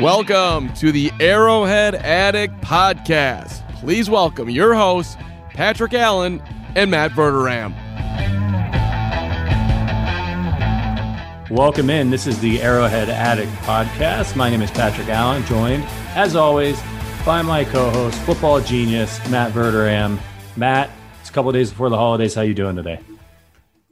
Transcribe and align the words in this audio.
Welcome 0.00 0.72
to 0.74 0.92
the 0.92 1.12
Arrowhead 1.20 1.94
Addict 1.94 2.60
Podcast. 2.60 3.66
Please 3.76 4.10
welcome 4.10 4.50
your 4.50 4.74
hosts, 4.74 5.16
Patrick 5.50 5.94
Allen 5.94 6.42
and 6.74 6.90
Matt 6.90 7.12
Verderame. 7.12 7.72
Welcome 11.50 11.90
in. 11.90 12.10
This 12.10 12.26
is 12.26 12.40
the 12.40 12.60
Arrowhead 12.60 13.08
Addict 13.08 13.52
Podcast. 13.62 14.34
My 14.34 14.50
name 14.50 14.62
is 14.62 14.70
Patrick 14.72 15.08
Allen, 15.08 15.44
joined, 15.44 15.84
as 16.16 16.34
always, 16.34 16.82
by 17.24 17.42
my 17.42 17.64
co-host, 17.64 18.18
football 18.22 18.60
genius, 18.60 19.18
Matt 19.30 19.52
Verderame. 19.52 20.18
Matt, 20.56 20.90
it's 21.20 21.30
a 21.30 21.32
couple 21.32 21.52
days 21.52 21.70
before 21.70 21.88
the 21.88 21.96
holidays. 21.96 22.34
How 22.34 22.42
you 22.42 22.54
doing 22.54 22.74
today? 22.74 22.98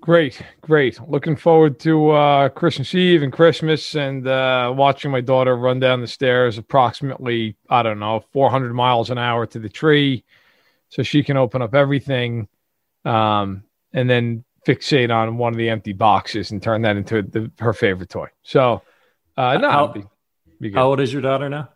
Great, 0.03 0.42
great. 0.62 0.98
Looking 1.08 1.36
forward 1.36 1.78
to 1.81 2.11
uh, 2.11 2.48
Christmas 2.48 2.92
Eve 2.92 3.22
and 3.22 3.33
Christmas 3.33 3.95
and 3.95 4.27
uh, 4.27 4.75
watching 4.77 5.12
my 5.12 5.20
daughter 5.20 5.56
run 5.56 5.78
down 5.78 6.00
the 6.00 6.08
stairs 6.08 6.58
approximately, 6.58 7.55
I 7.70 7.84
don't 7.84 8.00
know, 8.00 8.24
400 8.33 8.74
miles 8.74 9.11
an 9.11 9.18
hour 9.18 9.46
to 9.46 9.61
the 9.61 9.68
tree 9.68 10.24
so 10.89 11.05
she 11.05 11.23
can 11.23 11.36
open 11.36 11.62
up 11.62 11.73
everything 11.73 12.48
um, 13.05 13.62
and 13.92 14.11
then 14.11 14.42
fixate 14.67 15.14
on 15.14 15.39
one 15.39 15.52
of 15.52 15.57
the 15.57 15.68
empty 15.68 15.92
boxes 15.92 16.51
and 16.51 16.61
turn 16.61 16.83
that 16.83 16.96
into 16.96 17.23
the, 17.23 17.52
her 17.61 17.73
favorite 17.73 18.08
toy. 18.08 18.27
So, 18.42 18.83
uh, 19.36 19.57
no, 19.58 19.70
how, 19.70 19.86
be, 19.86 20.05
be 20.61 20.73
how 20.73 20.89
old 20.89 20.98
is 20.98 21.12
your 21.12 21.23
daughter 21.23 21.48
now? 21.48 21.68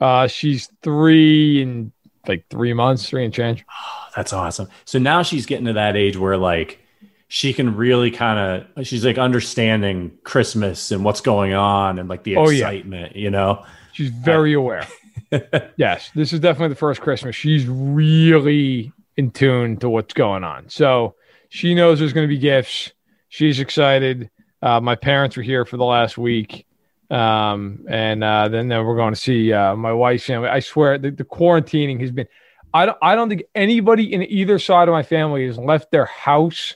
Uh, 0.00 0.26
she's 0.26 0.68
three 0.82 1.62
and 1.62 1.92
like 2.26 2.44
three 2.50 2.72
months, 2.72 3.08
three 3.08 3.24
and 3.24 3.32
change. 3.32 3.64
Oh, 3.70 4.08
that's 4.16 4.32
awesome. 4.32 4.66
So 4.84 4.98
now 4.98 5.22
she's 5.22 5.46
getting 5.46 5.66
to 5.66 5.74
that 5.74 5.96
age 5.96 6.16
where 6.16 6.36
like, 6.36 6.80
she 7.28 7.52
can 7.52 7.76
really 7.76 8.10
kind 8.10 8.66
of 8.76 8.86
she's 8.86 9.04
like 9.04 9.18
understanding 9.18 10.16
Christmas 10.24 10.90
and 10.90 11.04
what's 11.04 11.20
going 11.20 11.52
on 11.52 11.98
and 11.98 12.08
like 12.08 12.24
the 12.24 12.36
Oh, 12.36 12.48
yeah. 12.48 12.68
excitement, 12.68 13.16
you 13.16 13.30
know. 13.30 13.64
She's 13.92 14.10
very 14.10 14.54
aware. 14.54 14.86
yes, 15.76 16.10
this 16.14 16.32
is 16.32 16.40
definitely 16.40 16.68
the 16.70 16.74
first 16.78 17.00
Christmas. 17.00 17.36
She's 17.36 17.66
really 17.66 18.92
in 19.16 19.30
tune 19.30 19.76
to 19.78 19.90
what's 19.90 20.14
going 20.14 20.44
on. 20.44 20.68
So 20.68 21.16
she 21.50 21.74
knows 21.74 21.98
there's 21.98 22.12
going 22.12 22.26
to 22.28 22.34
be 22.34 22.38
gifts. 22.38 22.92
She's 23.28 23.60
excited. 23.60 24.30
Uh, 24.62 24.80
my 24.80 24.94
parents 24.94 25.36
were 25.36 25.42
here 25.42 25.64
for 25.64 25.76
the 25.76 25.84
last 25.84 26.16
week. 26.16 26.66
Um, 27.10 27.84
and 27.88 28.22
uh, 28.22 28.48
then, 28.48 28.68
then 28.68 28.84
we're 28.84 28.96
going 28.96 29.14
to 29.14 29.20
see 29.20 29.52
uh, 29.52 29.74
my 29.76 29.92
wife's 29.92 30.24
family. 30.24 30.48
I 30.48 30.60
swear 30.60 30.98
the, 30.98 31.10
the 31.10 31.24
quarantining 31.24 32.00
has 32.00 32.10
been, 32.10 32.28
I 32.72 32.86
don't, 32.86 32.98
I 33.02 33.14
don't 33.14 33.28
think 33.28 33.44
anybody 33.54 34.12
in 34.12 34.22
either 34.22 34.58
side 34.58 34.88
of 34.88 34.92
my 34.92 35.02
family 35.02 35.46
has 35.46 35.58
left 35.58 35.90
their 35.90 36.04
house 36.06 36.74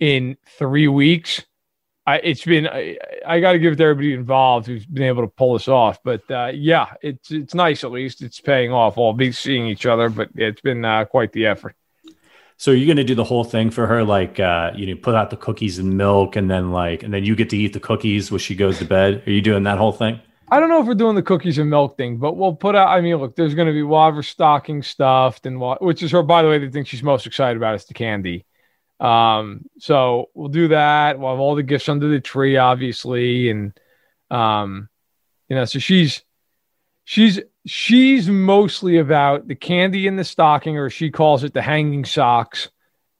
in 0.00 0.36
three 0.58 0.88
weeks. 0.88 1.44
I, 2.06 2.18
it's 2.18 2.44
been 2.44 2.68
I, 2.68 2.96
I 3.26 3.40
got 3.40 3.52
to 3.52 3.58
give 3.58 3.72
it 3.72 3.76
to 3.76 3.82
everybody 3.82 4.14
involved 4.14 4.66
who's 4.66 4.86
been 4.86 5.02
able 5.02 5.22
to 5.22 5.28
pull 5.28 5.54
this 5.54 5.66
off. 5.66 5.98
But 6.04 6.30
uh, 6.30 6.52
yeah, 6.54 6.94
it's 7.02 7.30
it's 7.30 7.54
nice 7.54 7.82
at 7.82 7.90
least 7.90 8.22
it's 8.22 8.40
paying 8.40 8.72
off. 8.72 8.96
We'll 8.96 9.12
be 9.12 9.32
seeing 9.32 9.66
each 9.66 9.86
other, 9.86 10.08
but 10.08 10.28
it's 10.36 10.60
been 10.60 10.84
uh, 10.84 11.04
quite 11.06 11.32
the 11.32 11.46
effort. 11.46 11.74
So 12.58 12.72
are 12.72 12.74
you 12.74 12.86
going 12.86 12.96
to 12.96 13.04
do 13.04 13.14
the 13.14 13.24
whole 13.24 13.44
thing 13.44 13.70
for 13.70 13.86
her, 13.86 14.02
like 14.02 14.40
uh, 14.40 14.70
you 14.74 14.86
know, 14.86 14.94
put 15.00 15.14
out 15.14 15.30
the 15.30 15.36
cookies 15.36 15.78
and 15.78 15.96
milk, 15.96 16.36
and 16.36 16.50
then 16.50 16.70
like, 16.70 17.02
and 17.02 17.12
then 17.12 17.24
you 17.24 17.36
get 17.36 17.50
to 17.50 17.56
eat 17.56 17.72
the 17.72 17.80
cookies 17.80 18.30
when 18.30 18.38
she 18.38 18.54
goes 18.54 18.78
to 18.78 18.84
bed? 18.84 19.22
Are 19.26 19.30
you 19.30 19.42
doing 19.42 19.64
that 19.64 19.78
whole 19.78 19.92
thing? 19.92 20.20
I 20.48 20.60
don't 20.60 20.68
know 20.68 20.80
if 20.80 20.86
we're 20.86 20.94
doing 20.94 21.16
the 21.16 21.22
cookies 21.22 21.58
and 21.58 21.68
milk 21.68 21.96
thing, 21.96 22.18
but 22.18 22.36
we'll 22.36 22.54
put 22.54 22.76
out. 22.76 22.88
I 22.88 23.00
mean, 23.00 23.16
look, 23.16 23.34
there's 23.34 23.54
going 23.54 23.66
to 23.66 23.74
be 23.74 23.82
Waver 23.82 24.22
stocking 24.22 24.82
stuffed, 24.82 25.44
and 25.44 25.60
which 25.80 26.04
is 26.04 26.12
her, 26.12 26.22
by 26.22 26.42
the 26.42 26.48
way, 26.48 26.58
the 26.58 26.70
thing 26.70 26.84
she's 26.84 27.02
most 27.02 27.26
excited 27.26 27.56
about 27.56 27.74
is 27.74 27.84
the 27.84 27.94
candy. 27.94 28.46
Um, 28.98 29.66
so 29.78 30.30
we'll 30.34 30.48
do 30.48 30.68
that. 30.68 31.18
We'll 31.18 31.30
have 31.30 31.40
all 31.40 31.54
the 31.54 31.62
gifts 31.62 31.88
under 31.88 32.08
the 32.08 32.20
tree, 32.20 32.56
obviously, 32.56 33.50
and 33.50 33.78
um, 34.30 34.88
you 35.48 35.56
know, 35.56 35.64
so 35.64 35.78
she's 35.78 36.22
she's 37.04 37.40
she's 37.66 38.28
mostly 38.28 38.98
about 38.98 39.48
the 39.48 39.54
candy 39.54 40.06
in 40.06 40.16
the 40.16 40.24
stocking, 40.24 40.78
or 40.78 40.90
she 40.90 41.10
calls 41.10 41.44
it 41.44 41.52
the 41.52 41.62
hanging 41.62 42.04
socks, 42.04 42.70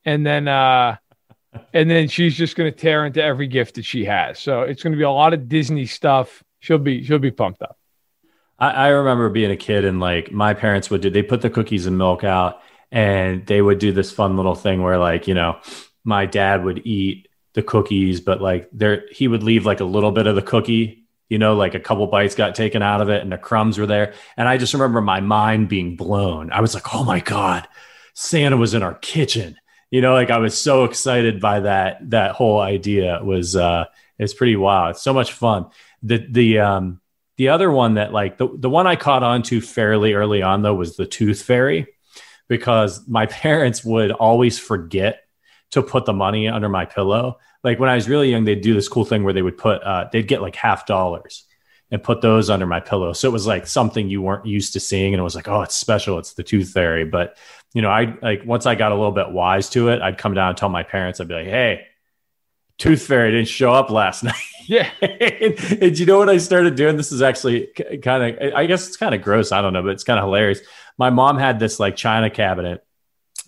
and 0.05 0.27
then 0.27 0.49
uh, 0.49 0.97
and 1.73 1.91
then 1.91 2.09
she's 2.09 2.37
just 2.37 2.57
to 2.73 2.77
tear 2.77 3.07
into 3.07 3.23
every 3.23 3.47
gift 3.47 3.77
that 3.77 3.85
she 3.85 4.05
has. 4.05 4.39
So 4.39 4.63
it's 4.63 4.83
to 4.93 4.99
be 4.99 5.05
a 5.05 5.11
lot 5.11 5.35
of 5.35 5.49
Disney 5.49 5.87
stuff. 5.87 6.43
She'll 6.61 6.79
be 6.79 7.05
she'll 7.05 7.19
be 7.19 7.31
pumped 7.31 7.63
up. 7.63 7.79
I, 8.59 8.71
I 8.71 8.89
remember 8.89 9.29
being 9.29 9.51
a 9.51 9.57
kid 9.57 9.85
and 9.85 10.01
like 10.01 10.33
my 10.33 10.55
parents 10.55 10.91
would 10.91 11.01
do. 11.01 11.11
They 11.11 11.23
put 11.23 11.43
the 11.43 11.51
cookies 11.51 11.87
and 11.87 11.99
milk 11.99 12.25
out, 12.25 12.61
and 12.91 13.47
they 13.47 13.61
would 13.61 13.79
do 13.79 13.93
this 13.93 14.13
fun 14.13 14.37
little 14.37 14.55
thing 14.55 14.83
where 14.83 14.99
like 14.99 15.27
you 15.29 15.35
know, 15.35 15.59
my 16.05 16.27
dad 16.27 16.65
would 16.65 16.87
eat 16.87 17.29
the 17.55 17.63
cookies, 17.63 18.21
but 18.21 18.41
like 18.41 18.69
there 18.73 19.05
he 19.11 19.29
would 19.29 19.43
leave 19.43 19.67
like 19.67 19.81
a 19.81 19.85
little 19.85 20.13
bit 20.13 20.27
of 20.27 20.37
the 20.37 20.43
cookie. 20.43 21.05
You 21.29 21.39
know, 21.39 21.57
like 21.57 21.75
a 21.75 21.81
couple 21.81 22.07
bites 22.07 22.37
got 22.37 22.55
taken 22.55 22.83
out 22.83 23.01
of 23.01 23.09
it, 23.09 23.23
and 23.23 23.33
the 23.33 23.39
crumbs 23.39 23.79
were 23.79 23.87
there. 23.87 24.15
And 24.37 24.49
I 24.49 24.59
just 24.59 24.75
remember 24.75 25.01
my 25.01 25.21
mind 25.21 25.69
being 25.69 25.97
blown. 25.97 26.53
I 26.53 26.61
was 26.61 26.75
like, 26.75 26.95
"Oh 26.95 27.05
my 27.05 27.21
god, 27.21 27.67
Santa 28.15 28.57
was 28.57 28.75
in 28.75 28.83
our 28.83 28.95
kitchen." 28.95 29.57
You 29.91 30.01
know, 30.01 30.15
like 30.15 30.31
I 30.31 30.39
was 30.39 30.57
so 30.57 30.85
excited 30.85 31.41
by 31.41 31.61
that. 31.61 32.11
That 32.11 32.33
whole 32.33 32.61
idea 32.61 33.21
was 33.25 33.57
uh, 33.57 33.87
it's 34.19 34.35
pretty 34.35 34.57
wild. 34.57 34.91
It's 34.91 35.03
so 35.03 35.15
much 35.15 35.33
fun. 35.33 35.67
The 36.03 36.25
the 36.31 36.59
um 36.61 37.01
the 37.37 37.49
other 37.49 37.71
one 37.71 37.95
that 37.95 38.13
like 38.13 38.39
the 38.39 38.49
the 38.55 38.71
one 38.71 38.87
I 38.87 38.97
caught 38.97 39.23
on 39.23 39.43
to 39.45 39.61
fairly 39.61 40.15
early 40.15 40.43
on 40.43 40.63
though 40.63 40.75
was 40.75 40.97
the 40.97 41.07
Tooth 41.07 41.43
Fairy, 41.43 41.87
because 42.49 43.07
my 43.09 43.27
parents 43.45 43.85
would 43.85 44.13
always 44.13 44.59
forget 44.59 45.23
to 45.73 45.83
put 45.83 46.05
the 46.05 46.13
money 46.13 46.49
under 46.49 46.69
my 46.69 46.85
pillow. 46.85 47.39
Like 47.65 47.81
when 47.81 47.91
I 47.91 47.97
was 47.97 48.09
really 48.09 48.31
young, 48.31 48.45
they'd 48.45 48.61
do 48.61 48.75
this 48.75 48.89
cool 48.89 49.05
thing 49.05 49.25
where 49.25 49.33
they 49.33 49.43
would 49.43 49.59
put 49.59 49.83
uh, 49.83 50.09
they'd 50.13 50.29
get 50.29 50.43
like 50.43 50.57
half 50.57 50.87
dollars 50.87 51.45
and 51.91 52.03
put 52.03 52.21
those 52.21 52.51
under 52.51 52.67
my 52.67 52.81
pillow. 52.81 53.13
So 53.13 53.29
it 53.29 53.33
was 53.33 53.47
like 53.47 53.67
something 53.67 54.09
you 54.09 54.23
weren't 54.23 54.47
used 54.47 54.73
to 54.73 54.81
seeing, 54.81 55.15
and 55.15 55.21
it 55.21 55.25
was 55.25 55.35
like, 55.35 55.49
oh, 55.49 55.63
it's 55.63 55.77
special. 55.77 56.19
It's 56.19 56.35
the 56.35 56.43
Tooth 56.43 56.71
Fairy. 56.71 57.05
But 57.05 57.37
you 57.75 57.83
know, 57.83 57.91
I 57.91 58.17
like 58.23 58.45
once 58.45 58.67
I 58.67 58.75
got 58.75 58.93
a 58.93 58.95
little 58.95 59.13
bit 59.13 59.31
wise 59.31 59.69
to 59.71 59.89
it, 59.89 60.03
I'd 60.03 60.19
come 60.19 60.35
down 60.35 60.51
and 60.51 60.59
tell 60.59 60.69
my 60.69 60.83
parents, 60.83 61.21
I'd 61.21 61.29
be 61.29 61.35
like, 61.35 61.47
hey. 61.47 61.87
Tooth 62.79 63.07
Fairy 63.07 63.31
didn't 63.31 63.49
show 63.49 63.73
up 63.73 63.89
last 63.89 64.23
night. 64.25 64.35
Yeah. 64.67 64.91
and, 65.01 65.83
and 65.83 65.99
you 65.99 66.05
know 66.05 66.19
what 66.19 66.29
I 66.29 66.37
started 66.37 66.75
doing? 66.75 66.99
This 66.99 67.11
is 67.11 67.23
actually 67.23 67.69
kind 68.03 68.37
of, 68.39 68.53
I 68.55 68.67
guess 68.67 68.87
it's 68.87 68.99
kind 68.99 69.15
of 69.15 69.23
gross. 69.23 69.51
I 69.51 69.63
don't 69.63 69.73
know, 69.73 69.81
but 69.83 69.93
it's 69.93 70.05
kind 70.05 70.19
of 70.19 70.27
hilarious. 70.27 70.61
My 70.99 71.11
mom 71.11 71.39
had 71.39 71.59
this 71.59 71.79
like 71.79 71.97
china 71.97 72.31
cabinet 72.31 72.85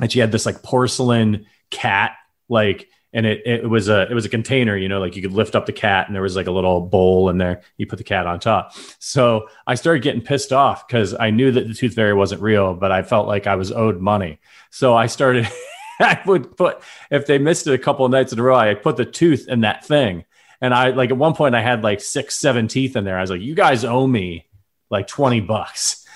and 0.00 0.10
she 0.10 0.18
had 0.18 0.32
this 0.32 0.46
like 0.46 0.62
porcelain 0.62 1.46
cat, 1.70 2.12
like 2.48 2.88
and 3.12 3.24
it, 3.24 3.42
it 3.46 3.68
was 3.68 3.88
a 3.88 4.02
it 4.10 4.14
was 4.14 4.26
a 4.26 4.28
container 4.28 4.76
you 4.76 4.88
know 4.88 5.00
like 5.00 5.16
you 5.16 5.22
could 5.22 5.32
lift 5.32 5.54
up 5.54 5.64
the 5.64 5.72
cat 5.72 6.06
and 6.06 6.14
there 6.14 6.22
was 6.22 6.36
like 6.36 6.46
a 6.46 6.52
little 6.52 6.80
bowl 6.80 7.30
in 7.30 7.38
there. 7.38 7.62
You 7.76 7.86
put 7.86 7.98
the 7.98 8.04
cat 8.04 8.26
on 8.26 8.40
top. 8.40 8.74
So 8.98 9.48
i 9.66 9.74
started 9.74 10.02
getting 10.02 10.22
pissed 10.22 10.52
off 10.52 10.86
because 10.86 11.14
i 11.18 11.30
knew 11.30 11.50
that 11.50 11.66
the 11.66 11.74
tooth 11.74 11.94
fairy 11.94 12.14
wasn't 12.14 12.42
real 12.42 12.74
but 12.74 12.92
i 12.92 13.02
felt 13.02 13.26
like 13.26 13.46
i 13.46 13.56
was 13.56 13.72
owed 13.72 14.00
money. 14.00 14.38
So 14.70 14.94
i 14.94 15.06
started 15.06 15.48
i 16.00 16.20
would 16.26 16.56
put 16.56 16.82
if 17.10 17.26
they 17.26 17.38
missed 17.38 17.66
it 17.66 17.74
a 17.74 17.78
couple 17.78 18.04
of 18.04 18.12
nights 18.12 18.32
in 18.32 18.38
a 18.38 18.42
row 18.42 18.56
i 18.56 18.74
put 18.74 18.96
the 18.96 19.04
tooth 19.04 19.48
in 19.48 19.62
that 19.62 19.84
thing. 19.84 20.24
And 20.60 20.74
i 20.74 20.90
like 20.90 21.10
at 21.10 21.16
one 21.16 21.34
point 21.34 21.54
i 21.54 21.62
had 21.62 21.82
like 21.82 22.00
six 22.00 22.36
seven 22.36 22.68
teeth 22.68 22.94
in 22.94 23.04
there. 23.04 23.16
I 23.16 23.22
was 23.22 23.30
like 23.30 23.40
you 23.40 23.54
guys 23.54 23.84
owe 23.84 24.06
me 24.06 24.46
like 24.90 25.06
20 25.06 25.40
bucks 25.40 26.06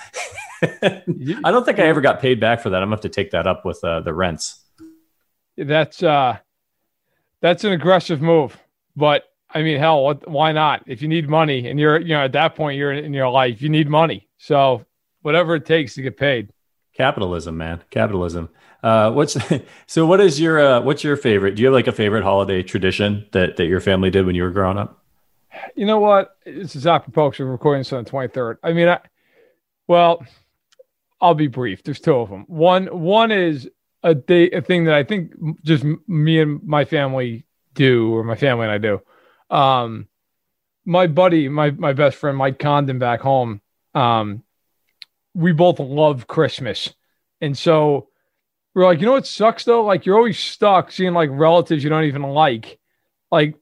i 0.63 1.51
don't 1.51 1.65
think 1.65 1.79
i 1.79 1.83
ever 1.83 2.01
got 2.01 2.21
paid 2.21 2.39
back 2.39 2.61
for 2.61 2.71
that 2.71 2.83
i'm 2.83 2.87
gonna 2.87 2.97
have 2.97 3.01
to 3.01 3.09
take 3.09 3.31
that 3.31 3.47
up 3.47 3.65
with 3.65 3.83
uh, 3.85 4.01
the 4.01 4.13
rents 4.13 4.61
that's 5.57 6.03
uh 6.03 6.39
that's 7.43 7.65
an 7.65 7.73
aggressive 7.73 8.23
move. 8.23 8.57
But 8.97 9.25
I 9.51 9.63
mean, 9.63 9.79
hell, 9.79 10.03
what, 10.03 10.27
why 10.27 10.53
not? 10.53 10.85
If 10.87 11.03
you 11.03 11.09
need 11.09 11.29
money 11.29 11.69
and 11.69 11.79
you're, 11.79 12.01
you 12.01 12.15
know, 12.15 12.25
at 12.25 12.33
that 12.33 12.55
point 12.55 12.79
you're 12.79 12.93
in 12.93 13.13
your 13.13 13.29
life, 13.29 13.61
you 13.61 13.69
need 13.69 13.89
money. 13.89 14.29
So 14.39 14.87
whatever 15.21 15.57
it 15.57 15.67
takes 15.67 15.95
to 15.97 16.03
get 16.03 16.17
paid. 16.17 16.51
Capitalism, 16.95 17.57
man, 17.57 17.83
capitalism. 17.91 18.49
Uh, 18.83 19.11
what's 19.13 19.37
so? 19.87 20.07
What 20.07 20.21
is 20.21 20.41
your 20.41 20.61
uh, 20.61 20.81
what's 20.81 21.05
your 21.05 21.17
favorite? 21.17 21.55
Do 21.55 21.63
you 21.63 21.67
have 21.67 21.75
like 21.75 21.87
a 21.87 21.93
favorite 21.93 22.23
holiday 22.23 22.63
tradition 22.63 23.27
that 23.33 23.57
that 23.57 23.67
your 23.67 23.81
family 23.81 24.11
did 24.11 24.27
when 24.27 24.35
you 24.35 24.43
were 24.43 24.51
growing 24.51 24.77
up? 24.77 25.03
You 25.77 25.87
know 25.87 26.01
what? 26.01 26.37
This 26.45 26.75
is 26.75 26.87
apropos. 26.87 27.33
We're 27.39 27.47
recording 27.47 27.81
this 27.81 27.93
on 27.93 28.05
the 28.05 28.11
twenty 28.11 28.29
third. 28.29 28.59
I 28.63 28.73
mean, 28.73 28.89
I, 28.89 28.99
well, 29.93 30.25
I'll 31.21 31.35
be 31.35 31.49
brief. 31.49 31.83
There's 31.83 32.01
two 32.01 32.15
of 32.15 32.31
them. 32.31 32.47
One 32.49 32.87
one 32.87 33.31
is 33.31 33.69
a 34.03 34.15
day, 34.15 34.51
a 34.51 34.63
thing 34.63 34.85
that 34.85 34.95
I 34.95 35.05
think 35.05 35.33
just 35.63 35.85
me 36.09 36.41
and 36.41 36.63
my 36.65 36.87
family 36.87 37.45
do, 37.75 38.15
or 38.15 38.25
my 38.25 38.35
family 38.35 38.65
and 38.67 38.73
I 38.73 38.79
do. 38.79 39.01
Um, 39.55 40.09
my 40.87 41.09
buddy, 41.09 41.51
my 41.51 41.73
my 41.73 41.93
best 41.93 42.17
friend 42.17 42.39
Mike 42.39 42.59
Condon 42.59 42.99
back 42.99 43.21
home, 43.21 43.61
um, 43.95 44.43
we 45.35 45.53
both 45.53 45.79
love 45.79 46.27
Christmas, 46.27 46.95
and 47.43 47.57
so 47.57 48.09
we're 48.75 48.87
like, 48.87 49.01
you 49.01 49.05
know 49.05 49.13
what 49.13 49.27
sucks 49.27 49.65
though? 49.65 49.85
Like 49.85 50.07
you're 50.07 50.17
always 50.17 50.39
stuck 50.39 50.91
seeing 50.91 51.13
like 51.13 51.29
relatives 51.31 51.85
you 51.85 51.91
don't 51.91 52.05
even 52.05 52.23
like. 52.23 52.79
Like 53.31 53.57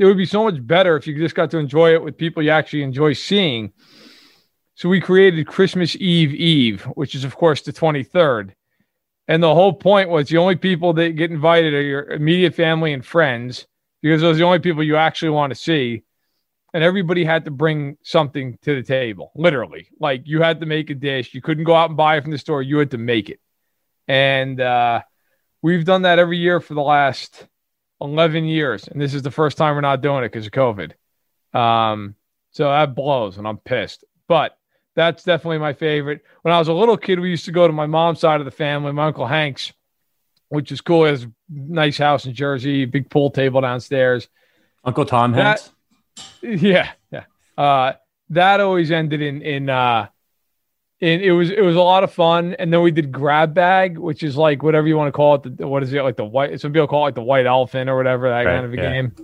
it 0.00 0.04
would 0.04 0.16
be 0.16 0.26
so 0.26 0.42
much 0.42 0.66
better 0.66 0.96
if 0.96 1.06
you 1.06 1.16
just 1.16 1.36
got 1.36 1.52
to 1.52 1.58
enjoy 1.58 1.94
it 1.94 2.02
with 2.02 2.18
people 2.18 2.42
you 2.42 2.50
actually 2.50 2.82
enjoy 2.82 3.12
seeing. 3.12 3.72
So 4.76 4.90
we 4.90 5.00
created 5.00 5.46
Christmas 5.46 5.96
Eve 5.96 6.34
Eve, 6.34 6.82
which 6.94 7.14
is 7.14 7.24
of 7.24 7.34
course 7.34 7.62
the 7.62 7.72
23rd. 7.72 8.52
And 9.26 9.42
the 9.42 9.54
whole 9.54 9.72
point 9.72 10.10
was 10.10 10.28
the 10.28 10.36
only 10.36 10.56
people 10.56 10.92
that 10.94 11.16
get 11.16 11.30
invited 11.30 11.72
are 11.72 11.82
your 11.82 12.10
immediate 12.10 12.54
family 12.54 12.92
and 12.92 13.04
friends 13.04 13.66
because 14.02 14.20
those 14.20 14.36
are 14.36 14.38
the 14.38 14.44
only 14.44 14.58
people 14.58 14.82
you 14.82 14.96
actually 14.96 15.30
want 15.30 15.50
to 15.50 15.54
see. 15.54 16.02
And 16.74 16.84
everybody 16.84 17.24
had 17.24 17.46
to 17.46 17.50
bring 17.50 17.96
something 18.02 18.58
to 18.62 18.74
the 18.74 18.82
table, 18.82 19.32
literally. 19.34 19.88
Like 19.98 20.24
you 20.26 20.42
had 20.42 20.60
to 20.60 20.66
make 20.66 20.90
a 20.90 20.94
dish. 20.94 21.32
You 21.32 21.40
couldn't 21.40 21.64
go 21.64 21.74
out 21.74 21.88
and 21.88 21.96
buy 21.96 22.18
it 22.18 22.22
from 22.22 22.32
the 22.32 22.38
store. 22.38 22.60
You 22.60 22.76
had 22.78 22.90
to 22.90 22.98
make 22.98 23.30
it. 23.30 23.40
And 24.06 24.60
uh, 24.60 25.00
we've 25.62 25.86
done 25.86 26.02
that 26.02 26.18
every 26.18 26.36
year 26.36 26.60
for 26.60 26.74
the 26.74 26.82
last 26.82 27.46
11 28.02 28.44
years. 28.44 28.88
And 28.88 29.00
this 29.00 29.14
is 29.14 29.22
the 29.22 29.30
first 29.30 29.56
time 29.56 29.74
we're 29.74 29.80
not 29.80 30.02
doing 30.02 30.22
it 30.22 30.32
because 30.32 30.44
of 30.44 30.52
COVID. 30.52 30.92
Um, 31.58 32.14
so 32.50 32.64
that 32.64 32.94
blows 32.94 33.38
and 33.38 33.48
I'm 33.48 33.56
pissed. 33.56 34.04
But 34.28 34.56
that's 34.96 35.22
definitely 35.22 35.58
my 35.58 35.74
favorite. 35.74 36.24
When 36.42 36.52
I 36.52 36.58
was 36.58 36.68
a 36.68 36.72
little 36.72 36.96
kid, 36.96 37.20
we 37.20 37.30
used 37.30 37.44
to 37.44 37.52
go 37.52 37.66
to 37.66 37.72
my 37.72 37.86
mom's 37.86 38.18
side 38.18 38.40
of 38.40 38.46
the 38.46 38.50
family, 38.50 38.92
my 38.92 39.06
uncle 39.06 39.26
Hank's, 39.26 39.72
which 40.48 40.72
is 40.72 40.80
cool. 40.80 41.04
He 41.04 41.10
has 41.10 41.24
a 41.24 41.32
nice 41.48 41.98
house 41.98 42.24
in 42.24 42.34
Jersey, 42.34 42.86
big 42.86 43.10
pool 43.10 43.30
table 43.30 43.60
downstairs. 43.60 44.26
Uncle 44.82 45.04
Tom 45.04 45.34
Hanks. 45.34 45.70
Yeah, 46.42 46.90
yeah. 47.12 47.24
Uh, 47.58 47.92
that 48.30 48.60
always 48.60 48.90
ended 48.90 49.20
in 49.20 49.42
in 49.42 49.68
uh, 49.68 50.08
in 51.00 51.20
it 51.20 51.32
was 51.32 51.50
it 51.50 51.60
was 51.60 51.76
a 51.76 51.80
lot 51.80 52.02
of 52.02 52.12
fun. 52.12 52.54
And 52.54 52.72
then 52.72 52.80
we 52.80 52.90
did 52.90 53.12
grab 53.12 53.52
bag, 53.52 53.98
which 53.98 54.22
is 54.22 54.36
like 54.36 54.62
whatever 54.62 54.88
you 54.88 54.96
want 54.96 55.08
to 55.08 55.12
call 55.12 55.34
it. 55.34 55.58
The, 55.58 55.68
what 55.68 55.82
is 55.82 55.92
it 55.92 56.02
like 56.02 56.16
the 56.16 56.24
white? 56.24 56.58
Some 56.60 56.72
people 56.72 56.88
call 56.88 57.02
it 57.02 57.08
like 57.08 57.14
the 57.16 57.22
white 57.22 57.46
elephant 57.46 57.90
or 57.90 57.96
whatever 57.96 58.28
that 58.30 58.46
right, 58.46 58.46
kind 58.46 58.64
of 58.64 58.72
a 58.72 58.76
yeah. 58.76 58.92
game. 58.92 59.16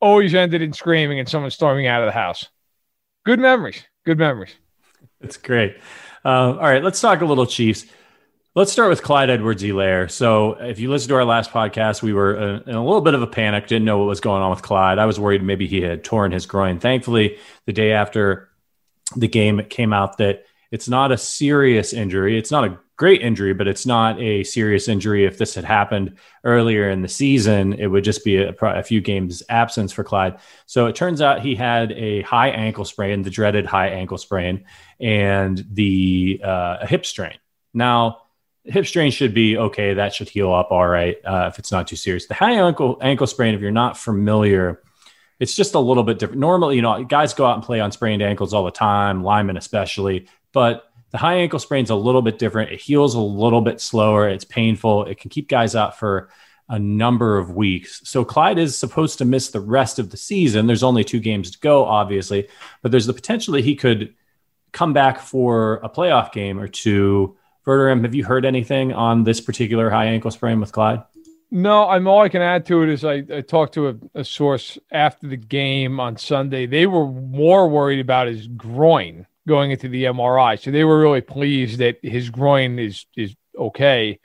Always 0.00 0.34
ended 0.34 0.62
in 0.62 0.72
screaming 0.72 1.20
and 1.20 1.28
someone 1.28 1.52
storming 1.52 1.86
out 1.86 2.02
of 2.02 2.06
the 2.06 2.12
house. 2.12 2.48
Good 3.24 3.38
memories. 3.38 3.84
Good 4.04 4.18
memories. 4.18 4.54
That's 5.22 5.36
great. 5.36 5.76
Uh, 6.24 6.28
all 6.28 6.56
right, 6.56 6.82
let's 6.82 7.00
talk 7.00 7.20
a 7.20 7.24
little 7.24 7.46
Chiefs. 7.46 7.86
Let's 8.54 8.70
start 8.70 8.90
with 8.90 9.02
Clyde 9.02 9.30
Edwards-Helaire. 9.30 10.10
So, 10.10 10.52
if 10.60 10.78
you 10.78 10.90
listen 10.90 11.08
to 11.08 11.14
our 11.14 11.24
last 11.24 11.50
podcast, 11.50 12.02
we 12.02 12.12
were 12.12 12.36
uh, 12.36 12.60
in 12.66 12.74
a 12.74 12.84
little 12.84 13.00
bit 13.00 13.14
of 13.14 13.22
a 13.22 13.26
panic, 13.26 13.66
didn't 13.66 13.86
know 13.86 13.98
what 13.98 14.08
was 14.08 14.20
going 14.20 14.42
on 14.42 14.50
with 14.50 14.60
Clyde. 14.60 14.98
I 14.98 15.06
was 15.06 15.18
worried 15.18 15.42
maybe 15.42 15.66
he 15.66 15.80
had 15.80 16.04
torn 16.04 16.32
his 16.32 16.44
groin. 16.44 16.78
Thankfully, 16.78 17.38
the 17.64 17.72
day 17.72 17.92
after 17.92 18.50
the 19.16 19.28
game, 19.28 19.58
it 19.58 19.70
came 19.70 19.94
out 19.94 20.18
that 20.18 20.44
it's 20.70 20.88
not 20.88 21.12
a 21.12 21.16
serious 21.16 21.94
injury. 21.94 22.38
It's 22.38 22.50
not 22.50 22.64
a 22.64 22.78
great 22.96 23.22
injury, 23.22 23.54
but 23.54 23.66
it's 23.66 23.86
not 23.86 24.20
a 24.20 24.44
serious 24.44 24.88
injury. 24.88 25.24
If 25.24 25.38
this 25.38 25.54
had 25.54 25.64
happened 25.64 26.18
earlier 26.44 26.90
in 26.90 27.02
the 27.02 27.08
season, 27.08 27.72
it 27.74 27.86
would 27.86 28.04
just 28.04 28.24
be 28.24 28.36
a, 28.36 28.52
a, 28.52 28.82
few 28.82 29.00
games 29.00 29.42
absence 29.48 29.92
for 29.92 30.04
Clyde. 30.04 30.38
So 30.66 30.86
it 30.86 30.94
turns 30.94 31.20
out 31.20 31.40
he 31.40 31.54
had 31.54 31.92
a 31.92 32.22
high 32.22 32.50
ankle 32.50 32.84
sprain, 32.84 33.22
the 33.22 33.30
dreaded 33.30 33.66
high 33.66 33.88
ankle 33.88 34.18
sprain, 34.18 34.64
and 35.00 35.64
the 35.70 36.40
uh, 36.44 36.78
a 36.82 36.86
hip 36.86 37.06
strain. 37.06 37.38
Now, 37.74 38.18
hip 38.64 38.86
strain 38.86 39.10
should 39.10 39.34
be 39.34 39.56
okay. 39.56 39.94
That 39.94 40.14
should 40.14 40.28
heal 40.28 40.52
up 40.52 40.70
all 40.70 40.86
right 40.86 41.16
uh, 41.24 41.48
if 41.52 41.58
it's 41.58 41.72
not 41.72 41.88
too 41.88 41.96
serious. 41.96 42.26
The 42.26 42.34
high 42.34 42.52
ankle 42.52 42.98
ankle 43.00 43.26
sprain, 43.26 43.54
if 43.54 43.60
you're 43.60 43.70
not 43.70 43.98
familiar, 43.98 44.82
it's 45.40 45.56
just 45.56 45.74
a 45.74 45.80
little 45.80 46.04
bit 46.04 46.18
different. 46.18 46.40
Normally, 46.40 46.76
you 46.76 46.82
know, 46.82 47.02
guys 47.04 47.34
go 47.34 47.46
out 47.46 47.54
and 47.54 47.64
play 47.64 47.80
on 47.80 47.90
sprained 47.90 48.22
ankles 48.22 48.54
all 48.54 48.64
the 48.64 48.70
time, 48.70 49.24
linemen 49.24 49.56
especially, 49.56 50.28
but 50.52 50.84
the 51.12 51.18
high 51.18 51.36
ankle 51.36 51.58
sprain 51.58 51.84
is 51.84 51.90
a 51.90 51.94
little 51.94 52.22
bit 52.22 52.38
different. 52.38 52.72
It 52.72 52.80
heals 52.80 53.14
a 53.14 53.20
little 53.20 53.60
bit 53.60 53.80
slower. 53.80 54.28
It's 54.28 54.44
painful. 54.44 55.04
It 55.04 55.18
can 55.18 55.30
keep 55.30 55.48
guys 55.48 55.76
out 55.76 55.98
for 55.98 56.30
a 56.68 56.78
number 56.78 57.36
of 57.36 57.50
weeks. 57.50 58.00
So 58.04 58.24
Clyde 58.24 58.58
is 58.58 58.76
supposed 58.76 59.18
to 59.18 59.26
miss 59.26 59.50
the 59.50 59.60
rest 59.60 59.98
of 59.98 60.10
the 60.10 60.16
season. 60.16 60.66
There's 60.66 60.82
only 60.82 61.04
two 61.04 61.20
games 61.20 61.50
to 61.50 61.58
go, 61.58 61.84
obviously, 61.84 62.48
but 62.80 62.90
there's 62.90 63.06
the 63.06 63.12
potential 63.12 63.52
that 63.54 63.64
he 63.64 63.76
could 63.76 64.14
come 64.72 64.94
back 64.94 65.20
for 65.20 65.74
a 65.82 65.90
playoff 65.90 66.32
game 66.32 66.58
or 66.58 66.66
two. 66.66 67.36
Verderame, 67.66 68.04
have 68.04 68.14
you 68.14 68.24
heard 68.24 68.46
anything 68.46 68.94
on 68.94 69.22
this 69.22 69.40
particular 69.40 69.90
high 69.90 70.06
ankle 70.06 70.30
sprain 70.30 70.60
with 70.60 70.72
Clyde? 70.72 71.02
No, 71.50 71.86
I'm 71.86 72.08
all 72.08 72.22
I 72.22 72.30
can 72.30 72.40
add 72.40 72.64
to 72.66 72.82
it 72.82 72.88
is 72.88 73.04
I, 73.04 73.22
I 73.30 73.42
talked 73.42 73.74
to 73.74 73.88
a, 73.88 73.94
a, 74.14 74.24
source 74.24 74.78
after 74.90 75.28
the 75.28 75.36
game 75.36 76.00
on 76.00 76.16
Sunday. 76.16 76.64
They 76.64 76.86
were 76.86 77.06
more 77.06 77.68
worried 77.68 78.00
about 78.00 78.28
his 78.28 78.46
groin 78.46 79.26
going 79.46 79.70
into 79.70 79.88
the 79.88 80.04
MRI. 80.04 80.60
So 80.60 80.70
they 80.70 80.84
were 80.84 81.00
really 81.00 81.20
pleased 81.20 81.78
that 81.78 81.98
his 82.02 82.30
groin 82.30 82.78
is 82.78 83.06
is 83.16 83.34
okay. 83.56 84.20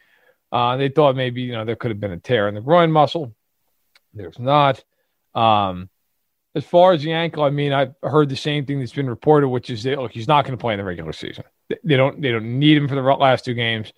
Uh, 0.51 0.77
they 0.77 0.89
thought 0.89 1.15
maybe 1.15 1.41
you 1.41 1.53
know 1.53 1.65
there 1.65 1.75
could 1.75 1.91
have 1.91 1.99
been 1.99 2.11
a 2.11 2.19
tear 2.19 2.47
in 2.47 2.55
the 2.55 2.61
groin 2.61 2.91
muscle. 2.91 3.35
There's 4.13 4.39
not. 4.39 4.83
Um, 5.35 5.89
as 6.55 6.65
far 6.65 6.93
as 6.93 7.03
the 7.03 7.13
ankle, 7.13 7.43
I 7.43 7.51
mean, 7.51 7.71
I've 7.71 7.93
heard 8.01 8.29
the 8.29 8.35
same 8.35 8.65
thing 8.65 8.79
that's 8.79 8.93
been 8.93 9.09
reported, 9.09 9.49
which 9.49 9.69
is 9.69 9.83
that 9.83 9.99
look, 9.99 10.11
he's 10.11 10.27
not 10.27 10.43
going 10.43 10.57
to 10.57 10.61
play 10.61 10.73
in 10.73 10.79
the 10.79 10.83
regular 10.83 11.13
season. 11.13 11.43
They 11.83 11.97
don't 11.97 12.21
they 12.21 12.31
don't 12.31 12.59
need 12.59 12.77
him 12.77 12.87
for 12.87 12.95
the 12.95 13.01
last 13.01 13.45
two 13.45 13.53
games. 13.53 13.91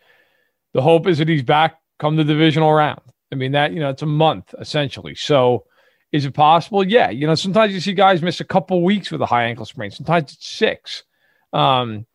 The 0.74 0.82
hope 0.82 1.08
is 1.08 1.20
that 1.20 1.30
he's 1.30 1.44
back 1.44 1.80
come 2.00 2.16
the 2.16 2.24
divisional 2.24 2.74
round. 2.74 3.02
I 3.32 3.36
mean 3.36 3.52
that 3.52 3.74
you 3.74 3.80
know 3.80 3.90
it's 3.90 4.02
a 4.02 4.08
month 4.08 4.54
essentially. 4.60 5.16
So 5.16 5.66
is 6.12 6.26
it 6.26 6.34
possible? 6.34 6.84
Yeah. 6.84 7.10
You 7.10 7.28
know, 7.28 7.36
sometimes 7.36 7.74
you 7.74 7.80
see 7.80 7.94
guys 7.94 8.22
miss 8.22 8.40
a 8.40 8.46
couple 8.46 8.84
weeks 8.84 9.12
with 9.12 9.22
a 9.22 9.26
high 9.26 9.46
ankle 9.46 9.66
sprain. 9.66 9.92
Sometimes 9.92 10.34
it's 10.34 10.48
six. 10.48 11.04
Um, 11.53 12.06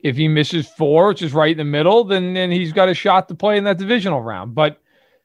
if 0.00 0.16
he 0.16 0.28
misses 0.28 0.68
four, 0.68 1.08
which 1.08 1.22
is 1.22 1.32
right 1.32 1.52
in 1.52 1.58
the 1.58 1.64
middle, 1.64 2.04
then 2.04 2.34
then 2.34 2.50
he's 2.50 2.72
got 2.72 2.88
a 2.88 2.94
shot 2.94 3.28
to 3.28 3.34
play 3.34 3.56
in 3.56 3.64
that 3.64 3.78
divisional 3.78 4.20
round. 4.20 4.54
But 4.54 4.80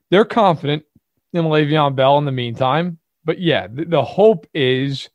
they're 0.10 0.25
confident 0.25 0.84
in 1.34 1.46
Le'Veon 1.46 1.96
Bell 1.96 2.18
in 2.18 2.25
the 2.25 2.32
meantime. 2.32 3.00
But 3.25 3.39
yeah, 3.39 3.68
the, 3.68 3.86
the 3.86 4.04
hope 4.04 4.48
is 4.54 5.10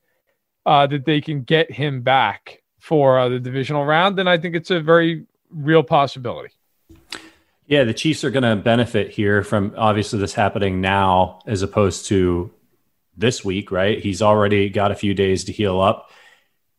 uh, 0.66 0.86
that 0.88 1.04
they 1.04 1.20
can 1.20 1.42
get 1.42 1.70
him 1.70 2.02
back 2.02 2.62
for 2.78 3.18
uh, 3.18 3.28
the 3.28 3.38
divisional 3.38 3.84
round, 3.84 4.18
and 4.18 4.28
I 4.28 4.38
think 4.38 4.56
it's 4.56 4.70
a 4.70 4.80
very 4.80 5.26
real 5.50 5.82
possibility. 5.82 6.50
Yeah, 7.66 7.84
the 7.84 7.94
Chiefs 7.94 8.24
are 8.24 8.30
going 8.30 8.42
to 8.42 8.62
benefit 8.62 9.10
here 9.10 9.42
from 9.42 9.72
obviously 9.76 10.18
this 10.18 10.34
happening 10.34 10.80
now 10.80 11.38
as 11.46 11.62
opposed 11.62 12.06
to 12.06 12.52
this 13.16 13.44
week, 13.44 13.70
right? 13.70 14.00
He's 14.00 14.20
already 14.20 14.68
got 14.68 14.90
a 14.90 14.96
few 14.96 15.14
days 15.14 15.44
to 15.44 15.52
heal 15.52 15.80
up 15.80 16.10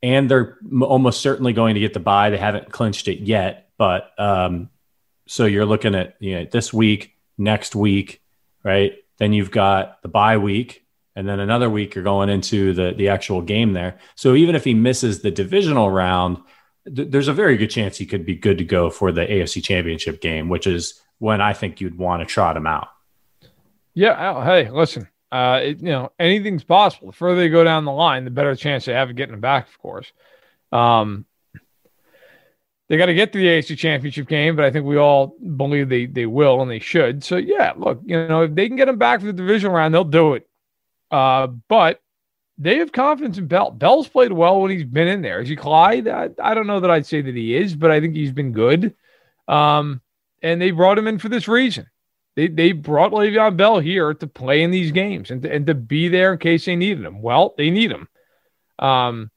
and 0.03 0.29
they're 0.29 0.57
almost 0.81 1.22
certainly 1.22 1.53
going 1.53 1.75
to 1.75 1.79
get 1.79 1.93
the 1.93 2.00
bye. 2.00 2.29
They 2.29 2.38
haven't 2.38 2.72
clinched 2.72 3.07
it 3.07 3.22
yet, 3.22 3.69
but 3.77 4.12
um, 4.19 4.69
so 5.25 5.45
you're 5.45 5.65
looking 5.65 5.95
at 5.95 6.17
you 6.19 6.36
know 6.36 6.45
this 6.51 6.74
week, 6.74 7.15
next 7.38 7.74
week, 7.74 8.22
right? 8.63 8.95
Then 9.17 9.31
you've 9.31 9.50
got 9.50 10.01
the 10.01 10.10
bye 10.10 10.38
week, 10.38 10.86
and 11.15 11.27
then 11.27 11.39
another 11.39 11.69
week 11.69 11.95
you're 11.95 12.03
going 12.03 12.29
into 12.29 12.74
the 12.74 12.93
the 12.93 13.07
actual 13.07 13.41
game 13.41 13.72
there. 13.72 13.98
So 14.15 14.36
even 14.36 14.55
if 14.55 14.65
he 14.65 14.74
misses 14.74 15.22
the 15.22 15.31
divisional 15.31 15.89
round, 15.89 16.38
th- 16.93 17.10
there's 17.10 17.29
a 17.29 17.33
very 17.33 17.55
good 17.55 17.69
chance 17.69 17.98
he 17.98 18.05
could 18.05 18.25
be 18.25 18.36
good 18.36 18.57
to 18.57 18.65
go 18.65 18.89
for 18.89 19.13
the 19.13 19.25
AFC 19.25 19.63
Championship 19.63 20.19
game, 20.19 20.50
which 20.50 20.67
is 20.67 21.01
when 21.19 21.39
I 21.39 21.53
think 21.53 21.79
you'd 21.79 21.98
want 21.98 22.22
to 22.22 22.25
trot 22.25 22.57
him 22.57 22.67
out. 22.67 22.89
Yeah. 23.93 24.43
Hey, 24.43 24.69
listen. 24.69 25.07
Uh, 25.34 25.62
it, 25.63 25.80
you 25.80 25.90
know, 25.90 26.12
anything's 26.20 26.63
possible. 26.63 27.08
The 27.08 27.13
further 27.13 27.42
they 27.42 27.50
go 27.50 27.63
down 27.63 27.86
the 27.86 27.92
line, 27.92 28.24
the 28.24 28.30
better 28.30 28.56
chance 28.56 28.86
they 28.86 28.94
have 28.94 29.10
of 29.10 29.16
getting 29.16 29.32
them 29.32 29.42
back, 29.42 29.68
of 29.68 29.80
course. 29.80 30.13
Um, 30.72 31.25
they 32.88 32.98
got 32.98 33.08
to 33.08 33.16
get 33.16 33.34
to 33.34 33.40
the 33.40 33.48
AFC 33.48 33.75
Championship 33.75 34.28
game, 34.28 34.56
but 34.56 34.63
I 34.63 34.70
think 34.70 34.86
we 34.86 34.98
all 34.98 35.36
believe 35.58 35.90
they 35.90 36.06
they 36.06 36.28
will 36.28 36.62
and 36.62 36.70
they 36.70 36.78
should. 36.78 37.24
So 37.24 37.38
yeah, 37.38 37.74
look, 37.75 38.02
you 38.06 38.28
know, 38.28 38.44
if 38.44 38.54
they 38.54 38.68
can 38.68 38.78
get 38.78 38.86
them 38.86 39.00
back 39.00 39.22
for 39.22 39.25
the 39.25 39.34
divisional 39.34 39.75
round, 39.75 39.92
they'll 39.92 40.04
do 40.04 40.36
it. 40.36 40.48
Uh, 41.10 41.48
but 41.48 42.00
they 42.60 42.78
have 42.78 42.92
confidence 42.92 43.40
in 43.40 43.48
Bell. 43.48 43.72
Bell's 43.72 44.08
played 44.08 44.34
well 44.34 44.62
when 44.62 44.70
he's 44.70 44.84
been 44.84 45.08
in 45.08 45.24
there. 45.24 45.42
Is 45.42 45.50
he 45.50 45.56
Clyde? 45.56 46.08
I, 46.08 46.30
I 46.40 46.54
don't 46.54 46.68
know 46.68 46.82
that 46.82 46.92
I'd 46.92 47.08
say 47.08 47.22
that 47.22 47.36
he 47.36 47.56
is, 47.56 47.75
but 47.75 47.90
I 47.90 48.00
think 48.00 48.16
he's 48.16 48.32
been 48.32 48.52
good. 48.52 48.94
Um, 49.48 50.00
and 50.44 50.62
they 50.62 50.70
brought 50.70 51.00
him 51.00 51.08
in 51.08 51.18
for 51.18 51.30
this 51.30 51.48
reason. 51.48 51.88
They 52.36 52.48
they 52.48 52.72
brought 52.72 53.12
Le'Veon 53.12 53.58
Bell 53.58 53.80
here 53.80 54.13
to 54.13 54.28
play 54.28 54.63
in 54.63 54.72
these 54.72 54.92
games 54.92 55.30
and 55.30 55.42
to, 55.44 55.52
and 55.52 55.68
to 55.68 55.75
be 55.75 56.08
there 56.08 56.34
in 56.34 56.40
case 56.40 56.66
they 56.66 56.75
needed 56.75 57.06
him. 57.06 57.22
Well, 57.22 57.54
they 57.58 57.70
need 57.70 57.92
him. 57.92 58.08
Um, 58.80 59.30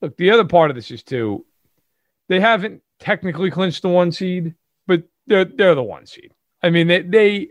look, 0.00 0.16
the 0.16 0.30
other 0.30 0.44
part 0.44 0.70
of 0.70 0.76
this 0.76 0.90
is 0.90 1.02
too, 1.02 1.44
they 2.28 2.40
haven't 2.40 2.82
technically 3.00 3.50
clinched 3.50 3.82
the 3.82 3.88
one 3.88 4.12
seed, 4.12 4.54
but 4.86 5.02
they're 5.26 5.44
they're 5.44 5.74
the 5.74 5.82
one 5.82 6.06
seed. 6.06 6.32
I 6.62 6.70
mean, 6.70 6.86
they 6.86 7.02
they 7.02 7.48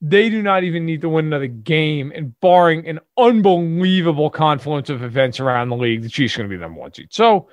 they 0.00 0.28
do 0.30 0.42
not 0.42 0.64
even 0.64 0.84
need 0.84 1.00
to 1.02 1.08
win 1.08 1.26
another 1.26 1.46
game. 1.46 2.12
And 2.14 2.38
barring 2.40 2.86
an 2.86 3.00
unbelievable 3.16 4.30
confluence 4.30 4.90
of 4.90 5.02
events 5.02 5.40
around 5.40 5.68
the 5.68 5.76
league, 5.76 6.02
the 6.02 6.08
Chiefs 6.08 6.34
are 6.34 6.38
going 6.38 6.50
to 6.50 6.54
be 6.54 6.58
the 6.58 6.62
number 6.62 6.80
one 6.80 6.92
seed. 6.92 7.08
So 7.10 7.48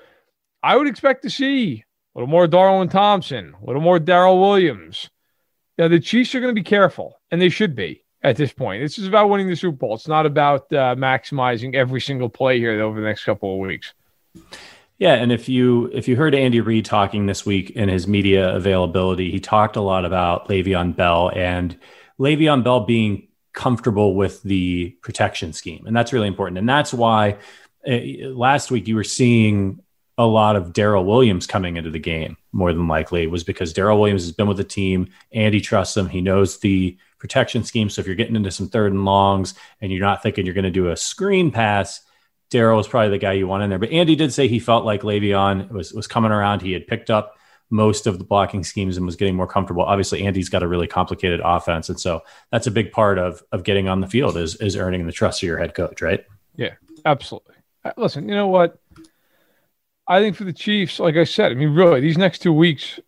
I 0.61 0.75
would 0.75 0.87
expect 0.87 1.23
to 1.23 1.29
see 1.29 1.83
a 2.15 2.19
little 2.19 2.29
more 2.29 2.47
Darwin 2.47 2.89
Thompson, 2.89 3.55
a 3.61 3.65
little 3.65 3.81
more 3.81 3.99
Darrel 3.99 4.39
Williams. 4.39 5.09
Now, 5.77 5.87
the 5.87 5.99
Chiefs 5.99 6.35
are 6.35 6.39
going 6.39 6.53
to 6.53 6.59
be 6.59 6.63
careful, 6.63 7.19
and 7.31 7.41
they 7.41 7.49
should 7.49 7.75
be 7.75 8.03
at 8.21 8.37
this 8.37 8.53
point. 8.53 8.83
This 8.83 8.97
is 8.97 9.07
about 9.07 9.29
winning 9.29 9.49
the 9.49 9.55
Super 9.55 9.77
Bowl. 9.77 9.95
It's 9.95 10.07
not 10.07 10.25
about 10.25 10.71
uh, 10.71 10.95
maximizing 10.95 11.75
every 11.75 12.01
single 12.01 12.29
play 12.29 12.59
here 12.59 12.81
over 12.81 12.99
the 12.99 13.07
next 13.07 13.23
couple 13.25 13.53
of 13.53 13.59
weeks. 13.59 13.93
Yeah, 14.97 15.15
and 15.15 15.31
if 15.31 15.49
you 15.49 15.89
if 15.93 16.07
you 16.07 16.15
heard 16.15 16.33
Andy 16.33 16.61
Reid 16.61 16.85
talking 16.85 17.25
this 17.25 17.45
week 17.45 17.71
in 17.71 17.89
his 17.89 18.07
media 18.07 18.55
availability, 18.55 19.31
he 19.31 19.39
talked 19.39 19.75
a 19.75 19.81
lot 19.81 20.05
about 20.05 20.47
Le'Veon 20.47 20.95
Bell 20.95 21.31
and 21.35 21.77
Le'Veon 22.19 22.63
Bell 22.63 22.81
being 22.81 23.27
comfortable 23.51 24.15
with 24.15 24.41
the 24.43 24.91
protection 25.01 25.51
scheme, 25.51 25.85
and 25.85 25.95
that's 25.95 26.13
really 26.13 26.27
important. 26.27 26.57
And 26.57 26.69
that's 26.69 26.93
why 26.93 27.37
uh, 27.87 27.97
last 28.29 28.71
week 28.71 28.87
you 28.87 28.95
were 28.95 29.03
seeing 29.03 29.82
a 30.17 30.25
lot 30.25 30.55
of 30.55 30.73
Darrel 30.73 31.05
Williams 31.05 31.47
coming 31.47 31.77
into 31.77 31.89
the 31.89 31.99
game 31.99 32.37
more 32.51 32.71
than 32.71 32.87
likely 32.87 33.25
was 33.25 33.43
because 33.43 33.73
Darrel 33.73 33.99
Williams 33.99 34.23
has 34.23 34.31
been 34.31 34.47
with 34.47 34.57
the 34.57 34.63
team. 34.63 35.09
Andy 35.31 35.59
trusts 35.59 35.97
him. 35.97 36.07
He 36.07 36.21
knows 36.21 36.59
the 36.59 36.97
protection 37.17 37.63
scheme. 37.63 37.89
So 37.89 37.99
if 38.01 38.05
you're 38.05 38.15
getting 38.15 38.35
into 38.35 38.51
some 38.51 38.69
third 38.69 38.91
and 38.91 39.05
longs 39.05 39.55
and 39.81 39.91
you're 39.91 40.01
not 40.01 40.21
thinking 40.21 40.45
you're 40.45 40.53
going 40.53 40.63
to 40.65 40.71
do 40.71 40.89
a 40.89 40.97
screen 40.97 41.51
pass, 41.51 42.01
Darrel 42.51 42.79
is 42.79 42.87
probably 42.87 43.09
the 43.09 43.17
guy 43.17 43.33
you 43.33 43.47
want 43.47 43.63
in 43.63 43.69
there. 43.69 43.79
But 43.79 43.91
Andy 43.91 44.15
did 44.15 44.31
say 44.31 44.47
he 44.47 44.59
felt 44.59 44.85
like 44.85 45.01
Le'Veon 45.01 45.71
was 45.71 45.91
was 45.91 46.05
coming 46.05 46.31
around. 46.31 46.61
He 46.61 46.73
had 46.73 46.85
picked 46.85 47.09
up 47.09 47.35
most 47.71 48.05
of 48.05 48.19
the 48.19 48.23
blocking 48.23 48.63
schemes 48.63 48.97
and 48.97 49.05
was 49.05 49.15
getting 49.15 49.35
more 49.35 49.47
comfortable. 49.47 49.81
Obviously, 49.81 50.23
Andy's 50.23 50.49
got 50.49 50.61
a 50.61 50.67
really 50.67 50.85
complicated 50.85 51.41
offense, 51.43 51.89
and 51.89 51.99
so 51.99 52.21
that's 52.51 52.67
a 52.67 52.71
big 52.71 52.91
part 52.91 53.17
of 53.17 53.41
of 53.51 53.63
getting 53.63 53.87
on 53.87 54.01
the 54.01 54.07
field 54.07 54.37
is 54.37 54.55
is 54.57 54.77
earning 54.77 55.07
the 55.07 55.11
trust 55.11 55.41
of 55.41 55.47
your 55.47 55.57
head 55.57 55.73
coach, 55.73 55.99
right? 56.01 56.23
Yeah, 56.55 56.75
absolutely. 57.05 57.55
Uh, 57.83 57.93
listen, 57.97 58.29
you 58.29 58.35
know 58.35 58.47
what? 58.47 58.79
I 60.07 60.19
think 60.19 60.35
for 60.35 60.43
the 60.43 60.53
Chiefs, 60.53 60.99
like 60.99 61.15
I 61.15 61.23
said, 61.23 61.51
I 61.51 61.55
mean, 61.55 61.73
really, 61.73 62.01
these 62.01 62.17
next 62.17 62.39
two 62.39 62.53
weeks, 62.53 62.99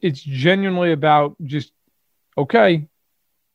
it's 0.00 0.20
genuinely 0.20 0.92
about 0.92 1.36
just 1.42 1.72
okay, 2.36 2.88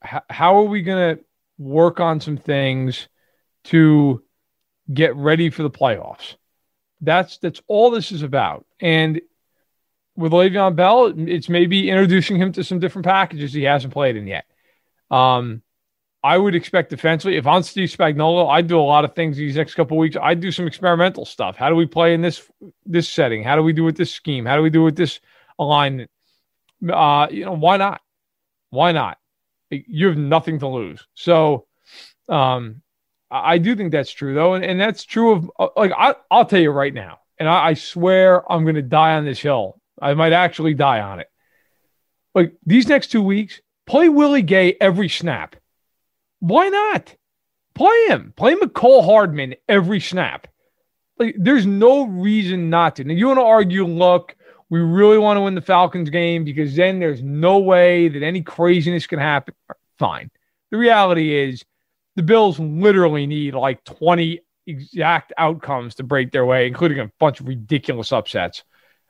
h- 0.03 0.21
how 0.29 0.57
are 0.57 0.63
we 0.65 0.81
going 0.81 1.17
to 1.17 1.23
work 1.59 1.99
on 1.99 2.19
some 2.19 2.37
things 2.37 3.07
to 3.65 4.23
get 4.91 5.15
ready 5.15 5.49
for 5.49 5.63
the 5.63 5.69
playoffs? 5.69 6.35
That's 7.01 7.37
that's 7.37 7.61
all 7.67 7.91
this 7.91 8.11
is 8.11 8.23
about. 8.23 8.65
And 8.79 9.21
with 10.15 10.31
Le'Veon 10.31 10.75
Bell, 10.75 11.13
it's 11.15 11.49
maybe 11.49 11.89
introducing 11.89 12.37
him 12.37 12.51
to 12.53 12.63
some 12.63 12.79
different 12.79 13.05
packages 13.05 13.53
he 13.53 13.63
hasn't 13.63 13.93
played 13.93 14.15
in 14.15 14.27
yet. 14.27 14.45
Um, 15.09 15.61
I 16.23 16.37
would 16.37 16.53
expect 16.53 16.91
defensively, 16.91 17.37
if 17.37 17.47
I'm 17.47 17.63
Steve 17.63 17.89
Spagnuolo, 17.89 18.47
I'd 18.47 18.67
do 18.67 18.79
a 18.79 18.81
lot 18.81 19.05
of 19.05 19.15
things 19.15 19.37
these 19.37 19.55
next 19.55 19.73
couple 19.73 19.97
weeks. 19.97 20.15
I'd 20.21 20.39
do 20.39 20.51
some 20.51 20.67
experimental 20.67 21.25
stuff. 21.25 21.55
How 21.55 21.69
do 21.69 21.75
we 21.75 21.87
play 21.87 22.13
in 22.13 22.21
this 22.21 22.47
this 22.85 23.09
setting? 23.09 23.43
How 23.43 23.55
do 23.55 23.63
we 23.63 23.73
do 23.73 23.83
with 23.83 23.97
this 23.97 24.13
scheme? 24.13 24.45
How 24.45 24.55
do 24.55 24.61
we 24.61 24.69
do 24.69 24.83
with 24.83 24.95
this 24.95 25.19
alignment? 25.57 26.11
Uh, 26.87 27.27
you 27.31 27.45
know, 27.45 27.53
why 27.53 27.77
not? 27.77 28.01
Why 28.69 28.91
not? 28.91 29.17
You 29.71 30.07
have 30.07 30.17
nothing 30.17 30.59
to 30.59 30.67
lose. 30.67 31.07
So, 31.15 31.65
um, 32.29 32.81
I 33.31 33.57
do 33.57 33.75
think 33.75 33.91
that's 33.91 34.11
true 34.11 34.35
though, 34.35 34.53
and, 34.53 34.63
and 34.63 34.79
that's 34.79 35.05
true 35.05 35.31
of 35.31 35.51
uh, 35.57 35.69
like 35.75 35.91
I, 35.97 36.15
I'll 36.29 36.45
tell 36.45 36.59
you 36.59 36.71
right 36.71 36.93
now, 36.93 37.19
and 37.39 37.49
I, 37.49 37.69
I 37.69 37.73
swear 37.73 38.49
I'm 38.51 38.63
going 38.63 38.75
to 38.75 38.81
die 38.83 39.15
on 39.15 39.25
this 39.25 39.39
hill. 39.39 39.79
I 39.99 40.13
might 40.13 40.33
actually 40.33 40.75
die 40.75 40.99
on 40.99 41.19
it. 41.19 41.27
Like 42.35 42.53
these 42.65 42.87
next 42.87 43.07
two 43.07 43.23
weeks, 43.23 43.59
play 43.87 44.07
Willie 44.07 44.41
Gay 44.43 44.75
every 44.79 45.09
snap 45.09 45.55
why 46.41 46.67
not? 46.67 47.15
Play 47.73 48.05
him. 48.07 48.33
Play 48.35 48.55
Mecole 48.55 49.05
Hardman 49.05 49.55
every 49.69 50.01
snap. 50.01 50.47
Like, 51.17 51.35
there's 51.37 51.65
no 51.65 52.05
reason 52.07 52.69
not 52.69 52.97
to. 52.97 53.03
Now, 53.03 53.13
you 53.13 53.27
want 53.27 53.39
to 53.39 53.43
argue, 53.43 53.85
look, 53.85 54.35
we 54.69 54.79
really 54.79 55.17
want 55.17 55.37
to 55.37 55.41
win 55.41 55.55
the 55.55 55.61
Falcons 55.61 56.09
game 56.09 56.43
because 56.43 56.75
then 56.75 56.99
there's 56.99 57.21
no 57.21 57.59
way 57.59 58.09
that 58.09 58.23
any 58.23 58.41
craziness 58.41 59.05
can 59.05 59.19
happen. 59.19 59.53
Fine. 59.99 60.31
The 60.71 60.77
reality 60.77 61.33
is 61.33 61.63
the 62.15 62.23
Bills 62.23 62.59
literally 62.59 63.27
need 63.27 63.53
like 63.53 63.83
20 63.83 64.41
exact 64.65 65.33
outcomes 65.37 65.95
to 65.95 66.03
break 66.03 66.31
their 66.31 66.45
way, 66.45 66.67
including 66.67 66.99
a 66.99 67.11
bunch 67.19 67.39
of 67.39 67.47
ridiculous 67.47 68.11
upsets 68.11 68.63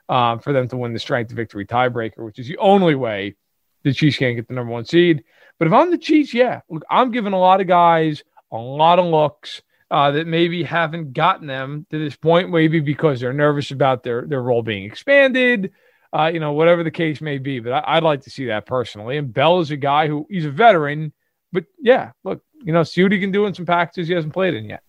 uh, 0.10 0.38
for 0.40 0.52
them 0.52 0.68
to 0.68 0.78
win 0.78 0.94
the 0.94 1.00
strength 1.00 1.32
of 1.32 1.38
victory 1.38 1.66
tiebreaker, 1.66 2.26
which 2.26 2.40
is 2.40 2.48
the 2.48 2.58
only 2.58 2.96
way 2.96 3.36
the 3.84 3.94
Chiefs 3.94 4.18
can't 4.18 4.36
get 4.36 4.48
the 4.48 4.54
number 4.54 4.74
one 4.74 4.86
seed. 4.86 5.24
But 5.62 5.68
if 5.68 5.74
I'm 5.74 5.92
the 5.92 6.00
Chiefs, 6.00 6.34
yeah, 6.34 6.62
look, 6.72 6.84
I'm 6.90 7.12
giving 7.12 7.34
a 7.34 7.40
lot 7.40 7.62
of 7.62 7.68
guys 7.68 8.24
a 8.52 8.58
lot 8.58 8.98
of 8.98 9.06
looks 9.06 9.62
uh, 9.92 10.10
that 10.10 10.26
maybe 10.26 10.64
haven't 10.64 11.14
gotten 11.14 11.46
them 11.46 11.86
to 11.92 12.00
this 12.04 12.16
point, 12.16 12.50
maybe 12.50 12.80
because 12.80 13.20
they're 13.20 13.32
nervous 13.32 13.70
about 13.70 14.02
their 14.02 14.26
their 14.26 14.42
role 14.42 14.64
being 14.64 14.86
expanded, 14.86 15.72
uh, 16.14 16.32
you 16.34 16.40
know, 16.40 16.54
whatever 16.54 16.84
the 16.84 16.90
case 16.90 17.22
may 17.22 17.38
be. 17.38 17.60
But 17.60 17.74
I, 17.74 17.98
would 17.98 18.04
like 18.04 18.22
to 18.22 18.32
see 18.32 18.48
that 18.48 18.66
personally. 18.66 19.18
And 19.18 19.32
Bell 19.32 19.60
is 19.60 19.70
a 19.70 19.78
guy 19.78 20.08
who 20.08 20.26
he's 20.32 20.46
a 20.46 20.50
veteran, 20.50 21.14
but 21.52 21.66
yeah, 21.80 22.14
look, 22.24 22.42
you 22.64 22.74
know, 22.74 22.82
see 22.82 23.04
what 23.04 23.12
he 23.12 23.20
can 23.20 23.32
do 23.32 23.46
in 23.46 23.54
some 23.54 23.68
packages 23.68 24.08
he 24.08 24.16
hasn't 24.16 24.34
played 24.34 24.56
in 24.56 24.66
yet. 24.66 24.82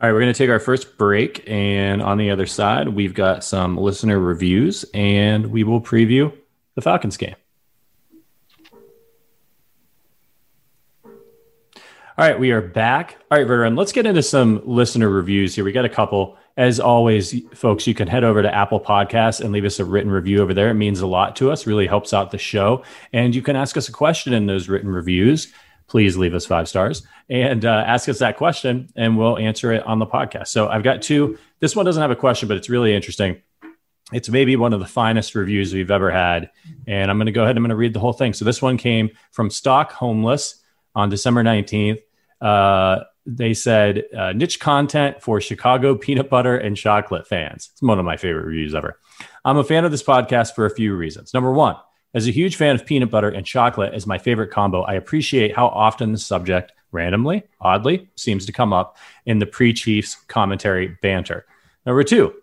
All 0.00 0.08
right, 0.08 0.12
we're 0.12 0.20
going 0.20 0.32
to 0.32 0.38
take 0.38 0.50
our 0.50 0.60
first 0.60 0.96
break. 0.96 1.42
And 1.50 2.00
on 2.00 2.18
the 2.18 2.30
other 2.30 2.46
side, 2.46 2.90
we've 2.90 3.14
got 3.14 3.42
some 3.42 3.76
listener 3.76 4.20
reviews 4.20 4.84
and 4.94 5.48
we 5.48 5.64
will 5.64 5.80
preview 5.80 6.32
the 6.76 6.80
Falcons 6.80 7.16
game. 7.16 7.34
All 12.16 12.24
right, 12.24 12.38
we 12.38 12.52
are 12.52 12.60
back. 12.60 13.16
All 13.28 13.38
right, 13.38 13.46
Verderame, 13.46 13.76
let's 13.76 13.90
get 13.90 14.06
into 14.06 14.22
some 14.22 14.62
listener 14.64 15.08
reviews 15.08 15.52
here. 15.56 15.64
We 15.64 15.72
got 15.72 15.84
a 15.84 15.88
couple. 15.88 16.38
As 16.56 16.78
always, 16.78 17.34
folks, 17.54 17.88
you 17.88 17.94
can 17.94 18.06
head 18.06 18.22
over 18.22 18.40
to 18.40 18.54
Apple 18.54 18.78
Podcasts 18.78 19.40
and 19.40 19.50
leave 19.50 19.64
us 19.64 19.80
a 19.80 19.84
written 19.84 20.12
review 20.12 20.40
over 20.40 20.54
there. 20.54 20.70
It 20.70 20.74
means 20.74 21.00
a 21.00 21.08
lot 21.08 21.34
to 21.34 21.50
us, 21.50 21.66
really 21.66 21.88
helps 21.88 22.12
out 22.12 22.30
the 22.30 22.38
show. 22.38 22.84
And 23.12 23.34
you 23.34 23.42
can 23.42 23.56
ask 23.56 23.76
us 23.76 23.88
a 23.88 23.92
question 23.92 24.32
in 24.32 24.46
those 24.46 24.68
written 24.68 24.90
reviews. 24.90 25.52
Please 25.88 26.16
leave 26.16 26.34
us 26.34 26.46
five 26.46 26.68
stars 26.68 27.04
and 27.28 27.64
uh, 27.64 27.82
ask 27.84 28.08
us 28.08 28.20
that 28.20 28.36
question, 28.36 28.90
and 28.94 29.18
we'll 29.18 29.36
answer 29.36 29.72
it 29.72 29.82
on 29.82 29.98
the 29.98 30.06
podcast. 30.06 30.46
So 30.48 30.68
I've 30.68 30.84
got 30.84 31.02
two. 31.02 31.36
This 31.58 31.74
one 31.74 31.84
doesn't 31.84 32.00
have 32.00 32.12
a 32.12 32.16
question, 32.16 32.46
but 32.46 32.56
it's 32.56 32.70
really 32.70 32.94
interesting. 32.94 33.42
It's 34.12 34.28
maybe 34.28 34.54
one 34.54 34.72
of 34.72 34.78
the 34.78 34.86
finest 34.86 35.34
reviews 35.34 35.74
we've 35.74 35.90
ever 35.90 36.12
had. 36.12 36.48
And 36.86 37.10
I'm 37.10 37.18
going 37.18 37.26
to 37.26 37.32
go 37.32 37.42
ahead 37.42 37.56
and 37.56 37.58
I'm 37.58 37.64
going 37.64 37.70
to 37.70 37.76
read 37.76 37.92
the 37.92 37.98
whole 37.98 38.12
thing. 38.12 38.34
So 38.34 38.44
this 38.44 38.62
one 38.62 38.76
came 38.76 39.10
from 39.32 39.50
Stock 39.50 39.90
Homeless 39.90 40.60
on 40.94 41.08
December 41.08 41.42
19th. 41.42 42.00
Uh, 42.40 43.04
they 43.26 43.54
said 43.54 44.04
uh, 44.16 44.32
niche 44.32 44.60
content 44.60 45.22
for 45.22 45.40
Chicago 45.40 45.94
peanut 45.94 46.28
butter 46.28 46.56
and 46.56 46.76
chocolate 46.76 47.26
fans. 47.26 47.70
It's 47.72 47.82
one 47.82 47.98
of 47.98 48.04
my 48.04 48.16
favorite 48.16 48.44
reviews 48.44 48.74
ever. 48.74 48.98
I'm 49.44 49.56
a 49.56 49.64
fan 49.64 49.84
of 49.84 49.90
this 49.90 50.02
podcast 50.02 50.54
for 50.54 50.66
a 50.66 50.74
few 50.74 50.94
reasons. 50.94 51.32
Number 51.32 51.52
one, 51.52 51.76
as 52.12 52.28
a 52.28 52.30
huge 52.30 52.56
fan 52.56 52.74
of 52.74 52.86
peanut 52.86 53.10
butter 53.10 53.30
and 53.30 53.44
chocolate 53.44 53.94
as 53.94 54.06
my 54.06 54.18
favorite 54.18 54.50
combo, 54.50 54.82
I 54.82 54.94
appreciate 54.94 55.56
how 55.56 55.66
often 55.68 56.12
the 56.12 56.18
subject 56.18 56.72
randomly, 56.92 57.42
oddly, 57.60 58.10
seems 58.16 58.46
to 58.46 58.52
come 58.52 58.72
up 58.72 58.96
in 59.26 59.38
the 59.38 59.46
pre 59.46 59.72
Chiefs 59.72 60.16
commentary 60.28 60.96
banter. 61.02 61.46
Number 61.84 62.04
two, 62.04 62.34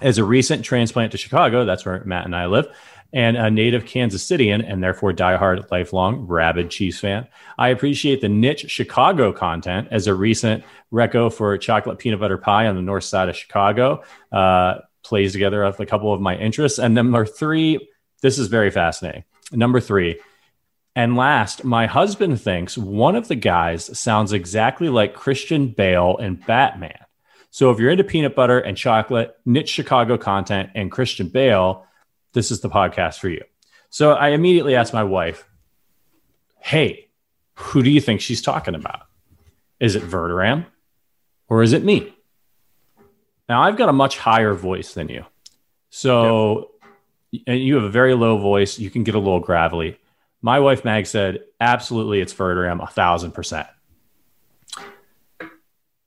as 0.00 0.18
a 0.18 0.24
recent 0.24 0.64
transplant 0.64 1.12
to 1.12 1.18
Chicago, 1.18 1.64
that's 1.64 1.84
where 1.84 2.04
Matt 2.04 2.24
and 2.24 2.36
I 2.36 2.46
live, 2.46 2.68
and 3.12 3.36
a 3.36 3.50
native 3.50 3.86
Kansas 3.86 4.24
Cityan 4.24 4.64
and 4.66 4.82
therefore 4.82 5.12
diehard 5.12 5.70
lifelong 5.70 6.26
rabid 6.26 6.70
Chiefs 6.70 7.00
fan. 7.00 7.26
I 7.58 7.68
appreciate 7.68 8.20
the 8.20 8.28
niche 8.28 8.66
Chicago 8.68 9.32
content 9.32 9.88
as 9.90 10.06
a 10.06 10.14
recent 10.14 10.64
reco 10.92 11.32
for 11.32 11.56
chocolate 11.58 11.98
peanut 11.98 12.20
butter 12.20 12.38
pie 12.38 12.66
on 12.66 12.76
the 12.76 12.82
north 12.82 13.04
side 13.04 13.28
of 13.28 13.36
Chicago. 13.36 14.02
Uh, 14.30 14.76
plays 15.02 15.32
together 15.32 15.64
with 15.64 15.80
a 15.80 15.86
couple 15.86 16.12
of 16.12 16.20
my 16.20 16.36
interests. 16.36 16.78
And 16.78 16.94
number 16.94 17.24
three, 17.26 17.88
this 18.20 18.38
is 18.38 18.48
very 18.48 18.70
fascinating. 18.70 19.24
Number 19.50 19.80
three, 19.80 20.20
And 20.96 21.16
last, 21.16 21.64
my 21.64 21.86
husband 21.86 22.40
thinks 22.40 22.76
one 22.76 23.16
of 23.16 23.28
the 23.28 23.36
guys 23.36 23.98
sounds 23.98 24.32
exactly 24.32 24.88
like 24.88 25.14
Christian 25.14 25.68
Bale 25.68 26.16
in 26.20 26.34
Batman. 26.34 26.98
So 27.50 27.70
if 27.70 27.78
you're 27.78 27.90
into 27.90 28.04
peanut 28.04 28.34
butter 28.34 28.58
and 28.58 28.76
chocolate, 28.76 29.36
niche 29.44 29.70
Chicago 29.70 30.18
content, 30.18 30.70
and 30.74 30.90
Christian 30.90 31.28
Bale, 31.28 31.86
this 32.32 32.50
is 32.50 32.60
the 32.60 32.70
podcast 32.70 33.18
for 33.18 33.28
you. 33.28 33.42
So 33.88 34.12
I 34.12 34.28
immediately 34.28 34.76
asked 34.76 34.94
my 34.94 35.04
wife, 35.04 35.46
Hey, 36.58 37.08
who 37.54 37.82
do 37.82 37.90
you 37.90 38.00
think 38.00 38.20
she's 38.20 38.42
talking 38.42 38.74
about? 38.74 39.02
Is 39.78 39.96
it 39.96 40.02
Verderame 40.02 40.66
or 41.48 41.62
is 41.62 41.72
it 41.72 41.84
me? 41.84 42.14
Now 43.48 43.62
I've 43.62 43.76
got 43.76 43.88
a 43.88 43.92
much 43.92 44.18
higher 44.18 44.54
voice 44.54 44.94
than 44.94 45.08
you. 45.08 45.24
So 45.90 46.70
and 47.46 47.60
you 47.60 47.74
have 47.76 47.84
a 47.84 47.90
very 47.90 48.14
low 48.14 48.38
voice. 48.38 48.78
You 48.78 48.90
can 48.90 49.04
get 49.04 49.14
a 49.14 49.18
little 49.18 49.40
gravelly. 49.40 49.98
My 50.42 50.60
wife 50.60 50.84
Mag 50.84 51.06
said, 51.06 51.40
absolutely, 51.60 52.20
it's 52.20 52.32
Verderame, 52.32 52.82
a 52.82 52.86
thousand 52.86 53.32
percent. 53.32 53.68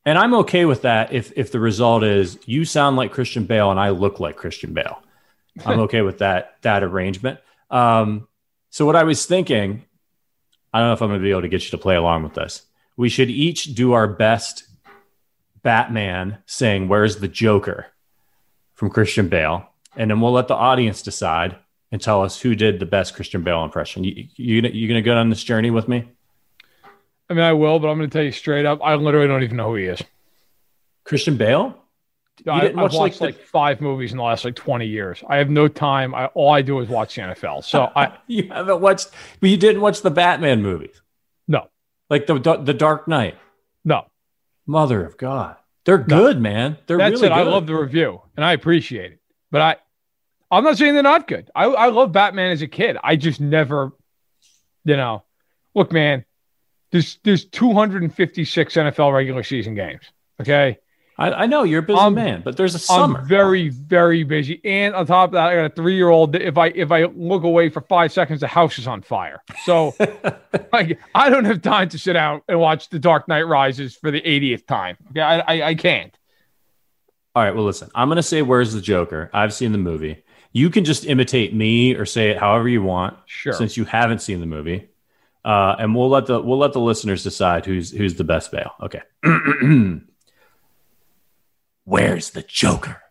And 0.05 0.17
I'm 0.17 0.33
okay 0.35 0.65
with 0.65 0.81
that 0.81 1.13
if 1.13 1.31
if 1.35 1.51
the 1.51 1.59
result 1.59 2.03
is 2.03 2.37
you 2.45 2.65
sound 2.65 2.97
like 2.97 3.11
Christian 3.11 3.45
Bale 3.45 3.71
and 3.71 3.79
I 3.79 3.89
look 3.89 4.19
like 4.19 4.35
Christian 4.35 4.73
Bale. 4.73 5.02
I'm 5.65 5.79
okay 5.81 6.01
with 6.01 6.19
that 6.19 6.57
that 6.61 6.83
arrangement. 6.83 7.39
Um, 7.69 8.27
so 8.69 8.85
what 8.85 8.95
I 8.95 9.03
was 9.03 9.25
thinking, 9.25 9.83
I 10.73 10.79
don't 10.79 10.89
know 10.89 10.93
if 10.93 11.01
I'm 11.01 11.09
going 11.09 11.19
to 11.19 11.23
be 11.23 11.31
able 11.31 11.41
to 11.41 11.47
get 11.47 11.63
you 11.63 11.71
to 11.71 11.77
play 11.77 11.95
along 11.95 12.23
with 12.23 12.33
this. 12.33 12.63
We 12.97 13.09
should 13.09 13.29
each 13.29 13.75
do 13.75 13.93
our 13.93 14.07
best 14.07 14.67
Batman 15.61 16.39
saying, 16.45 16.87
"Where's 16.87 17.17
the 17.17 17.27
Joker?" 17.27 17.87
from 18.73 18.89
Christian 18.89 19.29
Bale, 19.29 19.69
and 19.95 20.09
then 20.09 20.19
we'll 20.19 20.31
let 20.31 20.47
the 20.47 20.55
audience 20.55 21.03
decide 21.03 21.55
and 21.91 22.01
tell 22.01 22.23
us 22.23 22.41
who 22.41 22.55
did 22.55 22.79
the 22.79 22.87
best 22.87 23.13
Christian 23.13 23.43
Bale 23.43 23.63
impression. 23.63 24.03
You 24.03 24.27
you 24.35 24.61
you 24.61 24.87
gonna 24.87 25.01
go 25.01 25.15
on 25.15 25.29
this 25.29 25.43
journey 25.43 25.69
with 25.69 25.87
me? 25.87 26.07
I 27.29 27.33
mean, 27.33 27.43
I 27.43 27.53
will, 27.53 27.79
but 27.79 27.87
I'm 27.87 27.97
going 27.97 28.09
to 28.09 28.13
tell 28.13 28.23
you 28.23 28.31
straight 28.31 28.65
up, 28.65 28.79
I 28.83 28.95
literally 28.95 29.27
don't 29.27 29.43
even 29.43 29.57
know 29.57 29.69
who 29.69 29.75
he 29.75 29.85
is. 29.85 30.03
Christian 31.03 31.37
Bale? 31.37 31.82
I, 32.47 32.67
have 32.67 32.75
watched 32.75 32.97
like, 32.97 33.21
like, 33.21 33.39
five 33.39 33.79
movies 33.79 34.11
in 34.11 34.17
the 34.17 34.23
last 34.23 34.43
like 34.43 34.55
20 34.55 34.85
years. 34.87 35.23
I 35.27 35.37
have 35.37 35.49
no 35.49 35.67
time. 35.67 36.15
I, 36.15 36.25
all 36.27 36.51
I 36.51 36.61
do 36.61 36.79
is 36.79 36.89
watch 36.89 37.15
the 37.15 37.21
NFL. 37.21 37.63
So 37.63 37.91
I 37.95 38.17
you 38.27 38.49
haven't 38.49 38.81
watched, 38.81 39.11
but 39.39 39.49
you 39.49 39.57
didn't 39.57 39.81
watch 39.81 40.01
the 40.01 40.11
Batman 40.11 40.61
movies. 40.61 41.01
No, 41.47 41.69
like 42.09 42.25
the 42.25 42.39
the 42.39 42.73
Dark 42.73 43.07
Knight. 43.07 43.37
No, 43.85 44.05
Mother 44.65 45.05
of 45.05 45.17
God, 45.17 45.57
they're 45.85 45.97
good, 45.97 46.37
no. 46.37 46.41
man. 46.41 46.77
They're 46.87 46.97
that's 46.97 47.13
really 47.13 47.27
it. 47.27 47.29
Good. 47.29 47.37
I 47.37 47.43
love 47.43 47.67
the 47.67 47.75
review 47.75 48.21
and 48.35 48.45
I 48.45 48.53
appreciate 48.53 49.13
it, 49.13 49.19
but 49.51 49.61
I 49.61 49.75
I'm 50.49 50.63
not 50.63 50.77
saying 50.77 50.93
they're 50.93 51.03
not 51.03 51.27
good. 51.27 51.49
I 51.55 51.65
I 51.65 51.87
love 51.89 52.11
Batman 52.11 52.51
as 52.51 52.61
a 52.61 52.67
kid. 52.67 52.97
I 53.03 53.15
just 53.15 53.39
never, 53.39 53.91
you 54.85 54.97
know, 54.97 55.23
look, 55.75 55.91
man. 55.91 56.25
There's 56.91 57.17
there's 57.23 57.45
256 57.45 58.75
NFL 58.75 59.13
regular 59.13 59.41
season 59.41 59.73
games. 59.73 60.03
Okay. 60.39 60.77
I, 61.17 61.31
I 61.31 61.45
know 61.45 61.63
you're 61.63 61.79
a 61.79 61.83
busy 61.83 61.99
I'm, 61.99 62.15
man, 62.15 62.41
but 62.43 62.57
there's 62.57 62.73
a 62.73 62.79
summer. 62.79 63.19
I'm 63.19 63.27
very, 63.27 63.69
very 63.69 64.23
busy. 64.23 64.59
And 64.63 64.95
on 64.95 65.05
top 65.05 65.29
of 65.29 65.33
that, 65.33 65.47
I 65.47 65.55
got 65.55 65.65
a 65.65 65.69
three 65.69 65.95
year 65.95 66.09
old. 66.09 66.35
If 66.35 66.57
I 66.57 66.67
if 66.67 66.91
I 66.91 67.03
look 67.03 67.43
away 67.43 67.69
for 67.69 67.81
five 67.81 68.11
seconds, 68.11 68.39
the 68.39 68.47
house 68.47 68.79
is 68.79 68.87
on 68.87 69.01
fire. 69.01 69.41
So 69.63 69.93
like 70.73 70.99
I 71.13 71.29
don't 71.29 71.45
have 71.45 71.61
time 71.61 71.89
to 71.89 71.99
sit 71.99 72.15
out 72.15 72.43
and 72.47 72.59
watch 72.59 72.89
The 72.89 72.99
Dark 72.99 73.27
Knight 73.27 73.43
Rises 73.43 73.95
for 73.95 74.09
the 74.09 74.21
80th 74.21 74.65
time. 74.65 74.97
Okay, 75.11 75.21
I, 75.21 75.39
I, 75.39 75.67
I 75.69 75.75
can't. 75.75 76.17
All 77.35 77.43
right. 77.43 77.53
Well, 77.53 77.65
listen, 77.65 77.89
I'm 77.93 78.09
gonna 78.09 78.23
say 78.23 78.41
where's 78.41 78.73
the 78.73 78.81
Joker? 78.81 79.29
I've 79.33 79.53
seen 79.53 79.71
the 79.71 79.77
movie. 79.77 80.23
You 80.51 80.69
can 80.69 80.83
just 80.83 81.05
imitate 81.05 81.53
me 81.53 81.95
or 81.95 82.05
say 82.05 82.29
it 82.29 82.37
however 82.37 82.67
you 82.67 82.81
want. 82.81 83.17
Sure. 83.25 83.53
Since 83.53 83.77
you 83.77 83.85
haven't 83.85 84.21
seen 84.21 84.39
the 84.39 84.45
movie. 84.45 84.89
Uh, 85.45 85.75
and 85.77 85.93
we'll 85.93 86.09
let 86.09 86.25
the 86.25 86.41
we'll 86.41 86.57
let 86.57 86.73
the 86.73 86.79
listeners 86.79 87.21
decide 87.21 87.65
who's 87.65 87.91
who's 87.91 88.15
the 88.15 88.23
best 88.23 88.51
Bale. 88.51 88.71
Okay. 88.81 89.01
Where's 91.85 92.31
the 92.31 92.43
Joker? 92.43 93.01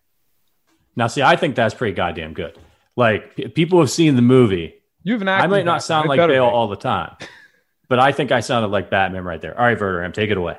Now, 0.96 1.06
see, 1.06 1.22
I 1.22 1.37
think 1.37 1.56
that's 1.56 1.74
pretty 1.74 1.94
goddamn 1.94 2.35
good. 2.35 2.58
Like 2.96 3.37
p- 3.37 3.48
people 3.48 3.80
have 3.80 3.90
seen 3.90 4.16
the 4.16 4.22
movie. 4.22 4.74
You 5.02 5.14
have 5.14 5.22
an 5.22 5.28
accent. 5.28 5.52
I 5.52 5.56
might 5.56 5.64
not 5.64 5.82
sound 5.82 6.08
like 6.08 6.18
Bale 6.18 6.28
be. 6.28 6.38
all 6.38 6.68
the 6.68 6.76
time, 6.76 7.16
but 7.88 7.98
I 7.98 8.12
think 8.12 8.30
I 8.32 8.40
sounded 8.40 8.68
like 8.68 8.90
Batman 8.90 9.24
right 9.24 9.40
there. 9.40 9.58
All 9.58 9.64
right, 9.64 9.78
Verderame, 9.78 10.12
take 10.12 10.30
it 10.30 10.37
away. 10.37 10.58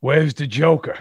Where's 0.00 0.34
the 0.34 0.46
Joker? 0.46 0.98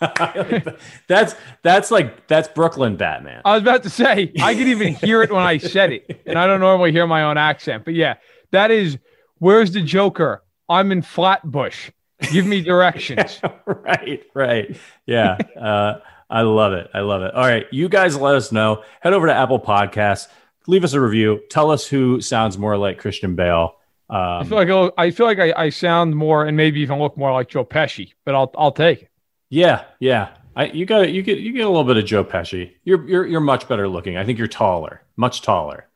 that's 1.08 1.36
that's 1.62 1.90
like 1.90 2.26
that's 2.26 2.48
Brooklyn 2.48 2.96
Batman. 2.96 3.42
I 3.44 3.52
was 3.52 3.62
about 3.62 3.84
to 3.84 3.90
say 3.90 4.32
I 4.40 4.54
could 4.54 4.66
even 4.66 4.94
hear 4.94 5.22
it 5.22 5.30
when 5.30 5.42
I 5.42 5.58
said 5.58 5.92
it, 5.92 6.22
and 6.26 6.38
I 6.38 6.46
don't 6.46 6.60
normally 6.60 6.90
hear 6.90 7.06
my 7.06 7.24
own 7.24 7.38
accent. 7.38 7.84
But 7.84 7.94
yeah, 7.94 8.14
that 8.50 8.70
is 8.70 8.98
where's 9.38 9.72
the 9.72 9.82
Joker? 9.82 10.42
I'm 10.68 10.90
in 10.90 11.02
Flatbush. 11.02 11.90
Give 12.30 12.46
me 12.46 12.62
directions. 12.62 13.40
right, 13.66 14.22
right. 14.34 14.76
Yeah, 15.06 15.38
uh, 15.60 16.00
I 16.30 16.42
love 16.42 16.72
it. 16.72 16.90
I 16.94 17.00
love 17.00 17.22
it. 17.22 17.34
All 17.34 17.46
right, 17.46 17.66
you 17.70 17.88
guys, 17.88 18.16
let 18.16 18.34
us 18.34 18.52
know. 18.52 18.84
Head 19.00 19.12
over 19.12 19.26
to 19.26 19.34
Apple 19.34 19.60
Podcasts, 19.60 20.28
leave 20.66 20.84
us 20.84 20.92
a 20.92 21.00
review. 21.00 21.40
Tell 21.50 21.70
us 21.70 21.86
who 21.86 22.20
sounds 22.20 22.58
more 22.58 22.76
like 22.76 22.98
Christian 22.98 23.34
Bale. 23.34 23.76
Um, 24.10 24.18
I 24.18 24.44
feel 24.44 24.58
like 24.58 24.92
I 24.98 25.10
feel 25.10 25.26
like 25.26 25.38
I, 25.38 25.54
I 25.56 25.68
sound 25.70 26.14
more 26.14 26.44
and 26.44 26.56
maybe 26.56 26.80
even 26.80 26.98
look 26.98 27.16
more 27.16 27.32
like 27.32 27.48
Joe 27.48 27.64
Pesci, 27.64 28.12
but 28.24 28.34
I'll 28.34 28.52
I'll 28.56 28.72
take 28.72 29.02
it. 29.02 29.10
Yeah, 29.48 29.84
yeah. 30.00 30.36
I, 30.54 30.66
you 30.66 30.84
got 30.84 31.10
you 31.12 31.22
get 31.22 31.38
you 31.38 31.52
get 31.52 31.64
a 31.64 31.68
little 31.68 31.84
bit 31.84 31.96
of 31.96 32.04
Joe 32.04 32.24
Pesci. 32.24 32.72
You're 32.84 33.08
you're 33.08 33.26
you're 33.26 33.40
much 33.40 33.68
better 33.68 33.88
looking. 33.88 34.16
I 34.16 34.24
think 34.24 34.38
you're 34.38 34.48
taller, 34.48 35.02
much 35.16 35.42
taller. 35.42 35.88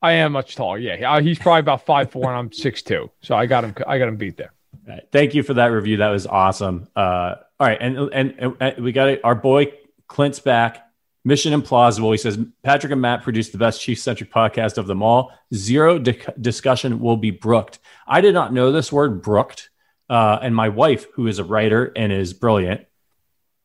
I 0.00 0.12
am 0.12 0.32
much 0.32 0.54
taller. 0.56 0.78
Yeah, 0.78 1.20
he's 1.20 1.38
probably 1.38 1.60
about 1.60 1.84
five 1.84 2.10
four, 2.10 2.24
and 2.24 2.38
I'm 2.38 2.52
six 2.52 2.82
two. 2.82 3.10
So 3.20 3.34
I 3.36 3.46
got 3.46 3.64
him. 3.64 3.74
I 3.86 3.98
got 3.98 4.08
him 4.08 4.16
beat 4.16 4.36
there. 4.36 4.52
Right. 4.88 5.06
Thank 5.12 5.34
you 5.34 5.42
for 5.42 5.54
that 5.54 5.66
review. 5.66 5.98
That 5.98 6.08
was 6.08 6.26
awesome. 6.26 6.88
Uh, 6.96 7.34
all 7.60 7.66
right, 7.66 7.76
and, 7.78 7.98
and, 7.98 8.56
and 8.58 8.82
we 8.82 8.92
got. 8.92 9.18
Our 9.22 9.34
boy 9.34 9.72
Clint's 10.06 10.40
back. 10.40 10.84
Mission 11.24 11.52
Implausible. 11.52 12.10
He 12.10 12.16
says 12.16 12.38
Patrick 12.62 12.90
and 12.90 13.02
Matt 13.02 13.22
produced 13.22 13.52
the 13.52 13.58
best 13.58 13.82
Chief 13.82 13.98
centric 13.98 14.32
podcast 14.32 14.78
of 14.78 14.86
them 14.86 15.02
all. 15.02 15.30
Zero 15.52 15.98
di- 15.98 16.18
discussion 16.40 17.00
will 17.00 17.18
be 17.18 17.30
brooked. 17.30 17.80
I 18.06 18.22
did 18.22 18.32
not 18.32 18.54
know 18.54 18.72
this 18.72 18.90
word 18.90 19.20
brooked, 19.20 19.68
uh, 20.08 20.38
and 20.40 20.56
my 20.56 20.70
wife, 20.70 21.06
who 21.14 21.26
is 21.26 21.38
a 21.38 21.44
writer 21.44 21.92
and 21.94 22.10
is 22.10 22.32
brilliant, 22.32 22.86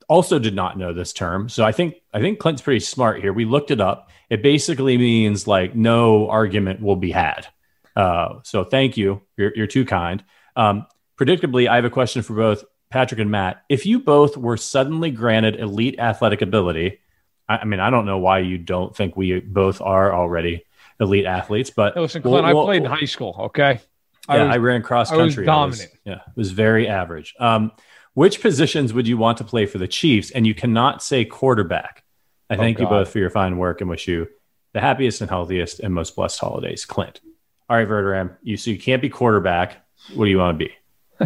also 0.09 0.39
did 0.39 0.55
not 0.55 0.77
know 0.77 0.93
this 0.93 1.13
term. 1.13 1.47
So 1.47 1.63
I 1.63 1.71
think 1.71 1.95
I 2.13 2.19
think 2.19 2.39
Clint's 2.39 2.61
pretty 2.61 2.81
smart 2.81 3.21
here. 3.21 3.31
We 3.31 3.45
looked 3.45 3.71
it 3.71 3.79
up. 3.79 4.09
It 4.29 4.43
basically 4.43 4.97
means 4.97 5.47
like 5.47 5.73
no 5.73 6.29
argument 6.29 6.81
will 6.81 6.97
be 6.97 7.11
had. 7.11 7.47
Uh, 7.95 8.39
so 8.43 8.65
thank 8.65 8.97
you. 8.97 9.21
You're, 9.37 9.53
you're 9.55 9.67
too 9.67 9.85
kind. 9.85 10.21
Um, 10.55 10.85
predictably, 11.17 11.67
I 11.67 11.75
have 11.75 11.85
a 11.85 11.89
question 11.89 12.21
for 12.21 12.33
both 12.33 12.63
Patrick 12.89 13.19
and 13.19 13.31
Matt. 13.31 13.63
If 13.69 13.85
you 13.85 13.99
both 13.99 14.37
were 14.37 14.57
suddenly 14.57 15.11
granted 15.11 15.59
elite 15.59 15.99
athletic 15.99 16.41
ability, 16.41 16.99
I, 17.47 17.57
I 17.57 17.65
mean, 17.65 17.79
I 17.79 17.89
don't 17.89 18.05
know 18.05 18.19
why 18.19 18.39
you 18.39 18.57
don't 18.57 18.95
think 18.95 19.15
we 19.15 19.39
both 19.39 19.81
are 19.81 20.13
already 20.13 20.65
elite 20.99 21.25
athletes, 21.25 21.69
but 21.69 21.95
hey, 21.95 22.01
listen, 22.01 22.21
Clint, 22.21 22.45
we'll, 22.45 22.53
we'll, 22.53 22.63
I 22.63 22.65
played 22.65 22.83
in 22.83 22.91
high 22.91 23.05
school. 23.05 23.35
Okay. 23.39 23.81
Yeah, 24.29 24.35
I, 24.35 24.43
was, 24.43 24.53
I 24.53 24.57
ran 24.57 24.83
cross 24.83 25.09
country. 25.09 25.23
I 25.23 25.25
was 25.25 25.45
dominant. 25.45 25.81
I 25.81 25.93
was, 25.93 26.01
yeah, 26.05 26.21
it 26.27 26.37
was 26.37 26.51
very 26.51 26.87
average. 26.87 27.35
Um, 27.39 27.71
which 28.13 28.41
positions 28.41 28.93
would 28.93 29.07
you 29.07 29.17
want 29.17 29.39
to 29.39 29.43
play 29.43 29.65
for 29.65 29.79
the 29.79 29.87
Chiefs? 29.87 30.31
And 30.31 30.45
you 30.45 30.53
cannot 30.53 31.01
say 31.01 31.25
quarterback. 31.25 32.03
I 32.49 32.55
oh, 32.55 32.57
thank 32.57 32.77
God. 32.77 32.83
you 32.83 32.89
both 32.89 33.09
for 33.09 33.19
your 33.19 33.31
fine 33.31 33.57
work 33.57 33.81
and 33.81 33.89
wish 33.89 34.07
you 34.07 34.27
the 34.73 34.81
happiest 34.81 35.21
and 35.21 35.29
healthiest 35.29 35.79
and 35.79 35.93
most 35.93 36.15
blessed 36.15 36.39
holidays. 36.39 36.85
Clint. 36.85 37.21
All 37.69 37.77
right, 37.77 37.87
Verderame. 37.87 38.35
You 38.43 38.57
so 38.57 38.71
you 38.71 38.77
can't 38.77 39.01
be 39.01 39.09
quarterback. 39.09 39.77
What 40.13 40.25
do 40.25 40.31
you 40.31 40.37
want 40.37 40.59
to 40.59 40.65
be? 40.65 40.73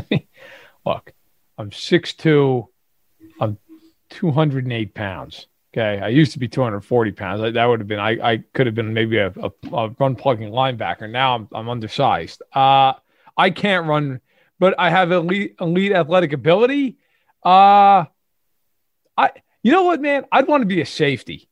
Look, 0.86 1.14
I'm 1.58 1.72
6'2, 1.72 2.68
I'm 3.40 3.58
208 4.10 4.94
pounds. 4.94 5.48
Okay. 5.74 6.02
I 6.02 6.08
used 6.08 6.32
to 6.32 6.40
be 6.40 6.48
240 6.48 7.12
pounds. 7.12 7.54
That 7.54 7.66
would 7.66 7.80
have 7.80 7.88
been, 7.88 8.00
I, 8.00 8.32
I 8.32 8.44
could 8.54 8.66
have 8.66 8.76
been 8.76 8.94
maybe 8.94 9.18
a, 9.18 9.32
a, 9.38 9.52
a 9.74 9.90
run 10.00 10.16
plugging 10.16 10.52
linebacker. 10.52 11.10
Now 11.10 11.36
I'm, 11.36 11.48
I'm 11.52 11.70
undersized. 11.70 12.42
Uh, 12.54 12.94
I 13.38 13.50
can't 13.52 13.86
run 13.86 14.22
but 14.60 14.76
I 14.78 14.90
have 14.90 15.12
elite 15.12 15.56
elite 15.60 15.92
athletic 15.92 16.34
ability. 16.34 16.98
Uh 17.44 18.06
I 19.16 19.32
you 19.64 19.72
know 19.72 19.84
what, 19.84 20.02
man? 20.02 20.26
I'd 20.32 20.48
want 20.48 20.62
to 20.62 20.68
be 20.68 20.82
a 20.82 20.86
safety. 20.86 21.50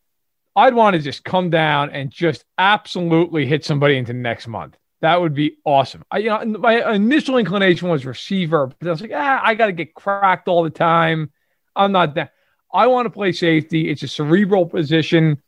I'd 0.56 0.74
want 0.74 0.96
to 0.96 1.02
just 1.02 1.24
come 1.24 1.50
down 1.50 1.90
and 1.90 2.10
just 2.10 2.46
absolutely 2.58 3.46
hit 3.46 3.66
somebody 3.66 3.98
into 3.98 4.14
next 4.14 4.48
month. 4.48 4.78
That 5.02 5.22
would 5.22 5.34
be 5.34 5.58
awesome. 5.66 6.04
I, 6.10 6.18
you 6.20 6.30
know, 6.30 6.44
my 6.46 6.94
initial 6.94 7.38
inclination 7.38 7.90
was 7.90 8.06
receiver, 8.06 8.68
but 8.68 8.88
I 8.88 8.92
was 8.92 9.02
like, 9.02 9.12
ah, 9.14 9.42
I 9.44 9.56
got 9.56 9.68
to 9.68 9.72
get 9.72 9.94
cracked 9.94 10.48
all 10.48 10.64
the 10.64 10.70
time. 10.70 11.32
I'm 11.76 11.92
not 11.92 12.16
that. 12.16 12.32
I 12.74 12.88
want 12.88 13.06
to 13.06 13.10
play 13.10 13.32
safety. 13.32 13.90
It's 13.90 14.04
a 14.04 14.08
cerebral 14.08 14.66
position. 14.66 15.42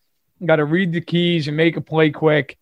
Got 0.46 0.58
to 0.58 0.66
read 0.66 0.94
the 0.94 1.02
keys 1.02 1.48
and 1.48 1.58
make 1.58 1.78
a 1.78 1.82
play 1.82 2.12
quick. 2.12 2.58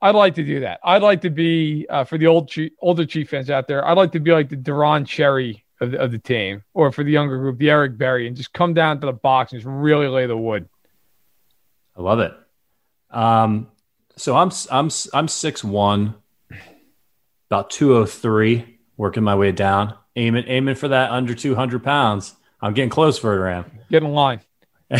I'd 0.00 0.16
like 0.16 0.34
to 0.34 0.42
do 0.42 0.60
that. 0.60 0.80
I'd 0.82 1.02
like 1.02 1.20
to 1.22 1.30
be 1.30 1.86
uh, 1.88 2.04
for 2.04 2.18
the 2.18 2.26
old 2.26 2.48
chief, 2.48 2.72
older 2.80 3.06
Chief 3.06 3.30
fans 3.30 3.50
out 3.50 3.68
there. 3.68 3.86
I'd 3.86 3.96
like 3.96 4.12
to 4.12 4.20
be 4.20 4.32
like 4.32 4.48
the 4.48 4.56
Deron 4.56 5.06
Cherry 5.06 5.64
of 5.80 5.92
the, 5.92 6.00
of 6.00 6.10
the 6.10 6.18
team, 6.18 6.64
or 6.74 6.90
for 6.90 7.04
the 7.04 7.12
younger 7.12 7.38
group, 7.38 7.58
the 7.58 7.70
Eric 7.70 7.96
Berry, 7.96 8.26
and 8.26 8.36
just 8.36 8.52
come 8.52 8.74
down 8.74 9.00
to 9.00 9.06
the 9.06 9.12
box 9.12 9.52
and 9.52 9.60
just 9.60 9.70
really 9.70 10.08
lay 10.08 10.26
the 10.26 10.36
wood. 10.36 10.68
I 11.96 12.02
love 12.02 12.18
it. 12.18 12.32
Um, 13.10 13.68
So 14.16 14.36
I'm 14.36 14.50
I'm 14.70 14.90
I'm 15.14 15.28
six 15.28 15.64
one, 15.64 16.14
about 17.50 17.70
two 17.70 17.96
oh 17.96 18.06
three, 18.06 18.78
working 18.96 19.22
my 19.22 19.34
way 19.34 19.52
down, 19.52 19.94
aiming 20.16 20.44
aiming 20.46 20.74
for 20.74 20.88
that 20.88 21.10
under 21.10 21.34
two 21.34 21.54
hundred 21.54 21.82
pounds. 21.82 22.34
I'm 22.60 22.74
getting 22.74 22.90
close 22.90 23.18
for 23.18 23.34
it, 23.34 23.40
Ram. 23.40 23.70
Get 23.90 24.02
in 24.02 24.12
line. 24.12 24.40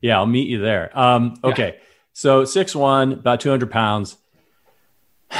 yeah, 0.00 0.16
I'll 0.16 0.26
meet 0.26 0.48
you 0.48 0.60
there. 0.60 0.96
Um, 0.98 1.38
okay, 1.42 1.74
yeah. 1.76 1.84
so 2.12 2.44
six 2.44 2.74
one, 2.74 3.12
about 3.12 3.40
two 3.40 3.50
hundred 3.50 3.70
pounds. 3.70 4.16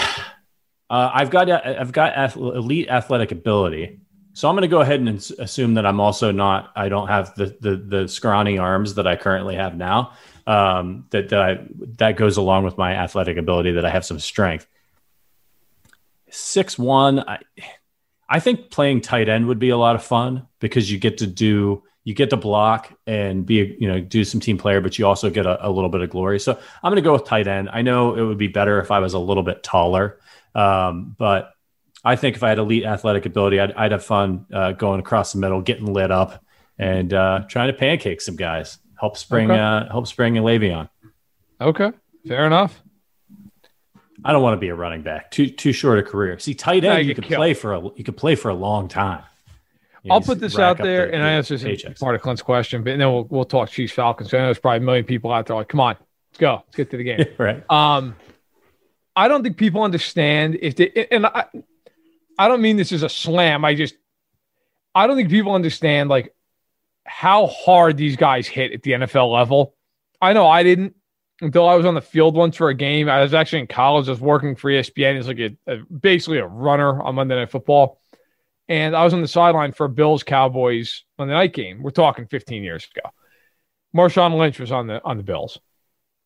Uh, 0.91 1.11
I've 1.13 1.29
got 1.29 1.51
I've 1.51 1.93
got 1.93 2.35
elite 2.35 2.89
athletic 2.89 3.31
ability, 3.31 4.01
so 4.33 4.49
I'm 4.49 4.55
going 4.55 4.63
to 4.63 4.69
go 4.69 4.81
ahead 4.81 5.01
and 5.01 5.09
assume 5.39 5.75
that 5.75 5.85
I'm 5.85 6.01
also 6.01 6.33
not. 6.33 6.73
I 6.75 6.89
don't 6.89 7.09
have 7.09 7.35
the 7.35 7.55
the, 7.61 7.77
the 7.77 8.09
scrawny 8.09 8.57
arms 8.57 8.95
that 8.95 9.07
I 9.07 9.15
currently 9.17 9.57
have 9.57 9.77
now. 9.77 10.13
Um, 10.49 11.05
that 11.11 11.29
that 11.29 11.41
I, 11.41 11.59
that 11.99 12.17
goes 12.17 12.39
along 12.39 12.65
with 12.65 12.79
my 12.79 12.95
athletic 12.95 13.37
ability. 13.37 13.73
That 13.73 13.85
I 13.85 13.91
have 13.91 14.05
some 14.05 14.19
strength. 14.19 14.67
Six 16.31 16.79
one. 16.79 17.21
I 17.21 17.39
I 18.29 18.41
think 18.41 18.71
playing 18.71 19.03
tight 19.03 19.29
end 19.29 19.47
would 19.47 19.59
be 19.59 19.71
a 19.71 19.77
lot 19.77 19.95
of 19.95 20.03
fun 20.03 20.47
because 20.59 20.91
you 20.91 20.99
get 20.99 21.19
to 21.19 21.27
do 21.27 21.83
you 22.05 22.15
get 22.15 22.31
to 22.31 22.39
block 22.39 22.91
and 23.07 23.45
be 23.45 23.77
you 23.79 23.87
know 23.87 24.01
do 24.01 24.25
some 24.25 24.41
team 24.41 24.57
player, 24.57 24.81
but 24.81 24.99
you 24.99 25.07
also 25.07 25.29
get 25.29 25.45
a, 25.45 25.67
a 25.67 25.71
little 25.71 25.91
bit 25.91 26.01
of 26.01 26.09
glory. 26.09 26.41
So 26.41 26.53
I'm 26.83 26.91
going 26.91 26.97
to 26.97 27.03
go 27.03 27.13
with 27.13 27.25
tight 27.25 27.47
end. 27.47 27.69
I 27.71 27.83
know 27.83 28.15
it 28.15 28.23
would 28.23 28.39
be 28.39 28.49
better 28.49 28.81
if 28.81 28.91
I 28.91 29.01
was 29.01 29.13
a 29.13 29.19
little 29.19 29.43
bit 29.43 29.63
taller. 29.63 30.19
Um, 30.55 31.15
but 31.19 31.53
I 32.03 32.17
think 32.17 32.37
if 32.37 32.43
I 32.43 32.49
had 32.49 32.59
elite 32.59 32.85
athletic 32.85 33.27
ability, 33.27 33.61
I'd, 33.61 33.73
I'd 33.73 33.93
have 33.93 34.05
fun 34.05 34.47
uh, 34.51 34.73
going 34.73 35.01
across 35.01 35.35
the 35.35 35.39
middle, 35.39 35.61
getting 35.61 35.93
lit 35.93 36.11
up, 36.11 36.43
and 36.79 37.13
uh, 37.13 37.45
trying 37.49 37.69
to 37.69 37.75
pancake 37.75 38.23
some 38.23 38.37
guys. 38.37 38.79
Help 38.99 39.17
spring, 39.17 39.51
okay. 39.51 39.61
uh, 39.61 39.89
help 39.91 40.07
spring 40.07 40.37
and 40.37 40.47
Le'Veon. 40.47 40.89
Okay, 41.61 41.93
fair 42.27 42.47
enough. 42.47 42.83
I 44.25 44.33
don't 44.33 44.43
want 44.43 44.55
to 44.55 44.61
be 44.61 44.69
a 44.69 44.75
running 44.75 45.03
back. 45.03 45.31
Too 45.31 45.49
too 45.49 45.73
short 45.73 45.99
a 45.99 46.03
career. 46.03 46.39
See, 46.39 46.55
tight 46.55 46.85
end, 46.85 47.07
you 47.07 47.15
could 47.15 47.25
play 47.25 47.55
for 47.55 47.75
a 47.75 47.83
you 47.97 48.05
could 48.05 48.17
play 48.17 48.35
for 48.35 48.49
a 48.49 48.55
long 48.55 48.89
time. 48.89 49.23
You 50.03 50.13
I'll 50.13 50.21
put 50.21 50.41
this 50.41 50.59
out 50.59 50.79
there, 50.79 51.07
the, 51.07 51.15
and 51.15 51.23
the 51.23 51.27
I 51.27 51.31
answer 51.31 51.57
this 51.57 51.99
part 51.99 52.15
of 52.15 52.23
Clint's 52.23 52.43
question, 52.43 52.83
but 52.83 52.99
then 52.99 53.13
we'll 53.13 53.25
we'll 53.25 53.45
talk 53.45 53.71
Chiefs 53.71 53.93
Falcons. 53.93 54.31
So 54.31 54.39
I 54.39 54.41
know 54.41 54.47
there's 54.47 54.59
probably 54.59 54.79
a 54.79 54.83
million 54.83 55.05
people 55.05 55.33
out 55.33 55.47
there 55.47 55.57
like, 55.57 55.69
come 55.69 55.81
on, 55.81 55.97
let's 56.31 56.39
go, 56.39 56.63
let's 56.67 56.77
get 56.77 56.91
to 56.91 56.97
the 56.97 57.05
game. 57.05 57.25
right. 57.39 57.63
Um, 57.71 58.17
I 59.15 59.29
don't 59.29 59.43
think 59.43 59.57
people 59.57 59.83
understand 59.83 60.59
if 60.63 60.77
they, 60.77 61.09
and 61.11 61.27
I, 61.27 61.47
I 62.39 62.47
don't 62.47 62.63
mean 62.63 62.77
this 62.77 62.93
as 62.93 63.03
a 63.03 63.09
slam. 63.09 63.65
I 63.65 63.75
just, 63.75 63.97
I 64.95 65.09
don't 65.09 65.17
think 65.17 65.31
people 65.31 65.53
understand 65.53 66.09
like 66.09 66.33
how 67.09 67.47
hard 67.47 67.97
these 67.97 68.17
guys 68.17 68.47
hit 68.47 68.73
at 68.73 68.83
the 68.83 68.93
NFL 68.93 69.33
level. 69.33 69.75
I 70.21 70.33
know 70.33 70.47
I 70.47 70.63
didn't 70.63 70.95
until 71.41 71.69
I 71.69 71.75
was 71.75 71.87
on 71.87 71.95
the 71.95 72.01
field 72.01 72.35
once 72.35 72.57
for 72.57 72.69
a 72.69 72.75
game. 72.75 73.09
I 73.09 73.23
was 73.23 73.35
actually 73.35 73.61
in 73.61 73.67
college. 73.69 74.09
I 74.09 74.13
was 74.13 74.21
working 74.21 74.57
for 74.57 74.71
ESPN. 74.71 75.17
It's 75.17 75.29
like 75.29 75.39
a, 75.39 75.57
a, 75.67 75.77
basically 75.85 76.39
a 76.39 76.47
runner 76.47 77.01
on 77.01 77.15
Monday 77.15 77.37
Night 77.37 77.51
Football. 77.51 78.01
And 78.69 78.95
I 78.95 79.05
was 79.05 79.15
on 79.15 79.23
the 79.23 79.29
sideline 79.29 79.73
for 79.73 79.89
Bills 79.89 80.23
Cowboys 80.23 81.05
Monday 81.19 81.35
night 81.35 81.55
game. 81.55 81.83
We're 81.83 81.91
talking 81.91 82.27
15 82.27 82.63
years 82.63 82.87
ago. 82.95 83.09
Marshawn 83.97 84.37
Lynch 84.37 84.61
was 84.61 84.71
on 84.71 84.87
the 84.87 85.03
on 85.03 85.17
the 85.17 85.23
Bills. 85.23 85.59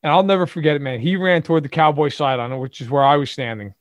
And 0.03 0.11
I'll 0.11 0.25
never 0.25 0.47
forget 0.47 0.75
it, 0.75 0.83
man. 0.83 0.99
He 0.99 1.15
ran 1.15 1.43
toward 1.43 1.63
the 1.63 1.69
Cowboy 1.69 2.09
sideline, 2.09 2.59
which 2.59 2.81
is 2.81 2.91
where 2.91 3.05
I 3.05 3.17
was 3.17 3.31
standing, 3.31 3.75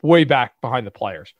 way 0.00 0.22
back 0.22 0.60
behind 0.60 0.86
the 0.86 0.92
players. 0.92 1.34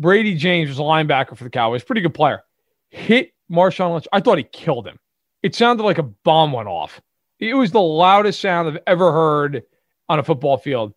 Bradie 0.00 0.36
James 0.36 0.68
was 0.68 0.78
a 0.78 0.82
linebacker 0.82 1.36
for 1.36 1.42
the 1.42 1.50
Cowboys, 1.50 1.82
pretty 1.82 2.02
good 2.02 2.14
player. 2.14 2.44
Hit 2.90 3.32
Marshawn 3.50 3.92
Lynch. 3.92 4.08
I 4.12 4.20
thought 4.20 4.38
he 4.38 4.44
killed 4.44 4.86
him. 4.86 4.98
It 5.42 5.54
sounded 5.54 5.82
like 5.82 5.98
a 5.98 6.02
bomb 6.02 6.52
went 6.52 6.68
off. 6.68 7.00
It 7.38 7.54
was 7.54 7.70
the 7.70 7.80
loudest 7.80 8.40
sound 8.40 8.68
I've 8.68 8.82
ever 8.86 9.12
heard 9.12 9.62
on 10.08 10.18
a 10.18 10.22
football 10.22 10.56
field. 10.56 10.94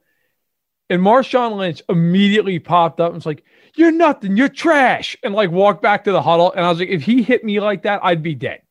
And 0.90 1.02
Marshawn 1.02 1.58
Lynch 1.58 1.82
immediately 1.90 2.58
popped 2.60 3.00
up 3.00 3.08
and 3.08 3.16
was 3.16 3.26
like, 3.26 3.44
You're 3.76 3.92
nothing, 3.92 4.38
you're 4.38 4.50
trash. 4.50 5.16
And 5.24 5.36
like 5.36 5.52
walked 5.52 5.82
back 5.82 6.06
to 6.06 6.12
the 6.12 6.22
huddle. 6.22 6.52
And 6.52 6.66
I 6.66 6.70
was 6.70 6.80
like, 6.80 6.90
If 6.90 7.04
he 7.04 7.22
hit 7.22 7.44
me 7.44 7.60
like 7.60 7.84
that, 7.84 8.00
I'd 8.04 8.24
be 8.24 8.36
dead 8.36 8.62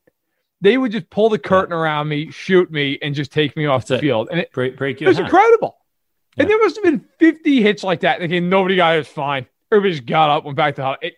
they 0.61 0.77
would 0.77 0.93
just 0.93 1.09
pull 1.11 1.29
the 1.29 1.39
curtain 1.39 1.73
around 1.73 2.09
me, 2.09 2.31
shoot 2.31 2.71
me, 2.71 2.99
and 3.01 3.15
just 3.15 3.33
take 3.33 3.57
me 3.57 3.67
off 3.67 3.83
That's 3.83 3.89
the 3.89 3.95
it. 3.97 4.01
field. 4.01 4.29
And 4.31 4.41
it, 4.41 4.53
break, 4.53 4.77
break 4.77 5.01
it 5.01 5.07
was 5.07 5.19
incredible. 5.19 5.77
Yeah. 6.37 6.43
And 6.43 6.51
there 6.51 6.59
must 6.59 6.77
have 6.77 6.85
been 6.85 7.05
50 7.19 7.63
hits 7.63 7.85
like 7.85 8.01
that. 8.01 8.21
Again, 8.23 8.49
nobody 8.49 8.77
got 8.77 8.95
it 8.95 8.99
was 8.99 9.09
fine. 9.09 9.47
Everybody 9.71 9.95
just 9.95 10.07
got 10.07 10.31
up, 10.31 10.45
went 10.45 10.57
back 10.57 10.77
to 10.77 10.83
the 10.83 11.13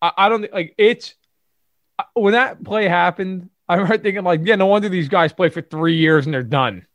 I, 0.00 0.12
I 0.16 0.28
don't 0.28 0.42
think 0.42 0.52
like 0.52 0.74
it's 0.78 1.14
when 2.14 2.32
that 2.32 2.62
play 2.64 2.88
happened. 2.88 3.50
I 3.68 3.76
remember 3.76 3.96
thinking 3.96 4.24
like, 4.24 4.40
yeah, 4.44 4.56
no 4.56 4.66
wonder 4.66 4.90
these 4.90 5.08
guys 5.08 5.32
play 5.32 5.48
for 5.48 5.62
three 5.62 5.96
years 5.96 6.26
and 6.26 6.34
they're 6.34 6.42
done. 6.42 6.86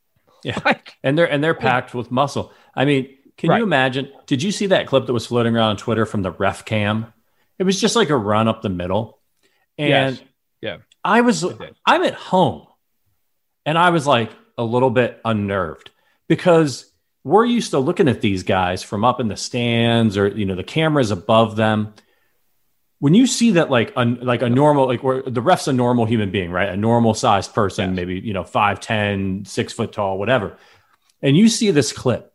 Yeah, 0.43 0.59
like, 0.65 0.93
and 1.03 1.17
they're 1.17 1.29
and 1.29 1.43
they're 1.43 1.55
packed 1.55 1.93
with 1.93 2.11
muscle. 2.11 2.53
I 2.75 2.85
mean, 2.85 3.09
can 3.37 3.49
right. 3.49 3.57
you 3.57 3.63
imagine? 3.63 4.11
Did 4.27 4.43
you 4.43 4.51
see 4.51 4.67
that 4.67 4.87
clip 4.87 5.07
that 5.07 5.13
was 5.13 5.25
floating 5.25 5.55
around 5.55 5.69
on 5.69 5.77
Twitter 5.77 6.05
from 6.05 6.21
the 6.21 6.31
ref 6.31 6.65
cam? 6.65 7.11
It 7.57 7.63
was 7.63 7.79
just 7.81 7.95
like 7.95 8.09
a 8.09 8.15
run 8.15 8.47
up 8.47 8.61
the 8.61 8.69
middle, 8.69 9.19
and 9.77 10.15
yes. 10.15 10.21
yeah, 10.61 10.77
I 11.03 11.21
was 11.21 11.43
I'm 11.85 12.03
at 12.03 12.13
home 12.13 12.67
and 13.65 13.77
I 13.77 13.89
was 13.91 14.07
like 14.07 14.31
a 14.57 14.63
little 14.63 14.89
bit 14.89 15.19
unnerved 15.23 15.91
because 16.27 16.91
we're 17.23 17.45
used 17.45 17.71
to 17.71 17.79
looking 17.79 18.07
at 18.07 18.21
these 18.21 18.43
guys 18.43 18.81
from 18.83 19.05
up 19.05 19.19
in 19.19 19.27
the 19.27 19.37
stands 19.37 20.17
or 20.17 20.27
you 20.27 20.45
know 20.45 20.55
the 20.55 20.63
cameras 20.63 21.11
above 21.11 21.55
them. 21.55 21.93
When 22.99 23.13
you 23.13 23.27
see 23.27 23.51
that 23.51 23.69
like 23.69 23.93
a, 23.95 24.05
like 24.05 24.41
a 24.41 24.49
normal 24.49 24.87
like 24.87 25.03
where 25.03 25.21
the 25.21 25.41
ref's 25.41 25.67
a 25.67 25.73
normal 25.73 26.05
human 26.05 26.31
being, 26.31 26.51
right? 26.51 26.69
A 26.69 26.77
normal 26.77 27.13
sized 27.13 27.53
person, 27.53 27.89
yes. 27.89 27.95
maybe 27.95 28.19
you 28.19 28.33
know 28.33 28.43
five 28.43 28.79
ten, 28.79 29.45
six 29.45 29.73
foot 29.73 29.93
tall, 29.93 30.19
whatever. 30.19 30.57
And 31.21 31.37
you 31.37 31.49
see 31.49 31.71
this 31.71 31.93
clip. 31.93 32.33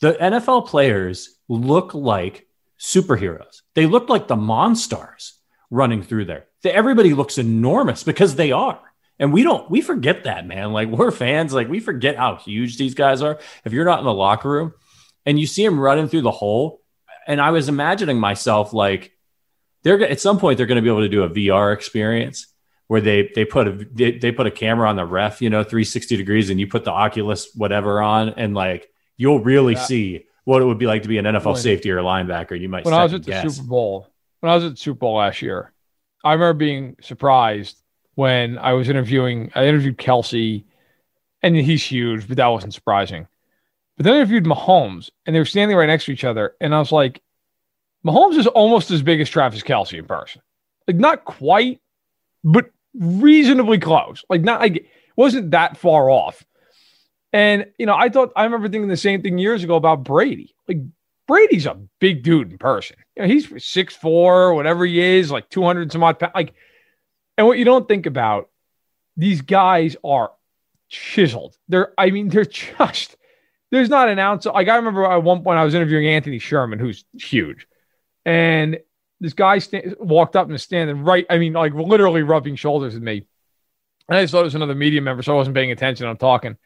The 0.00 0.12
NFL 0.14 0.66
players 0.66 1.36
look 1.48 1.94
like 1.94 2.46
superheroes. 2.78 3.62
They 3.74 3.86
look 3.86 4.08
like 4.08 4.28
the 4.28 4.36
monsters 4.36 5.34
running 5.70 6.02
through 6.02 6.26
there 6.26 6.46
everybody 6.70 7.14
looks 7.14 7.38
enormous 7.38 8.02
because 8.02 8.36
they 8.36 8.52
are. 8.52 8.80
And 9.18 9.32
we 9.32 9.42
don't, 9.42 9.70
we 9.70 9.80
forget 9.80 10.24
that, 10.24 10.46
man. 10.46 10.72
Like 10.72 10.88
we're 10.88 11.10
fans, 11.10 11.52
like 11.52 11.68
we 11.68 11.80
forget 11.80 12.16
how 12.16 12.36
huge 12.36 12.78
these 12.78 12.94
guys 12.94 13.22
are. 13.22 13.38
If 13.64 13.72
you're 13.72 13.84
not 13.84 14.00
in 14.00 14.04
the 14.04 14.12
locker 14.12 14.50
room 14.50 14.74
and 15.24 15.38
you 15.38 15.46
see 15.46 15.64
them 15.64 15.78
running 15.78 16.08
through 16.08 16.22
the 16.22 16.30
hole, 16.30 16.80
and 17.26 17.40
I 17.40 17.52
was 17.52 17.68
imagining 17.68 18.18
myself 18.18 18.72
like 18.72 19.12
they're 19.84 20.02
at 20.02 20.20
some 20.20 20.38
point 20.38 20.56
they're 20.58 20.66
going 20.66 20.76
to 20.76 20.82
be 20.82 20.88
able 20.88 21.02
to 21.02 21.08
do 21.08 21.22
a 21.22 21.30
VR 21.30 21.72
experience 21.72 22.48
where 22.88 23.00
they 23.00 23.30
they 23.34 23.44
put 23.44 23.68
a 23.68 23.72
they, 23.92 24.18
they 24.18 24.32
put 24.32 24.46
a 24.46 24.50
camera 24.50 24.88
on 24.88 24.96
the 24.96 25.04
ref, 25.04 25.40
you 25.40 25.50
know, 25.50 25.62
360 25.62 26.16
degrees, 26.16 26.50
and 26.50 26.58
you 26.58 26.66
put 26.66 26.84
the 26.84 26.90
Oculus 26.90 27.54
whatever 27.54 28.02
on, 28.02 28.30
and 28.30 28.54
like 28.54 28.88
you'll 29.16 29.40
really 29.40 29.74
yeah. 29.74 29.84
see 29.84 30.26
what 30.44 30.60
it 30.60 30.64
would 30.64 30.78
be 30.78 30.86
like 30.86 31.02
to 31.02 31.08
be 31.08 31.18
an 31.18 31.24
NFL 31.24 31.56
safety 31.56 31.90
or 31.90 31.98
linebacker. 31.98 32.58
You 32.58 32.68
might 32.68 32.84
when 32.84 32.94
I 32.94 33.02
was 33.02 33.14
at 33.14 33.24
the. 33.24 33.48
Super 33.48 33.66
Bowl, 33.66 34.08
when 34.40 34.50
I 34.50 34.54
was 34.54 34.64
at 34.64 34.70
the 34.72 34.76
Super 34.76 34.98
Bowl 34.98 35.16
last 35.16 35.40
year, 35.42 35.72
I 36.22 36.32
remember 36.32 36.54
being 36.54 36.96
surprised 37.00 37.80
when 38.14 38.58
I 38.58 38.72
was 38.72 38.88
interviewing. 38.88 39.50
I 39.54 39.66
interviewed 39.66 39.98
Kelce, 39.98 40.64
and 41.42 41.56
he's 41.56 41.82
huge, 41.82 42.28
but 42.28 42.36
that 42.36 42.46
wasn't 42.46 42.74
surprising. 42.74 43.26
But 43.96 44.04
then 44.04 44.14
I 44.14 44.16
interviewed 44.16 44.44
Mahomes, 44.44 45.10
and 45.24 45.34
they 45.34 45.40
were 45.40 45.44
standing 45.44 45.76
right 45.76 45.86
next 45.86 46.06
to 46.06 46.12
each 46.12 46.24
other, 46.24 46.54
and 46.60 46.74
I 46.74 46.78
was 46.78 46.92
like, 46.92 47.22
Mahomes 48.06 48.36
is 48.36 48.46
almost 48.46 48.90
as 48.90 49.02
big 49.02 49.20
as 49.20 49.30
Travis 49.30 49.62
Kelce 49.62 49.98
in 49.98 50.04
person. 50.04 50.42
Like 50.86 50.96
not 50.96 51.24
quite, 51.24 51.80
but 52.42 52.70
reasonably 52.98 53.78
close. 53.78 54.24
Like 54.28 54.42
not 54.42 54.60
like 54.60 54.86
wasn't 55.16 55.52
that 55.52 55.76
far 55.76 56.10
off. 56.10 56.44
And 57.32 57.66
you 57.78 57.86
know, 57.86 57.94
I 57.94 58.08
thought 58.08 58.32
I 58.36 58.44
remember 58.44 58.68
thinking 58.68 58.88
the 58.88 58.96
same 58.96 59.22
thing 59.22 59.38
years 59.38 59.64
ago 59.64 59.76
about 59.76 60.04
Brady. 60.04 60.54
Like 60.68 60.78
Brady's 61.26 61.66
a 61.66 61.78
big 61.98 62.22
dude 62.22 62.52
in 62.52 62.58
person. 62.58 62.96
You 63.16 63.22
know, 63.22 63.28
he's 63.28 63.64
six 63.64 63.96
four, 63.96 64.54
whatever 64.54 64.84
he 64.84 65.00
is, 65.00 65.30
like 65.30 65.48
two 65.48 65.64
hundred 65.64 65.90
some 65.90 66.02
odd 66.02 66.18
pounds. 66.18 66.32
Like, 66.34 66.54
and 67.36 67.46
what 67.46 67.58
you 67.58 67.64
don't 67.64 67.88
think 67.88 68.06
about, 68.06 68.50
these 69.16 69.40
guys 69.40 69.96
are 70.04 70.32
chiseled. 70.88 71.56
They're, 71.68 71.92
I 71.98 72.10
mean, 72.10 72.28
they're 72.28 72.44
just. 72.78 73.16
There's 73.70 73.88
not 73.88 74.08
an 74.08 74.20
ounce. 74.20 74.46
Like 74.46 74.68
I 74.68 74.76
remember 74.76 75.04
at 75.04 75.24
one 75.24 75.42
point 75.42 75.58
I 75.58 75.64
was 75.64 75.74
interviewing 75.74 76.06
Anthony 76.06 76.38
Sherman, 76.38 76.78
who's 76.78 77.04
huge, 77.14 77.66
and 78.24 78.78
this 79.20 79.32
guy 79.32 79.58
st- 79.58 80.00
walked 80.00 80.36
up 80.36 80.44
and 80.44 80.52
was 80.52 80.62
standing 80.62 81.02
right. 81.02 81.26
I 81.30 81.38
mean, 81.38 81.52
like 81.52 81.74
literally 81.74 82.22
rubbing 82.22 82.56
shoulders 82.56 82.94
with 82.94 83.02
me. 83.02 83.26
And 84.08 84.18
I 84.18 84.22
just 84.22 84.32
thought 84.32 84.40
it 84.40 84.44
was 84.44 84.54
another 84.54 84.74
media 84.74 85.00
member, 85.00 85.22
so 85.22 85.32
I 85.32 85.36
wasn't 85.36 85.56
paying 85.56 85.72
attention. 85.72 86.06
I'm 86.06 86.16
talking, 86.16 86.56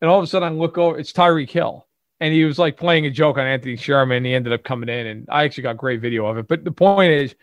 and 0.00 0.10
all 0.10 0.18
of 0.18 0.24
a 0.24 0.26
sudden 0.26 0.48
I 0.48 0.52
look 0.52 0.78
over. 0.78 0.98
It's 0.98 1.12
Tyreek 1.12 1.50
Hill 1.50 1.86
and 2.20 2.34
he 2.34 2.44
was 2.44 2.58
like 2.58 2.76
playing 2.76 3.06
a 3.06 3.10
joke 3.10 3.38
on 3.38 3.46
Anthony 3.46 3.76
Sherman. 3.76 4.24
He 4.24 4.34
ended 4.34 4.52
up 4.52 4.64
coming 4.64 4.88
in, 4.88 5.06
and 5.06 5.28
I 5.30 5.44
actually 5.44 5.64
got 5.64 5.76
great 5.76 6.00
video 6.00 6.26
of 6.26 6.38
it. 6.38 6.48
But 6.48 6.64
the 6.64 6.72
point 6.72 7.12
is, 7.12 7.34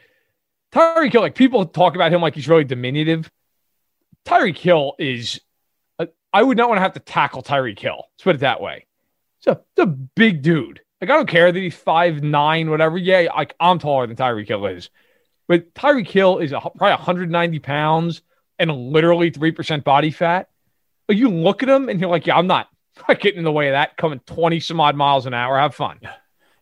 Tyreek 0.73 1.11
Hill, 1.11 1.21
like 1.21 1.35
people 1.35 1.65
talk 1.65 1.95
about 1.95 2.11
him 2.11 2.21
like 2.21 2.35
he's 2.35 2.49
really 2.49 2.65
diminutive. 2.65 3.31
Tyreek 4.25 4.57
Hill 4.57 4.95
is, 4.99 5.39
uh, 5.99 6.07
I 6.33 6.43
would 6.43 6.57
not 6.57 6.67
want 6.67 6.77
to 6.77 6.81
have 6.81 6.93
to 6.93 6.99
tackle 6.99 7.43
Tyreek 7.43 7.79
Hill. 7.79 8.03
Let's 8.13 8.23
put 8.23 8.35
it 8.35 8.39
that 8.39 8.59
way. 8.59 8.85
It's 9.45 9.61
a 9.77 9.85
big 9.85 10.41
dude. 10.41 10.81
Like 11.01 11.09
I 11.09 11.15
don't 11.15 11.27
care 11.27 11.51
that 11.51 11.59
he's 11.59 11.75
five 11.75 12.23
nine, 12.23 12.69
whatever. 12.69 12.97
Yeah, 12.97 13.27
like 13.35 13.55
I'm 13.59 13.79
taller 13.79 14.07
than 14.07 14.15
Tyreek 14.15 14.47
Hill 14.47 14.65
is, 14.67 14.89
but 15.47 15.73
Tyreek 15.73 16.07
Hill 16.07 16.39
is 16.39 16.51
a, 16.51 16.59
probably 16.59 16.91
190 16.91 17.59
pounds 17.59 18.21
and 18.57 18.71
literally 18.71 19.29
three 19.29 19.51
percent 19.51 19.83
body 19.83 20.11
fat. 20.11 20.49
Like 21.09 21.17
you 21.17 21.29
look 21.29 21.63
at 21.63 21.69
him 21.69 21.89
and 21.89 21.99
you're 21.99 22.09
like, 22.09 22.25
yeah, 22.25 22.37
I'm 22.37 22.47
not 22.47 22.69
not 23.07 23.19
getting 23.19 23.39
in 23.39 23.43
the 23.43 23.51
way 23.51 23.67
of 23.67 23.73
that. 23.73 23.97
Coming 23.97 24.19
twenty 24.25 24.59
some 24.59 24.79
odd 24.79 24.95
miles 24.95 25.25
an 25.25 25.33
hour. 25.33 25.57
Have 25.57 25.75
fun. 25.75 25.99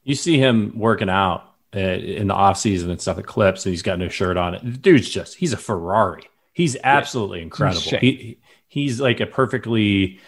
You 0.04 0.16
see 0.16 0.38
him 0.38 0.74
working 0.78 1.10
out 1.10 1.54
uh, 1.76 1.80
in 1.80 2.28
the 2.28 2.34
off 2.34 2.58
season 2.58 2.90
and 2.90 3.00
stuff 3.00 3.18
at 3.18 3.26
Clips, 3.26 3.66
and 3.66 3.72
he's 3.72 3.84
got 3.84 4.00
no 4.00 4.10
shirt 4.10 4.38
on. 4.38 4.56
It. 4.56 4.64
The 4.64 4.78
dude's 4.78 5.10
just 5.10 5.36
he's 5.36 5.54
a 5.54 5.58
Ferrari. 5.58 6.24
He's 6.54 6.78
absolutely 6.84 7.40
yeah, 7.40 7.44
incredible. 7.44 7.98
He, 8.00 8.40
he's 8.68 9.00
like 9.00 9.20
a 9.20 9.26
perfectly 9.26 10.20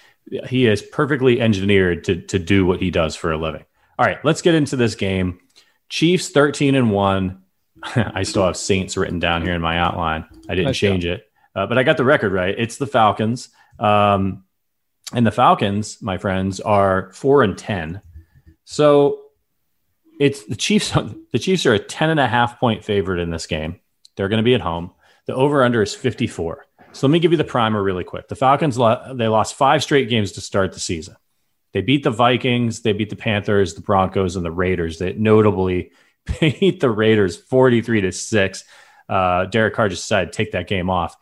he 0.48 0.66
is 0.66 0.82
perfectly 0.82 1.42
engineered 1.42 2.04
to 2.06 2.22
to 2.22 2.40
do 2.40 2.66
what 2.66 2.80
he 2.80 2.92
does 2.92 3.16
for 3.16 3.32
a 3.32 3.38
living. 3.38 3.66
All 3.98 4.06
right, 4.06 4.24
let's 4.26 4.42
get 4.42 4.56
into 4.56 4.76
this 4.76 4.96
game. 4.96 5.40
Chiefs 5.90 6.30
13 6.30 6.76
and 6.76 6.92
1. 6.92 7.42
I 7.96 8.24
still 8.24 8.46
have 8.46 8.58
Saints 8.58 8.98
written 8.98 9.20
down 9.20 9.42
here 9.42 9.54
in 9.54 9.62
my 9.62 9.80
outline. 9.80 10.26
I 10.50 10.56
didn't 10.56 10.74
change 10.74 11.06
it. 11.06 11.26
Uh, 11.56 11.66
but 11.68 11.78
I 11.78 11.84
got 11.84 11.98
the 11.98 12.04
record 12.04 12.34
right. 12.34 12.54
It's 12.58 12.78
the 12.78 12.88
Falcons. 12.88 13.50
Um, 13.80 14.44
and 15.14 15.26
the 15.26 15.32
Falcons, 15.32 16.02
my 16.02 16.18
friends, 16.18 16.60
are 16.60 17.12
4 17.14 17.44
and 17.44 17.58
10. 17.58 18.02
So 18.66 19.22
it's 20.20 20.46
the 20.46 20.56
Chiefs 20.56 20.92
the 21.32 21.40
Chiefs 21.40 21.66
are 21.66 21.74
a 21.74 21.80
10 21.80 22.10
and 22.10 22.20
a 22.20 22.28
half 22.28 22.60
point 22.60 22.84
favorite 22.84 23.20
in 23.20 23.30
this 23.30 23.48
game. 23.48 23.80
They're 24.16 24.30
going 24.30 24.38
to 24.38 24.44
be 24.44 24.56
at 24.56 24.62
home. 24.62 24.92
The 25.28 25.36
over 25.36 25.64
under 25.64 25.82
is 25.82 25.96
54. 25.96 26.66
So 26.92 27.08
let 27.08 27.12
me 27.12 27.20
give 27.20 27.32
you 27.32 27.38
the 27.38 27.44
primer 27.44 27.82
really 27.82 28.04
quick. 28.04 28.28
The 28.28 28.36
Falcons 28.36 28.78
they 28.78 29.28
lost 29.28 29.56
5 29.56 29.84
straight 29.84 30.10
games 30.10 30.34
to 30.34 30.42
start 30.42 30.74
the 30.74 30.80
season. 30.80 31.16
They 31.76 31.82
beat 31.82 32.04
the 32.04 32.10
Vikings, 32.10 32.84
they 32.84 32.94
beat 32.94 33.10
the 33.10 33.18
Panthers, 33.18 33.74
the 33.74 33.82
Broncos, 33.82 34.38
and 34.38 34.46
the 34.46 34.52
Raiders. 34.52 34.98
They 34.98 35.12
notably 35.12 35.92
beat 36.40 36.80
the 36.80 36.90
Raiders 36.90 37.36
43 37.36 38.00
to 38.00 38.12
6. 38.14 38.64
Uh, 39.10 39.46
Derek 39.48 39.74
Carr 39.74 39.90
just 39.90 40.08
to 40.08 40.30
take 40.32 40.54
that 40.54 40.70
game 40.70 40.90
off. 40.90 41.18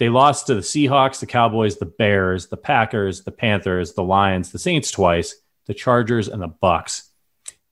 They 0.00 0.08
lost 0.08 0.48
to 0.48 0.56
the 0.56 0.60
Seahawks, 0.60 1.20
the 1.20 1.26
Cowboys, 1.26 1.76
the 1.76 1.86
Bears, 1.86 2.48
the 2.48 2.56
Packers, 2.56 3.22
the 3.22 3.30
Panthers, 3.30 3.92
the 3.92 4.02
Lions, 4.02 4.50
the 4.50 4.58
Saints 4.58 4.90
twice, 4.90 5.36
the 5.66 5.74
Chargers, 5.74 6.26
and 6.26 6.42
the 6.42 6.48
Bucks. 6.48 7.08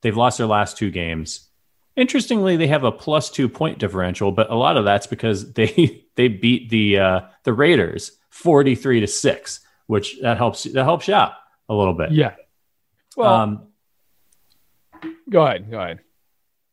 They've 0.00 0.16
lost 0.16 0.38
their 0.38 0.46
last 0.46 0.78
two 0.78 0.92
games. 0.92 1.48
Interestingly, 1.96 2.56
they 2.56 2.68
have 2.68 2.84
a 2.84 2.92
plus 2.92 3.28
two 3.30 3.48
point 3.48 3.80
differential, 3.80 4.30
but 4.30 4.52
a 4.52 4.54
lot 4.54 4.76
of 4.76 4.84
that's 4.84 5.08
because 5.08 5.52
they 5.54 6.04
they 6.14 6.28
beat 6.28 6.70
the 6.70 7.00
uh, 7.00 7.20
the 7.42 7.52
Raiders 7.52 8.12
43 8.28 9.00
to 9.00 9.08
6, 9.08 9.60
which 9.88 10.20
that 10.20 10.36
helps 10.36 10.62
that 10.62 10.84
helps 10.84 11.08
you 11.08 11.14
out 11.14 11.32
a 11.70 11.74
little 11.74 11.94
bit. 11.94 12.10
Yeah. 12.10 12.34
Well, 13.16 13.32
um, 13.32 13.68
go 15.30 15.46
ahead. 15.46 15.70
Go 15.70 15.80
ahead. 15.80 16.00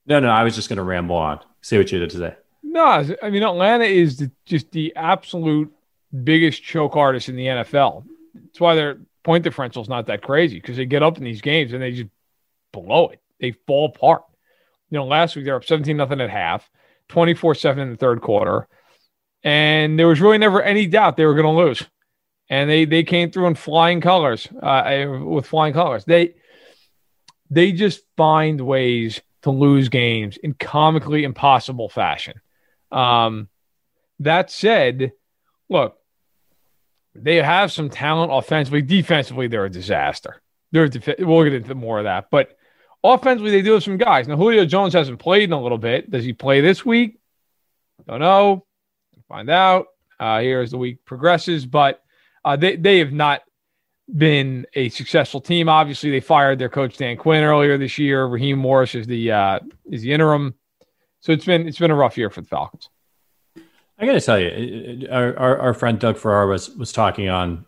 No, 0.08 0.20
no, 0.20 0.30
I 0.30 0.44
was 0.44 0.56
just 0.56 0.68
going 0.68 0.78
to 0.78 0.84
ramble 0.84 1.16
on. 1.16 1.40
See 1.62 1.78
what 1.78 1.92
you 1.92 2.00
did 2.00 2.10
today. 2.10 2.36
No, 2.64 3.06
I 3.22 3.30
mean 3.30 3.44
Atlanta 3.44 3.86
is 3.86 4.18
the, 4.18 4.32
just 4.46 4.72
the 4.72 4.96
absolute 4.96 5.72
biggest 6.24 6.64
choke 6.64 6.96
artist 6.96 7.30
in 7.30 7.36
the 7.36 7.46
NFL. 7.46 8.06
That's 8.34 8.60
why 8.60 8.76
their 8.76 9.00
point 9.24 9.44
differential 9.44 9.82
is 9.82 9.90
not 9.90 10.08
that 10.08 10.22
crazy 10.22 10.60
because 10.60 10.78
they 10.78 10.86
get 10.86 11.04
up 11.04 11.18
in 11.18 11.24
these 11.24 11.42
games 11.42 11.74
and 11.74 11.82
they 11.82 11.92
just 11.92 12.10
blow 12.72 13.10
it. 13.10 13.22
They 13.40 13.52
fall 13.68 13.86
apart. 13.86 14.24
You 14.90 14.98
know, 14.98 15.06
last 15.06 15.36
week 15.36 15.46
they're 15.46 15.56
up 15.56 15.66
17 15.66 15.96
nothing 15.96 16.22
at 16.22 16.30
half, 16.30 16.70
24 17.10 17.56
7 17.56 17.82
in 17.82 17.92
the 17.92 17.98
third 17.98 18.22
quarter. 18.22 18.68
And 19.44 19.98
there 19.98 20.08
was 20.08 20.22
really 20.22 20.38
never 20.38 20.62
any 20.62 20.88
doubt 20.88 21.18
they 21.18 21.26
were 21.26 21.36
going 21.36 21.46
to 21.46 21.64
lose 21.64 21.86
and 22.50 22.70
they 22.70 22.86
they 22.86 23.04
came 23.04 23.32
through 23.32 23.48
in 23.48 23.56
flying 23.56 24.02
colors 24.02 24.48
uh, 24.62 25.06
with 25.24 25.46
flying 25.46 25.74
colors. 25.74 26.06
They 26.06 26.36
they 27.50 27.72
just 27.72 28.02
find 28.16 28.60
ways 28.62 29.22
to 29.44 29.52
lose 29.52 29.90
games 29.90 30.38
in 30.38 30.54
comically 30.54 31.24
impossible 31.24 31.90
fashion. 31.90 32.42
Um, 32.92 33.50
that 34.20 34.50
said, 34.50 35.14
look, 35.70 35.98
they 37.14 37.36
have 37.38 37.72
some 37.72 37.90
talent 37.90 38.32
offensively. 38.34 38.82
Defensively, 38.82 39.48
they're 39.48 39.66
a 39.66 39.70
disaster. 39.70 40.42
They're 40.72 40.88
def- 40.88 41.20
we'll 41.20 41.44
get 41.44 41.54
into 41.54 41.76
more 41.76 42.00
of 42.00 42.06
that, 42.06 42.30
but 42.30 42.58
offensively, 43.04 43.52
they 43.52 43.62
do 43.62 43.74
have 43.74 43.84
some 43.84 43.98
guys. 43.98 44.28
Now, 44.28 44.36
Julio 44.36 44.66
Jones 44.66 44.94
hasn't 44.94 45.20
played 45.20 45.44
in 45.44 45.54
a 45.54 45.62
little 45.62 45.78
bit. 45.78 46.10
Does 46.10 46.26
he 46.26 46.34
play 46.34 46.62
this 46.62 46.86
week? 46.86 47.20
Don't 48.08 48.20
know. 48.20 48.66
Find 49.28 49.50
out 49.50 49.88
uh, 50.20 50.40
here 50.40 50.62
as 50.62 50.72
the 50.72 50.78
week 50.78 51.04
progresses, 51.06 51.66
but 51.66 52.02
uh, 52.46 52.56
they 52.56 52.76
they 52.76 53.00
have 53.00 53.14
not 53.14 53.42
been 54.16 54.66
a 54.74 54.90
successful 54.90 55.42
team. 55.42 55.68
Obviously, 55.70 56.12
they 56.12 56.20
fired 56.20 56.60
their 56.60 56.70
coach 56.70 56.98
Dan 56.98 57.18
Quinn 57.18 57.44
earlier 57.44 57.78
this 57.78 57.98
year. 57.98 58.26
Raheem 58.26 58.58
Morris 58.58 58.96
is 58.96 59.08
the 59.08 59.32
uh, 59.32 59.60
is 59.86 60.02
the 60.02 60.14
interim. 60.14 60.56
So 61.20 61.32
it's 61.32 61.46
been 61.46 61.68
it's 61.68 61.80
been 61.80 61.92
a 61.92 61.96
rough 61.96 62.18
year 62.18 62.30
for 62.30 62.42
the 62.42 62.48
Falcons. 62.48 62.90
I 64.00 64.06
got 64.06 64.14
to 64.14 64.22
tell 64.22 64.40
you, 64.40 65.08
our, 65.10 65.36
our, 65.38 65.58
our 65.58 65.74
friend 65.74 66.00
Doug 66.00 66.18
Farrar 66.18 66.48
was 66.48 66.70
was 66.70 66.92
talking 66.92 67.30
on 67.30 67.66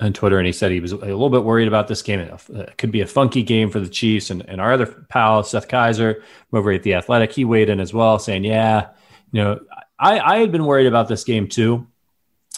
on 0.00 0.12
Twitter, 0.12 0.38
and 0.38 0.46
he 0.46 0.52
said 0.52 0.70
he 0.70 0.80
was 0.80 0.92
a 0.92 0.96
little 0.96 1.30
bit 1.30 1.44
worried 1.44 1.68
about 1.68 1.88
this 1.88 2.02
game. 2.02 2.20
It 2.20 2.78
could 2.78 2.92
be 2.92 3.00
a 3.00 3.06
funky 3.06 3.42
game 3.42 3.70
for 3.70 3.80
the 3.80 3.88
Chiefs. 3.88 4.30
And, 4.30 4.48
and 4.48 4.60
our 4.60 4.72
other 4.72 4.86
pal, 4.86 5.42
Seth 5.42 5.68
Keysor 5.68 6.22
over 6.52 6.72
at 6.72 6.82
the 6.82 6.94
Athletic, 6.94 7.32
he 7.32 7.44
weighed 7.44 7.68
in 7.68 7.80
as 7.80 7.92
well, 7.92 8.18
saying, 8.18 8.44
"Yeah, 8.44 8.88
you 9.32 9.42
know, 9.42 9.60
I 9.98 10.20
I 10.20 10.38
had 10.38 10.52
been 10.52 10.64
worried 10.64 10.86
about 10.86 11.08
this 11.08 11.24
game 11.24 11.48
too." 11.48 11.86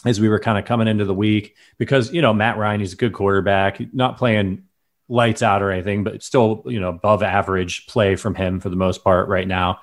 As 0.05 0.19
we 0.19 0.29
were 0.29 0.39
kind 0.39 0.57
of 0.57 0.65
coming 0.65 0.87
into 0.87 1.05
the 1.05 1.13
week 1.13 1.55
because 1.77 2.13
you 2.13 2.21
know 2.21 2.33
Matt 2.33 2.57
Ryan 2.57 2.79
he's 2.79 2.93
a 2.93 2.97
good 2.97 3.13
quarterback 3.13 3.93
not 3.93 4.17
playing 4.17 4.63
lights 5.09 5.41
out 5.41 5.61
or 5.61 5.71
anything 5.71 6.03
but 6.03 6.21
still 6.21 6.63
you 6.67 6.79
know 6.79 6.89
above 6.89 7.23
average 7.23 7.87
play 7.87 8.15
from 8.15 8.35
him 8.35 8.59
for 8.59 8.69
the 8.69 8.75
most 8.75 9.03
part 9.03 9.27
right 9.27 9.47
now. 9.47 9.79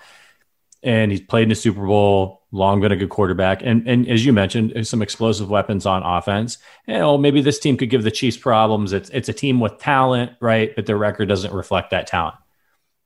And 0.82 1.10
he's 1.10 1.22
played 1.22 1.44
in 1.44 1.48
the 1.48 1.54
Super 1.54 1.86
Bowl 1.86 2.42
long 2.52 2.82
been 2.82 2.92
a 2.92 2.96
good 2.96 3.08
quarterback. 3.08 3.62
And 3.62 3.88
and 3.88 4.06
as 4.06 4.24
you 4.24 4.34
mentioned 4.34 4.86
some 4.86 5.00
explosive 5.00 5.48
weapons 5.48 5.86
on 5.86 6.02
offense. 6.02 6.58
And 6.86 6.98
well, 6.98 7.18
maybe 7.18 7.40
this 7.40 7.58
team 7.58 7.78
could 7.78 7.88
give 7.90 8.02
the 8.02 8.10
Chiefs 8.10 8.36
problems. 8.36 8.92
It's 8.92 9.08
it's 9.10 9.30
a 9.30 9.32
team 9.32 9.60
with 9.60 9.78
talent 9.78 10.32
right? 10.40 10.76
But 10.76 10.86
their 10.86 10.98
record 10.98 11.28
doesn't 11.28 11.54
reflect 11.54 11.90
that 11.90 12.06
talent. 12.06 12.36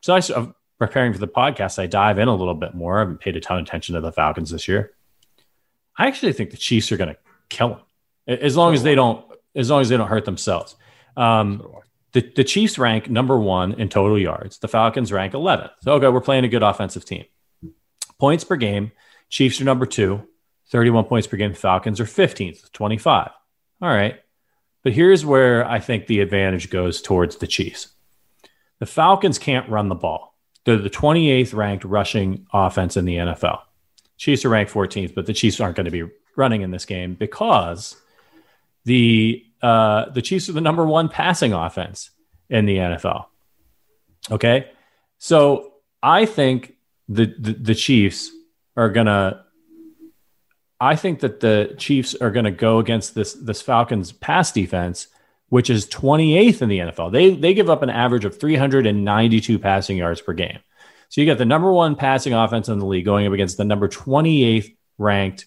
So 0.00 0.14
I 0.14 0.52
preparing 0.78 1.12
for 1.12 1.18
the 1.18 1.28
podcast. 1.28 1.78
I 1.78 1.86
dive 1.86 2.18
in 2.18 2.28
a 2.28 2.34
little 2.34 2.54
bit 2.54 2.74
more. 2.74 2.96
I 2.96 3.00
haven't 3.00 3.20
paid 3.20 3.36
a 3.36 3.40
ton 3.40 3.58
of 3.58 3.64
attention 3.64 3.94
to 3.94 4.00
the 4.00 4.12
Falcons 4.12 4.50
this 4.50 4.68
year 4.68 4.92
I 5.98 6.06
actually 6.06 6.32
think 6.32 6.50
the 6.50 6.56
Chiefs 6.56 6.90
are 6.92 6.96
going 6.96 7.10
to 7.10 7.18
kill 7.48 7.68
them 7.70 7.80
as 8.26 8.56
long 8.56 8.72
as 8.72 8.82
they 8.82 8.94
don't 8.94 9.24
as 9.54 9.70
long 9.70 9.80
as 9.80 9.88
they 9.88 9.96
don't 9.96 10.08
hurt 10.08 10.24
themselves. 10.24 10.76
Um, 11.16 11.66
the, 12.12 12.32
the 12.36 12.44
Chiefs 12.44 12.78
rank 12.78 13.10
number 13.10 13.38
one 13.38 13.72
in 13.72 13.88
total 13.88 14.18
yards. 14.18 14.58
The 14.58 14.68
Falcons 14.68 15.12
rank 15.12 15.32
11th. 15.32 15.70
So, 15.82 15.92
okay, 15.94 16.08
we're 16.08 16.20
playing 16.20 16.44
a 16.44 16.48
good 16.48 16.62
offensive 16.62 17.04
team. 17.04 17.24
Points 18.18 18.44
per 18.44 18.56
game, 18.56 18.92
Chiefs 19.28 19.60
are 19.60 19.64
number 19.64 19.84
two, 19.84 20.26
31 20.70 21.04
points 21.04 21.26
per 21.26 21.36
game. 21.36 21.54
Falcons 21.54 22.00
are 22.00 22.04
15th, 22.04 22.72
25. 22.72 23.30
All 23.82 23.88
right. 23.88 24.20
But 24.84 24.92
here's 24.92 25.26
where 25.26 25.68
I 25.68 25.80
think 25.80 26.06
the 26.06 26.20
advantage 26.20 26.70
goes 26.70 27.02
towards 27.02 27.36
the 27.36 27.46
Chiefs. 27.46 27.88
The 28.78 28.86
Falcons 28.86 29.38
can't 29.38 29.68
run 29.68 29.88
the 29.88 29.94
ball. 29.94 30.36
They're 30.64 30.76
the 30.76 30.90
28th 30.90 31.54
ranked 31.54 31.84
rushing 31.84 32.46
offense 32.52 32.96
in 32.96 33.04
the 33.04 33.16
NFL. 33.16 33.60
Chiefs 34.18 34.44
are 34.44 34.50
ranked 34.50 34.72
14th, 34.72 35.14
but 35.14 35.26
the 35.26 35.32
Chiefs 35.32 35.60
aren't 35.60 35.76
going 35.76 35.84
to 35.84 35.90
be 35.90 36.04
running 36.36 36.62
in 36.62 36.70
this 36.70 36.84
game 36.84 37.14
because 37.14 37.96
the 38.84 39.44
uh, 39.62 40.10
the 40.10 40.22
Chiefs 40.22 40.48
are 40.48 40.52
the 40.52 40.60
number 40.60 40.84
one 40.84 41.08
passing 41.08 41.52
offense 41.52 42.10
in 42.50 42.66
the 42.66 42.76
NFL. 42.76 43.26
Okay, 44.30 44.70
so 45.18 45.72
I 46.02 46.26
think 46.26 46.74
the 47.08 47.34
the, 47.38 47.52
the 47.52 47.74
Chiefs 47.74 48.30
are 48.76 48.90
gonna. 48.90 49.44
I 50.80 50.94
think 50.94 51.20
that 51.20 51.40
the 51.40 51.74
Chiefs 51.76 52.14
are 52.14 52.30
going 52.30 52.44
to 52.44 52.52
go 52.52 52.78
against 52.78 53.14
this 53.14 53.34
this 53.34 53.62
Falcons 53.62 54.12
pass 54.12 54.52
defense, 54.52 55.08
which 55.48 55.70
is 55.70 55.86
28th 55.86 56.62
in 56.62 56.68
the 56.68 56.78
NFL. 56.78 57.12
They 57.12 57.34
they 57.34 57.54
give 57.54 57.70
up 57.70 57.82
an 57.82 57.90
average 57.90 58.24
of 58.24 58.38
392 58.38 59.58
passing 59.58 59.96
yards 59.96 60.20
per 60.20 60.32
game. 60.32 60.60
So 61.08 61.20
you 61.20 61.26
got 61.26 61.38
the 61.38 61.44
number 61.44 61.72
one 61.72 61.96
passing 61.96 62.34
offense 62.34 62.68
in 62.68 62.78
the 62.78 62.86
league 62.86 63.04
going 63.04 63.26
up 63.26 63.32
against 63.32 63.56
the 63.56 63.64
number 63.64 63.88
28th 63.88 64.74
ranked 64.98 65.46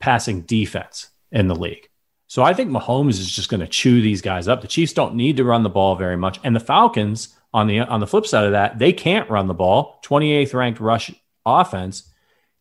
passing 0.00 0.42
defense 0.42 1.10
in 1.30 1.46
the 1.46 1.54
league. 1.54 1.88
So 2.26 2.42
I 2.42 2.54
think 2.54 2.70
Mahomes 2.70 3.18
is 3.18 3.30
just 3.30 3.48
going 3.48 3.60
to 3.60 3.66
chew 3.66 4.00
these 4.00 4.22
guys 4.22 4.48
up. 4.48 4.60
The 4.60 4.68
Chiefs 4.68 4.92
don't 4.92 5.14
need 5.14 5.36
to 5.36 5.44
run 5.44 5.62
the 5.62 5.68
ball 5.68 5.96
very 5.96 6.16
much, 6.16 6.38
and 6.44 6.54
the 6.54 6.60
Falcons 6.60 7.36
on 7.52 7.66
the 7.66 7.80
on 7.80 8.00
the 8.00 8.06
flip 8.06 8.26
side 8.26 8.44
of 8.44 8.52
that, 8.52 8.78
they 8.78 8.92
can't 8.92 9.28
run 9.28 9.48
the 9.48 9.54
ball. 9.54 10.00
28th 10.04 10.54
ranked 10.54 10.80
rush 10.80 11.10
offense. 11.44 12.04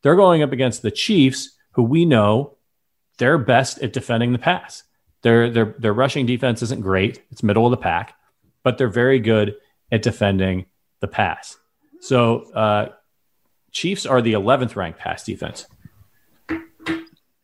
They're 0.02 0.16
going 0.16 0.42
up 0.42 0.52
against 0.52 0.82
the 0.82 0.92
Chiefs, 0.92 1.52
who 1.74 1.84
we 1.84 2.06
know 2.06 2.58
they're 3.20 3.38
best 3.38 3.80
at 3.84 3.94
defending 3.94 4.32
the 4.32 4.40
pass. 4.40 4.84
Their 5.22 5.50
their 5.50 5.76
their 5.78 5.94
rushing 5.94 6.26
defense 6.26 6.64
isn't 6.64 6.82
great; 6.82 7.22
it's 7.30 7.44
middle 7.44 7.66
of 7.66 7.72
the 7.72 7.78
pack, 7.78 8.16
but 8.64 8.78
they're 8.78 8.88
very 8.88 9.20
good 9.20 9.56
at 9.92 10.02
defending 10.02 10.66
the 11.02 11.08
pass. 11.08 11.58
So 12.00 12.52
uh, 12.54 12.90
Chiefs 13.72 14.06
are 14.06 14.22
the 14.22 14.34
11th 14.34 14.76
ranked 14.76 15.00
pass 15.00 15.24
defense. 15.24 15.68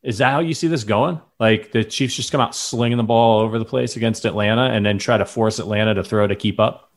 Is 0.04 0.20
that 0.20 0.32
how 0.32 0.40
you 0.40 0.54
see 0.54 0.68
this 0.68 0.84
going? 0.84 1.20
Like 1.40 1.72
the 1.72 1.84
Chiefs 1.84 2.16
just 2.16 2.32
come 2.32 2.40
out 2.40 2.56
slinging 2.56 2.98
the 2.98 3.04
ball 3.04 3.40
all 3.40 3.42
over 3.42 3.58
the 3.58 3.66
place 3.66 3.96
against 3.96 4.26
Atlanta 4.26 4.64
and 4.64 4.86
then 4.86 5.00
try 5.00 5.18
to 5.18 5.26
force 5.26 5.58
Atlanta 5.60 5.96
to 5.96 6.04
throw 6.04 6.28
to 6.28 6.36
keep 6.36 6.60
up? 6.60 6.92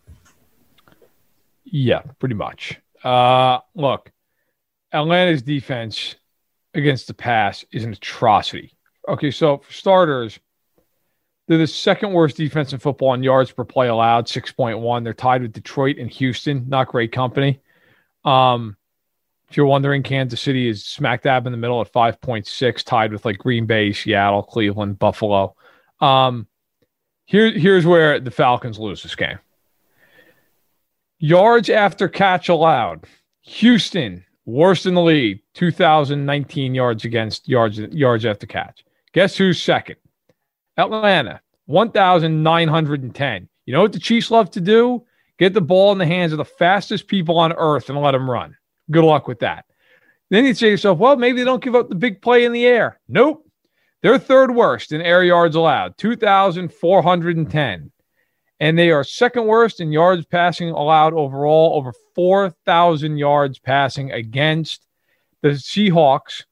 Yeah, 1.64 2.02
pretty 2.18 2.34
much. 2.34 2.78
Uh, 3.02 3.60
look, 3.74 4.10
Atlanta's 4.92 5.42
defense 5.42 6.16
against 6.74 7.06
the 7.06 7.14
pass 7.14 7.64
is 7.72 7.84
an 7.84 7.92
atrocity. 7.92 8.72
Okay, 9.08 9.30
so 9.30 9.58
for 9.58 9.72
starters, 9.72 10.38
They're 11.48 11.56
the 11.56 11.66
second 11.66 12.12
worst 12.12 12.36
defense 12.36 12.74
in 12.74 12.78
football 12.78 13.14
in 13.14 13.22
yards 13.22 13.50
per 13.50 13.64
play 13.64 13.88
allowed, 13.88 14.26
6.1. 14.26 15.02
They're 15.02 15.14
tied 15.14 15.40
with 15.40 15.54
Detroit 15.54 15.96
and 15.98 16.10
Houston. 16.10 16.68
Not 16.68 16.88
great 16.88 17.10
company. 17.10 17.60
Um, 18.22 18.76
if 19.48 19.56
you're 19.56 19.64
wondering, 19.64 20.02
Kansas 20.02 20.42
City 20.42 20.68
is 20.68 20.84
smack 20.84 21.22
dab 21.22 21.46
in 21.46 21.52
the 21.52 21.58
middle 21.58 21.80
at 21.80 21.90
5.6, 21.90 22.84
tied 22.84 23.12
with 23.12 23.24
like 23.24 23.38
Green 23.38 23.64
Bay, 23.64 23.92
Seattle, 23.92 24.42
Cleveland, 24.42 24.98
Buffalo. 24.98 25.56
Um, 26.00 26.46
here, 27.24 27.50
here's 27.50 27.86
where 27.86 28.20
the 28.20 28.30
Falcons 28.30 28.78
lose 28.78 29.02
this 29.02 29.16
game. 29.16 29.38
Yards 31.18 31.70
after 31.70 32.08
catch 32.08 32.50
allowed. 32.50 33.06
Houston, 33.40 34.22
worst 34.44 34.84
in 34.84 34.92
the 34.92 35.00
league, 35.00 35.40
2019 35.54 36.74
yards 36.74 37.06
against 37.06 37.48
yards 37.48 37.78
yards 37.78 38.26
after 38.26 38.46
catch. 38.46 38.84
Guess 39.14 39.38
who's 39.38 39.62
second? 39.62 39.96
Atlanta, 40.78 41.40
1,910. 41.66 43.48
You 43.66 43.74
know 43.74 43.82
what 43.82 43.92
the 43.92 43.98
Chiefs 43.98 44.30
love 44.30 44.50
to 44.52 44.60
do? 44.60 45.04
Get 45.38 45.52
the 45.52 45.60
ball 45.60 45.92
in 45.92 45.98
the 45.98 46.06
hands 46.06 46.32
of 46.32 46.38
the 46.38 46.44
fastest 46.44 47.06
people 47.08 47.38
on 47.38 47.52
earth 47.52 47.90
and 47.90 48.00
let 48.00 48.12
them 48.12 48.30
run. 48.30 48.56
Good 48.90 49.04
luck 49.04 49.28
with 49.28 49.40
that. 49.40 49.66
Then 50.30 50.44
you 50.44 50.54
say 50.54 50.66
to 50.66 50.70
yourself, 50.70 50.98
well, 50.98 51.16
maybe 51.16 51.38
they 51.38 51.44
don't 51.44 51.62
give 51.62 51.74
up 51.74 51.88
the 51.88 51.94
big 51.94 52.22
play 52.22 52.44
in 52.44 52.52
the 52.52 52.66
air. 52.66 53.00
Nope. 53.08 53.44
They're 54.02 54.18
third 54.18 54.54
worst 54.54 54.92
in 54.92 55.00
air 55.00 55.24
yards 55.24 55.56
allowed, 55.56 55.98
2,410. 55.98 57.92
And 58.60 58.78
they 58.78 58.90
are 58.90 59.04
second 59.04 59.46
worst 59.46 59.80
in 59.80 59.92
yards 59.92 60.26
passing 60.26 60.70
allowed 60.70 61.14
overall, 61.14 61.76
over 61.76 61.92
4,000 62.14 63.16
yards 63.16 63.58
passing 63.58 64.12
against. 64.12 64.84
The 65.42 65.50
Seahawks 65.50 66.44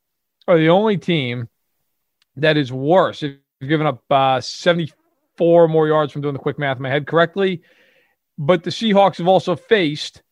are 0.46 0.58
the 0.58 0.68
only 0.68 0.96
team 0.98 1.48
that 2.36 2.56
is 2.56 2.72
worse. 2.72 3.24
They've 3.60 3.68
given 3.68 3.86
up 3.86 4.02
uh, 4.10 4.40
74 4.40 5.68
more 5.68 5.88
yards 5.88 6.12
from 6.12 6.22
doing 6.22 6.34
the 6.34 6.40
quick 6.40 6.58
math 6.58 6.76
in 6.76 6.82
my 6.82 6.90
head 6.90 7.06
correctly. 7.06 7.62
But 8.38 8.64
the 8.64 8.70
Seahawks 8.70 9.18
have 9.18 9.28
also 9.28 9.56
faced 9.56 10.22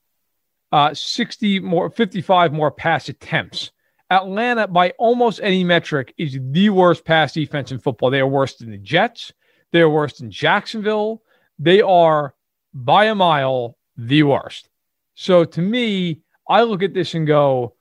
uh, 0.73 0.93
60 0.93 1.61
more, 1.61 1.91
55 1.91 2.53
more 2.53 2.71
pass 2.71 3.09
attempts. 3.09 3.71
Atlanta, 4.11 4.69
by 4.69 4.91
almost 4.99 5.41
any 5.43 5.65
metric, 5.65 6.15
is 6.19 6.39
the 6.41 6.71
worst 6.71 7.05
pass 7.05 7.33
defense 7.33 7.73
in 7.73 7.79
football. 7.79 8.11
They 8.11 8.21
are 8.21 8.27
worse 8.27 8.57
than 8.57 8.71
the 8.71 8.79
Jets. 8.79 9.33
They 9.73 9.81
are 9.81 9.89
worse 9.89 10.19
than 10.19 10.31
Jacksonville. 10.31 11.23
They 11.59 11.81
are 11.81 12.35
by 12.73 13.07
a 13.07 13.15
mile 13.15 13.79
the 13.97 14.25
worst. 14.25 14.69
So 15.15 15.45
to 15.45 15.63
me, 15.63 16.21
I 16.49 16.63
look 16.63 16.83
at 16.83 16.95
this 16.95 17.15
and 17.15 17.27
go, 17.27 17.75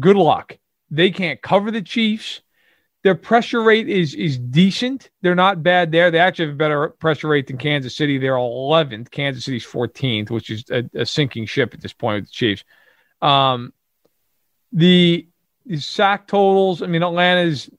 good 0.00 0.16
luck. 0.16 0.58
They 0.90 1.10
can't 1.10 1.40
cover 1.40 1.70
the 1.70 1.82
Chiefs. 1.82 2.42
Their 3.06 3.14
pressure 3.14 3.62
rate 3.62 3.88
is 3.88 4.16
is 4.16 4.36
decent. 4.36 5.10
They're 5.22 5.36
not 5.36 5.62
bad 5.62 5.92
there. 5.92 6.10
They 6.10 6.18
actually 6.18 6.46
have 6.46 6.54
a 6.56 6.58
better 6.58 6.88
pressure 6.88 7.28
rate 7.28 7.46
than 7.46 7.56
Kansas 7.56 7.94
City. 7.96 8.18
They're 8.18 8.32
11th. 8.32 9.12
Kansas 9.12 9.44
City's 9.44 9.64
14th, 9.64 10.28
which 10.28 10.50
is 10.50 10.64
a, 10.72 10.82
a 10.92 11.06
sinking 11.06 11.46
ship 11.46 11.72
at 11.72 11.80
this 11.80 11.92
point 11.92 12.22
with 12.22 12.24
the 12.24 12.32
Chiefs. 12.32 12.64
Um, 13.22 13.72
the, 14.72 15.28
the 15.66 15.78
sack 15.78 16.26
totals. 16.26 16.82
I 16.82 16.88
mean, 16.88 17.04
Atlanta's 17.04 17.70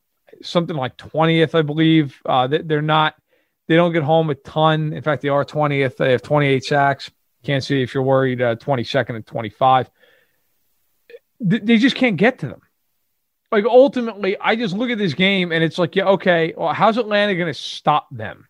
something 0.44 0.78
like 0.78 0.96
20th, 0.96 1.56
I 1.56 1.62
believe. 1.62 2.22
Uh, 2.26 2.48
they, 2.48 2.60
they're 2.60 2.82
not. 2.82 3.16
They 3.68 3.76
don't 3.76 3.92
get 3.92 4.04
home 4.04 4.30
a 4.30 4.36
ton. 4.36 4.94
In 4.94 5.04
fact, 5.04 5.24
they 5.24 5.28
are 5.28 5.44
20th. 5.44 5.98
They 5.98 6.14
have 6.14 6.22
28 6.22 6.64
sacks. 6.64 7.12
Can't 7.44 7.66
see 7.66 7.82
if 7.82 7.94
you're 7.94 8.02
worried. 8.02 8.42
Uh, 8.42 8.56
22nd 8.56 9.18
and 9.18 9.28
25. 9.28 9.90
They 11.42 11.80
just 11.80 11.98
can't 11.98 12.16
get 12.16 12.40
to 12.40 12.48
them 12.48 12.62
like 13.52 13.66
ultimately, 13.66 14.38
I 14.40 14.56
just 14.56 14.76
look 14.76 14.90
at 14.90 14.98
this 14.98 15.14
game 15.14 15.52
and 15.52 15.64
it's 15.64 15.78
like, 15.78 15.96
yeah, 15.96 16.06
okay, 16.06 16.54
well, 16.56 16.74
how's 16.74 16.98
Atlanta 16.98 17.36
going 17.36 17.48
to 17.48 17.54
stop 17.54 18.08
them? 18.12 18.48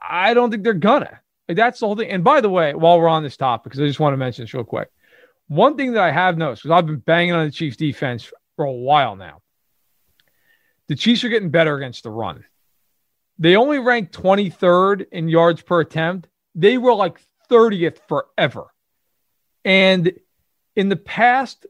I 0.00 0.34
don't 0.34 0.50
think 0.50 0.62
they're 0.62 0.74
gonna. 0.74 1.20
Like, 1.48 1.56
that's 1.56 1.80
the 1.80 1.86
whole 1.86 1.96
thing. 1.96 2.10
And 2.10 2.22
by 2.22 2.40
the 2.40 2.48
way, 2.48 2.74
while 2.74 3.00
we're 3.00 3.08
on 3.08 3.24
this 3.24 3.36
topic, 3.36 3.64
because 3.64 3.80
I 3.80 3.86
just 3.86 3.98
want 3.98 4.12
to 4.12 4.18
mention 4.18 4.44
this 4.44 4.54
real 4.54 4.64
quick, 4.64 4.88
one 5.48 5.76
thing 5.76 5.92
that 5.92 6.02
I 6.04 6.12
have 6.12 6.38
noticed 6.38 6.62
because 6.62 6.76
I've 6.76 6.86
been 6.86 6.98
banging 6.98 7.34
on 7.34 7.46
the 7.46 7.50
Chiefs 7.50 7.76
defense 7.76 8.30
for 8.54 8.64
a 8.64 8.72
while 8.72 9.16
now. 9.16 9.42
The 10.86 10.94
Chiefs 10.94 11.24
are 11.24 11.28
getting 11.28 11.50
better 11.50 11.76
against 11.76 12.04
the 12.04 12.10
run. 12.10 12.44
They 13.40 13.56
only 13.56 13.78
ranked 13.78 14.14
23rd 14.14 15.06
in 15.10 15.28
yards 15.28 15.62
per 15.62 15.80
attempt. 15.80 16.28
They 16.54 16.78
were 16.78 16.94
like 16.94 17.20
30th 17.50 17.98
forever. 18.06 18.66
And 19.64 20.12
in 20.76 20.88
the 20.88 20.96
past 20.96 21.66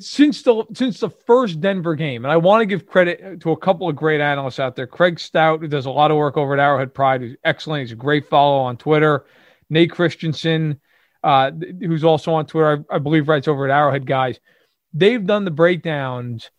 since 0.00 0.42
the 0.42 0.64
since 0.74 1.00
the 1.00 1.10
first 1.10 1.60
Denver 1.60 1.94
game, 1.94 2.24
and 2.24 2.32
I 2.32 2.36
want 2.36 2.62
to 2.62 2.66
give 2.66 2.86
credit 2.86 3.40
to 3.40 3.50
a 3.50 3.56
couple 3.56 3.88
of 3.88 3.96
great 3.96 4.20
analysts 4.20 4.58
out 4.58 4.76
there. 4.76 4.86
Craig 4.86 5.18
Stout, 5.18 5.60
who 5.60 5.68
does 5.68 5.86
a 5.86 5.90
lot 5.90 6.10
of 6.10 6.16
work 6.16 6.36
over 6.36 6.54
at 6.54 6.60
Arrowhead 6.60 6.94
Pride, 6.94 7.20
who's 7.20 7.36
excellent. 7.44 7.82
He's 7.82 7.92
a 7.92 7.96
great 7.96 8.28
follow 8.28 8.60
on 8.60 8.76
Twitter. 8.76 9.26
Nate 9.68 9.90
Christensen, 9.90 10.80
uh, 11.22 11.50
who's 11.80 12.04
also 12.04 12.32
on 12.32 12.46
Twitter, 12.46 12.84
I, 12.90 12.96
I 12.96 12.98
believe, 12.98 13.28
writes 13.28 13.48
over 13.48 13.68
at 13.68 13.76
Arrowhead 13.76 14.06
Guys. 14.06 14.38
They've 14.92 15.24
done 15.24 15.44
the 15.44 15.50
breakdowns. 15.50 16.50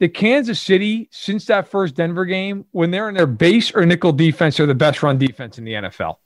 The 0.00 0.08
Kansas 0.08 0.60
City, 0.60 1.08
since 1.10 1.46
that 1.46 1.68
first 1.68 1.94
Denver 1.94 2.24
game, 2.24 2.66
when 2.72 2.90
they're 2.90 3.08
in 3.08 3.14
their 3.14 3.26
base 3.26 3.74
or 3.74 3.86
nickel 3.86 4.12
defense, 4.12 4.60
are 4.60 4.66
the 4.66 4.74
best 4.74 5.02
run 5.02 5.18
defense 5.18 5.56
in 5.58 5.64
the 5.64 5.72
NFL. 5.72 6.16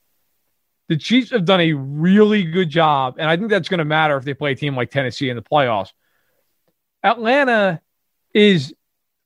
The 0.89 0.97
Chiefs 0.97 1.31
have 1.31 1.45
done 1.45 1.61
a 1.61 1.75
really 1.75 2.45
good 2.45 2.71
job, 2.71 3.17
and 3.19 3.29
I 3.29 3.37
think 3.37 3.51
that's 3.51 3.69
going 3.69 3.79
to 3.79 3.85
matter 3.85 4.17
if 4.17 4.25
they 4.25 4.35
play 4.35 4.53
a 4.53 4.57
team 4.57 4.75
like 4.75 4.91
Tennessee 4.91 5.29
in 5.29 5.37
the 5.37 5.43
playoffs 5.43 5.93
Atlanta 7.03 7.81
is 8.35 8.75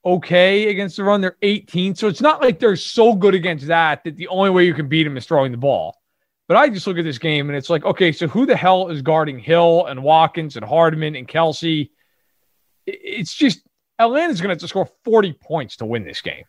okay 0.04 0.68
against 0.68 0.96
the 0.96 1.04
run. 1.04 1.20
They're 1.20 1.37
18. 1.42 1.94
So 1.94 2.08
it's 2.08 2.20
not 2.20 2.40
like 2.40 2.58
they're 2.58 2.76
so 2.76 3.14
good 3.14 3.35
against 3.35 3.66
that 3.68 4.04
that 4.04 4.16
the 4.16 4.28
only 4.28 4.50
way 4.50 4.64
you 4.64 4.74
can 4.74 4.88
beat 4.88 5.04
them 5.04 5.16
is 5.16 5.26
throwing 5.26 5.52
the 5.52 5.58
ball. 5.58 5.96
But 6.48 6.56
I 6.56 6.68
just 6.68 6.87
look 6.87 6.98
at 6.98 7.04
this 7.04 7.18
game 7.18 7.48
and 7.48 7.56
it's 7.56 7.70
like, 7.70 7.85
okay, 7.85 8.12
so 8.12 8.26
who 8.26 8.46
the 8.46 8.56
hell 8.56 8.88
is 8.88 9.00
guarding 9.00 9.38
Hill 9.38 9.87
and 9.87 10.02
Watkins 10.02 10.56
and 10.56 10.64
Hardman 10.64 11.16
and 11.16 11.26
Kelce? 11.26 11.90
It's 12.85 13.32
just 13.32 13.62
Atlanta's 13.98 14.40
going 14.40 14.48
to 14.48 14.54
have 14.54 14.61
to 14.61 14.68
score 14.68 14.88
40 15.04 15.35
points 15.35 15.76
to 15.76 15.87
win 15.87 16.04
this 16.04 16.20
game. 16.20 16.44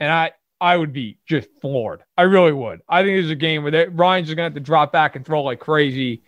And 0.00 0.10
I, 0.10 0.32
I 0.60 0.76
would 0.76 0.92
be 0.92 1.18
just 1.26 1.48
floored. 1.60 2.02
I 2.16 2.22
really 2.22 2.52
would. 2.52 2.80
I 2.88 3.02
think 3.02 3.16
there's 3.16 3.30
a 3.30 3.36
game 3.36 3.64
where 3.64 3.90
Ryan's 3.90 4.28
just 4.28 4.36
going 4.36 4.50
to 4.50 4.54
have 4.54 4.62
to 4.62 4.66
drop 4.66 4.92
back 4.92 5.14
and 5.14 5.24
throw 5.24 5.42
like 5.42 5.60
crazy 5.60 6.22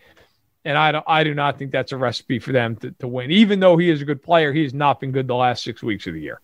and 0.67 0.77
I 0.77 0.91
don't, 0.91 1.05
I 1.07 1.23
do 1.23 1.33
not 1.33 1.57
think 1.57 1.71
that's 1.71 1.93
a 1.93 1.97
recipe 1.97 2.39
for 2.39 2.51
them 2.51 2.75
to, 2.77 2.91
to 2.91 3.07
win. 3.07 3.31
Even 3.31 3.61
though 3.61 3.77
he 3.77 3.89
is 3.89 4.01
a 4.01 4.05
good 4.05 4.21
player, 4.21 4.51
he 4.51 4.63
has 4.63 4.73
not 4.73 4.99
been 4.99 5.13
good 5.13 5.25
the 5.25 5.35
last 5.35 5.63
six 5.63 5.81
weeks 5.81 6.05
of 6.07 6.13
the 6.13 6.19
year. 6.19 6.41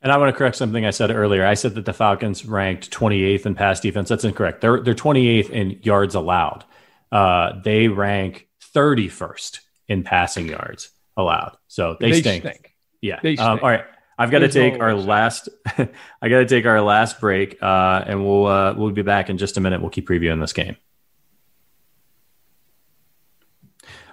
And 0.00 0.12
I 0.12 0.16
want 0.18 0.32
to 0.32 0.38
correct 0.38 0.54
something 0.54 0.86
I 0.86 0.90
said 0.90 1.10
earlier. 1.10 1.44
I 1.44 1.54
said 1.54 1.74
that 1.74 1.84
the 1.84 1.92
Falcons 1.92 2.46
ranked 2.46 2.92
28th 2.92 3.44
in 3.44 3.54
pass 3.56 3.80
defense. 3.80 4.08
That's 4.08 4.22
incorrect. 4.22 4.60
They're 4.60 4.80
they're 4.80 4.94
28th 4.94 5.50
in 5.50 5.80
yards 5.82 6.14
allowed. 6.14 6.64
Uh, 7.10 7.60
they 7.64 7.88
rank 7.88 8.46
31st 8.74 9.60
in 9.88 10.04
passing 10.04 10.48
yards 10.48 10.90
allowed. 11.16 11.56
So 11.66 11.96
they, 11.98 12.12
they 12.12 12.20
stink. 12.20 12.44
stink. 12.44 12.74
Yeah. 13.00 13.18
They 13.20 13.36
um, 13.38 13.58
all 13.60 13.70
right. 13.70 13.84
I've 14.18 14.30
got 14.30 14.38
There's 14.40 14.54
to 14.54 14.60
take 14.60 14.78
no 14.78 14.84
our 14.84 14.94
last. 14.94 15.48
I 15.66 16.28
got 16.28 16.38
to 16.38 16.46
take 16.46 16.64
our 16.66 16.80
last 16.80 17.20
break, 17.20 17.60
uh, 17.60 18.04
and 18.06 18.24
we'll 18.24 18.46
uh, 18.46 18.74
we'll 18.74 18.92
be 18.92 19.02
back 19.02 19.28
in 19.28 19.38
just 19.38 19.56
a 19.56 19.60
minute. 19.60 19.80
We'll 19.80 19.90
keep 19.90 20.08
previewing 20.08 20.40
this 20.40 20.52
game. 20.52 20.76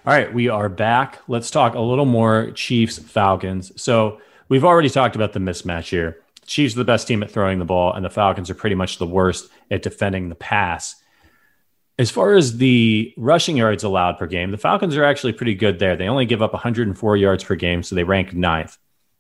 All 0.06 0.14
right, 0.14 0.34
we 0.34 0.50
are 0.50 0.68
back. 0.68 1.20
Let's 1.30 1.50
talk 1.50 1.76
a 1.76 1.80
little 1.80 2.04
more 2.04 2.52
Chiefs 2.52 3.00
Falcons. 3.00 3.72
So 3.82 4.20
we've 4.50 4.66
already 4.66 4.90
talked 4.90 5.16
about 5.16 5.32
the 5.32 5.40
mismatch 5.40 5.90
here. 5.90 6.18
Chiefs 6.46 6.76
are 6.76 6.80
the 6.80 6.84
best 6.84 7.08
team 7.08 7.24
at 7.24 7.32
throwing 7.32 7.58
the 7.58 7.64
ball, 7.64 7.94
and 7.94 8.04
the 8.04 8.10
Falcons 8.10 8.50
are 8.50 8.54
pretty 8.54 8.76
much 8.76 8.98
the 8.98 9.08
worst 9.08 9.50
at 9.72 9.82
defending 9.82 10.28
the 10.28 10.36
pass. 10.36 11.02
As 11.98 12.12
far 12.12 12.34
as 12.34 12.58
the 12.58 13.14
rushing 13.16 13.56
yards 13.56 13.86
allowed 13.86 14.18
per 14.18 14.28
game, 14.28 14.52
the 14.52 14.58
Falcons 14.58 14.98
are 14.98 15.06
actually 15.06 15.32
pretty 15.32 15.56
good 15.56 15.80
there. 15.80 15.96
They 15.96 16.10
only 16.10 16.26
give 16.26 16.42
up 16.42 16.52
104 16.52 17.16
yards 17.16 17.46
per 17.46 17.56
game, 17.56 17.82
so 17.82 17.96
they 17.96 18.04
rank 18.04 18.34
ninth. 18.34 18.78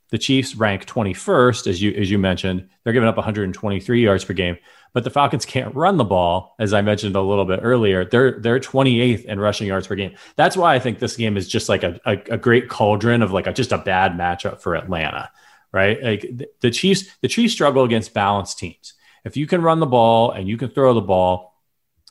The 0.09 0.17
Chiefs 0.17 0.53
rank 0.55 0.85
21st, 0.85 1.65
as 1.65 1.81
you 1.81 1.93
as 1.93 2.11
you 2.11 2.19
mentioned. 2.19 2.67
They're 2.83 2.91
giving 2.91 3.07
up 3.07 3.15
123 3.15 4.03
yards 4.03 4.25
per 4.25 4.33
game, 4.33 4.57
but 4.93 5.03
the 5.03 5.09
Falcons 5.09 5.45
can't 5.45 5.73
run 5.75 5.97
the 5.97 6.03
ball, 6.03 6.55
as 6.59 6.71
I 6.73 6.81
mentioned 6.81 7.15
a 7.15 7.21
little 7.21 7.45
bit 7.45 7.59
earlier. 7.63 8.05
They're 8.05 8.39
they're 8.39 8.59
28th 8.59 9.25
in 9.25 9.39
rushing 9.39 9.67
yards 9.67 9.87
per 9.87 9.95
game. 9.95 10.15
That's 10.35 10.55
why 10.55 10.75
I 10.75 10.79
think 10.79 10.99
this 10.99 11.15
game 11.15 11.35
is 11.35 11.47
just 11.47 11.67
like 11.69 11.83
a, 11.83 11.99
a, 12.05 12.11
a 12.31 12.37
great 12.37 12.69
cauldron 12.69 13.21
of 13.21 13.31
like 13.31 13.47
a, 13.47 13.53
just 13.53 13.71
a 13.71 13.77
bad 13.79 14.13
matchup 14.13 14.59
for 14.61 14.75
Atlanta, 14.75 15.31
right? 15.71 16.01
Like 16.01 16.21
the, 16.21 16.47
the 16.61 16.69
Chiefs, 16.71 17.05
the 17.21 17.27
Chiefs 17.27 17.53
struggle 17.53 17.83
against 17.83 18.13
balanced 18.13 18.59
teams. 18.59 18.93
If 19.25 19.35
you 19.37 19.47
can 19.47 19.61
run 19.61 19.79
the 19.79 19.85
ball 19.87 20.31
and 20.31 20.47
you 20.47 20.57
can 20.57 20.69
throw 20.69 20.93
the 20.93 21.01
ball, 21.01 21.59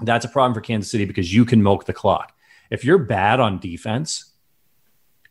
that's 0.00 0.24
a 0.24 0.28
problem 0.28 0.54
for 0.54 0.60
Kansas 0.60 0.90
City 0.90 1.04
because 1.04 1.32
you 1.32 1.44
can 1.44 1.62
milk 1.62 1.84
the 1.84 1.92
clock. 1.92 2.32
If 2.70 2.84
you're 2.84 2.98
bad 2.98 3.38
on 3.38 3.58
defense, 3.60 4.32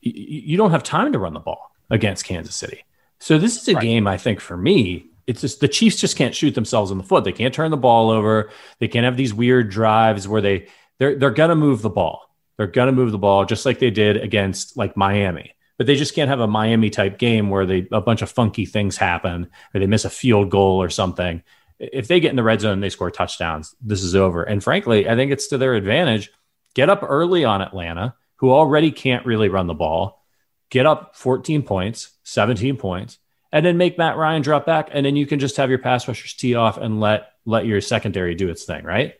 y- 0.06 0.14
y- 0.16 0.44
you 0.46 0.58
don't 0.58 0.72
have 0.72 0.84
time 0.84 1.12
to 1.14 1.20
run 1.20 1.34
the 1.34 1.40
ball 1.40 1.72
against 1.90 2.24
Kansas 2.24 2.56
City. 2.56 2.86
So 3.20 3.38
this 3.38 3.62
is 3.62 3.68
a 3.68 3.74
Right. 3.74 3.82
game 3.82 4.08
I 4.08 4.18
think 4.18 4.40
for 4.40 4.56
me, 4.56 5.08
it's 5.32 5.42
just 5.42 5.60
the 5.62 5.68
Chiefs 5.68 5.96
just 5.96 6.18
can't 6.18 6.36
shoot 6.36 6.54
themselves 6.54 6.92
in 6.92 6.98
the 6.98 7.04
foot. 7.04 7.24
They 7.24 7.32
can't 7.32 7.54
turn 7.54 7.72
the 7.72 7.78
ball 7.78 8.12
over. 8.12 8.52
They 8.80 8.88
can't 8.88 9.06
have 9.06 9.18
these 9.18 9.34
weird 9.34 9.70
drives 9.70 10.28
where 10.28 10.42
they 10.42 10.68
they're 11.00 11.18
they're 11.18 11.32
gonna 11.32 11.56
move 11.56 11.82
the 11.82 11.90
ball. 11.90 12.30
They're 12.58 12.68
gonna 12.68 12.92
move 12.92 13.12
the 13.12 13.18
ball 13.18 13.46
just 13.46 13.66
like 13.66 13.80
they 13.80 13.90
did 13.92 14.18
against 14.18 14.78
like 14.78 14.96
Miami. 14.96 15.56
but 15.82 15.88
they 15.88 15.96
just 15.96 16.14
can't 16.14 16.30
have 16.30 16.40
a 16.40 16.46
Miami 16.48 16.92
type 16.92 17.18
game 17.18 17.50
where 17.50 17.66
they 17.66 17.88
a 17.92 18.02
bunch 18.02 18.22
of 18.22 18.30
funky 18.30 18.68
things 18.68 18.98
happen 18.98 19.50
or 19.74 19.80
they 19.80 19.88
miss 19.88 20.06
a 20.06 20.12
field 20.12 20.52
goal 20.52 20.80
or 20.80 20.92
something. 20.92 21.42
If 21.80 22.08
they 22.08 22.20
get 22.20 22.30
in 22.30 22.36
the 22.36 22.44
red 22.44 22.62
zone 22.62 22.74
and 22.74 22.84
they 22.84 22.92
score 22.92 23.10
touchdowns, 23.10 23.74
this 23.82 24.04
is 24.04 24.14
over. 24.16 24.44
And 24.44 24.64
frankly, 24.64 25.10
I 25.10 25.16
think 25.16 25.32
it's 25.32 25.48
to 25.48 25.58
their 25.58 25.74
advantage. 25.74 26.30
Get 26.76 26.92
up 26.92 27.02
early 27.02 27.46
on 27.46 27.64
Atlanta, 27.64 28.14
who 28.36 28.52
already 28.52 28.92
can't 28.92 29.26
really 29.26 29.50
run 29.50 29.66
the 29.66 29.74
ball. 29.74 30.24
Get 30.70 30.86
up 30.86 31.16
14 31.16 31.64
points, 31.64 32.12
17 32.26 32.78
points, 32.78 33.18
and 33.52 33.66
then 33.66 33.78
make 33.78 33.98
Matt 33.98 34.18
Ryan 34.18 34.42
drop 34.42 34.66
back, 34.66 34.90
and 34.92 35.06
then 35.06 35.16
you 35.16 35.26
can 35.26 35.40
just 35.40 35.58
have 35.58 35.70
your 35.70 35.80
pass 35.80 36.08
rushers 36.08 36.34
tee 36.34 36.56
off 36.56 36.78
and 36.78 37.00
let 37.00 37.34
let 37.46 37.66
your 37.66 37.82
secondary 37.82 38.36
do 38.36 38.50
its 38.50 38.64
thing, 38.64 38.84
right? 38.84 39.16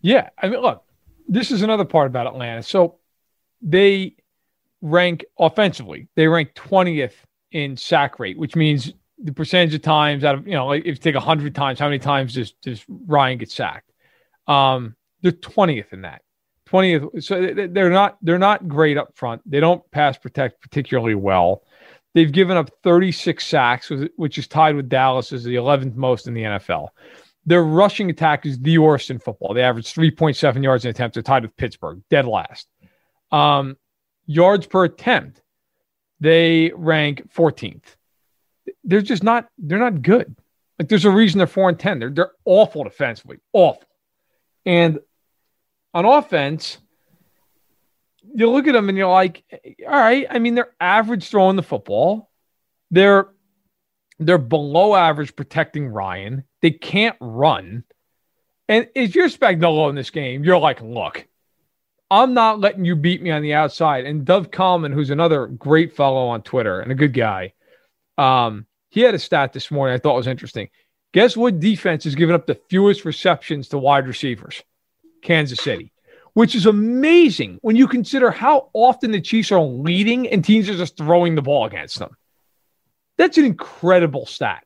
Yeah, 0.00 0.30
I 0.38 0.48
mean, 0.48 0.60
look, 0.60 0.84
this 1.28 1.50
is 1.50 1.62
another 1.62 1.84
part 1.84 2.06
about 2.06 2.26
Atlanta. 2.26 2.62
So 2.62 2.98
they 3.60 4.16
rank 4.80 5.24
offensively. 5.38 6.08
They 6.14 6.28
rank 6.28 6.54
20th 6.54 7.12
in 7.52 7.76
sack 7.76 8.18
rate, 8.18 8.38
which 8.38 8.56
means 8.56 8.92
the 9.22 9.32
percentage 9.32 9.74
of 9.74 9.82
times 9.82 10.24
out 10.24 10.36
of 10.36 10.46
you 10.46 10.54
know, 10.54 10.66
like 10.66 10.82
if 10.82 10.86
you 10.86 10.94
take 10.96 11.14
hundred 11.16 11.54
times, 11.54 11.78
how 11.78 11.86
many 11.86 11.98
times 11.98 12.34
does 12.34 12.52
does 12.62 12.84
Ryan 12.88 13.38
get 13.38 13.50
sacked? 13.50 13.90
Um, 14.46 14.96
they're 15.22 15.32
20th 15.32 15.92
in 15.92 16.02
that. 16.02 16.22
20th. 16.70 17.22
So 17.22 17.68
they're 17.68 17.90
not 17.90 18.18
they're 18.22 18.38
not 18.38 18.68
great 18.68 18.96
up 18.96 19.16
front. 19.16 19.42
They 19.44 19.60
don't 19.60 19.88
pass 19.90 20.16
protect 20.16 20.62
particularly 20.62 21.14
well. 21.14 21.62
They've 22.14 22.30
given 22.30 22.56
up 22.56 22.70
36 22.82 23.44
sacks, 23.46 23.90
which 24.16 24.38
is 24.38 24.48
tied 24.48 24.74
with 24.74 24.88
Dallas 24.88 25.32
as 25.32 25.44
the 25.44 25.54
11th 25.54 25.94
most 25.94 26.26
in 26.26 26.34
the 26.34 26.42
NFL. 26.42 26.88
Their 27.46 27.62
rushing 27.62 28.10
attack 28.10 28.46
is 28.46 28.58
the 28.58 28.78
worst 28.78 29.10
in 29.10 29.18
football. 29.18 29.54
They 29.54 29.62
average 29.62 29.92
3.7 29.92 30.62
yards 30.62 30.84
in 30.84 30.90
attempts. 30.90 31.14
They're 31.14 31.22
tied 31.22 31.42
with 31.42 31.56
Pittsburgh, 31.56 32.02
dead 32.10 32.26
last. 32.26 32.68
Um, 33.30 33.76
yards 34.26 34.66
per 34.66 34.84
attempt, 34.84 35.40
they 36.18 36.72
rank 36.74 37.32
14th. 37.32 37.96
They're 38.84 39.00
just 39.00 39.22
not. 39.22 39.48
They're 39.58 39.78
not 39.78 40.02
good. 40.02 40.36
Like 40.78 40.88
there's 40.88 41.04
a 41.04 41.10
reason 41.10 41.38
they're 41.38 41.46
four 41.46 41.68
and 41.68 41.78
ten. 41.78 41.98
They're 41.98 42.10
they're 42.10 42.32
awful 42.44 42.84
defensively, 42.84 43.38
awful. 43.52 43.84
And 44.64 45.00
on 45.92 46.04
offense, 46.04 46.78
you 48.34 48.50
look 48.50 48.66
at 48.66 48.72
them 48.72 48.88
and 48.88 48.96
you're 48.96 49.08
like, 49.08 49.44
all 49.86 49.92
right. 49.92 50.26
I 50.30 50.38
mean, 50.38 50.54
they're 50.54 50.74
average 50.80 51.28
throwing 51.28 51.56
the 51.56 51.62
football. 51.62 52.30
They're 52.90 53.28
they're 54.18 54.38
below 54.38 54.94
average 54.94 55.34
protecting 55.34 55.88
Ryan. 55.88 56.44
They 56.60 56.70
can't 56.70 57.16
run. 57.20 57.84
And 58.68 58.88
if 58.94 59.14
you're 59.14 59.28
Spagnuolo 59.28 59.88
in 59.88 59.94
this 59.94 60.10
game, 60.10 60.44
you're 60.44 60.58
like, 60.58 60.80
look, 60.82 61.26
I'm 62.10 62.34
not 62.34 62.60
letting 62.60 62.84
you 62.84 62.96
beat 62.96 63.22
me 63.22 63.30
on 63.30 63.42
the 63.42 63.54
outside. 63.54 64.04
And 64.04 64.24
Dov 64.24 64.50
Kleiman, 64.50 64.92
who's 64.92 65.10
another 65.10 65.46
great 65.46 65.96
fellow 65.96 66.26
on 66.28 66.42
Twitter 66.42 66.80
and 66.80 66.92
a 66.92 66.94
good 66.94 67.14
guy, 67.14 67.54
um, 68.18 68.66
he 68.90 69.00
had 69.00 69.14
a 69.14 69.18
stat 69.18 69.52
this 69.52 69.70
morning 69.70 69.94
I 69.94 69.98
thought 69.98 70.16
was 70.16 70.26
interesting. 70.26 70.68
Guess 71.12 71.36
what 71.36 71.58
defense 71.58 72.04
has 72.04 72.14
given 72.14 72.34
up 72.34 72.46
the 72.46 72.60
fewest 72.68 73.04
receptions 73.04 73.68
to 73.68 73.78
wide 73.78 74.06
receivers? 74.06 74.62
Kansas 75.22 75.60
City, 75.60 75.92
which 76.40 76.54
is 76.54 76.64
amazing 76.64 77.58
when 77.60 77.76
you 77.76 77.86
consider 77.86 78.30
how 78.30 78.70
often 78.72 79.10
the 79.10 79.20
Chiefs 79.20 79.52
are 79.52 79.60
leading 79.60 80.26
and 80.26 80.42
teams 80.42 80.70
are 80.70 80.74
just 80.74 80.96
throwing 80.96 81.34
the 81.34 81.42
ball 81.42 81.66
against 81.66 81.98
them. 81.98 82.16
That's 83.18 83.36
an 83.36 83.44
incredible 83.44 84.24
stat. 84.24 84.64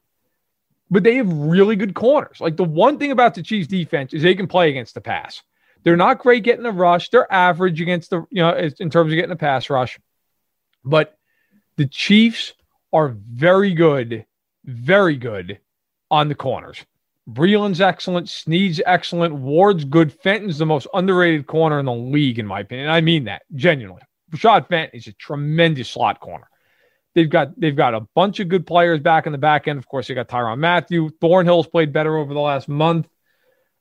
But 0.89 1.03
they 1.03 1.17
have 1.17 1.33
really 1.33 1.75
good 1.75 1.93
corners. 1.93 2.41
Like 2.41 2.57
the 2.57 2.63
one 2.63 3.01
thing 3.01 3.11
about 3.11 3.35
the 3.35 3.43
Chiefs 3.43 3.67
defense 3.67 4.15
is 4.15 4.23
they 4.23 4.37
can 4.37 4.47
play 4.47 4.71
against 4.71 4.95
the 4.95 5.01
pass. 5.01 5.43
They're 5.83 5.97
not 5.97 6.21
great 6.21 6.45
getting 6.45 6.65
a 6.65 6.71
rush. 6.71 7.11
They're 7.11 7.33
average 7.33 7.81
against 7.81 8.11
the, 8.11 8.19
you 8.31 8.41
know, 8.41 8.57
in 8.57 8.89
terms 8.89 9.11
of 9.11 9.17
getting 9.17 9.33
a 9.33 9.37
pass 9.37 9.69
rush. 9.69 9.99
But 10.85 11.19
the 11.75 11.87
Chiefs 11.87 12.53
are 12.93 13.09
very 13.09 13.75
good, 13.75 14.27
very 14.65 15.17
good 15.17 15.59
on 16.09 16.29
the 16.29 16.37
corners. 16.37 16.79
Breeland's 17.29 17.81
excellent. 17.81 18.29
Sneed's 18.29 18.81
excellent. 18.85 19.35
Ward's 19.35 19.85
good. 19.85 20.13
Fenton's 20.13 20.59
the 20.59 20.67
most 20.67 20.87
underrated 20.93 21.47
corner 21.47 21.79
in 21.79 21.87
the 21.87 21.95
league, 21.95 22.39
in 22.39 22.47
my 22.47 22.61
opinion. 22.61 22.91
I 22.91 23.01
mean 23.01 23.25
that 23.25 23.43
genuinely. 23.55 24.03
Rashad 24.31 24.69
Fenton 24.69 24.99
is 24.99 25.07
a 25.07 25.13
tremendous 25.13 25.89
slot 25.89 26.21
corner. 26.21 26.49
They've 27.15 27.31
got 27.31 27.59
they've 27.59 27.77
got 27.77 27.95
a 27.95 28.01
bunch 28.15 28.41
of 28.41 28.49
good 28.49 28.67
players 28.67 29.01
back 29.01 29.27
in 29.27 29.33
the 29.33 29.39
back 29.39 29.69
end. 29.69 29.79
Of 29.79 29.87
course, 29.87 30.09
they 30.09 30.15
got 30.15 30.29
Tyrann 30.29 30.59
Mathieu. 30.59 31.11
Thornhill's 31.21 31.69
played 31.69 31.93
better 31.93 32.17
over 32.17 32.35
the 32.35 32.41
last 32.41 32.69
month. 32.69 33.09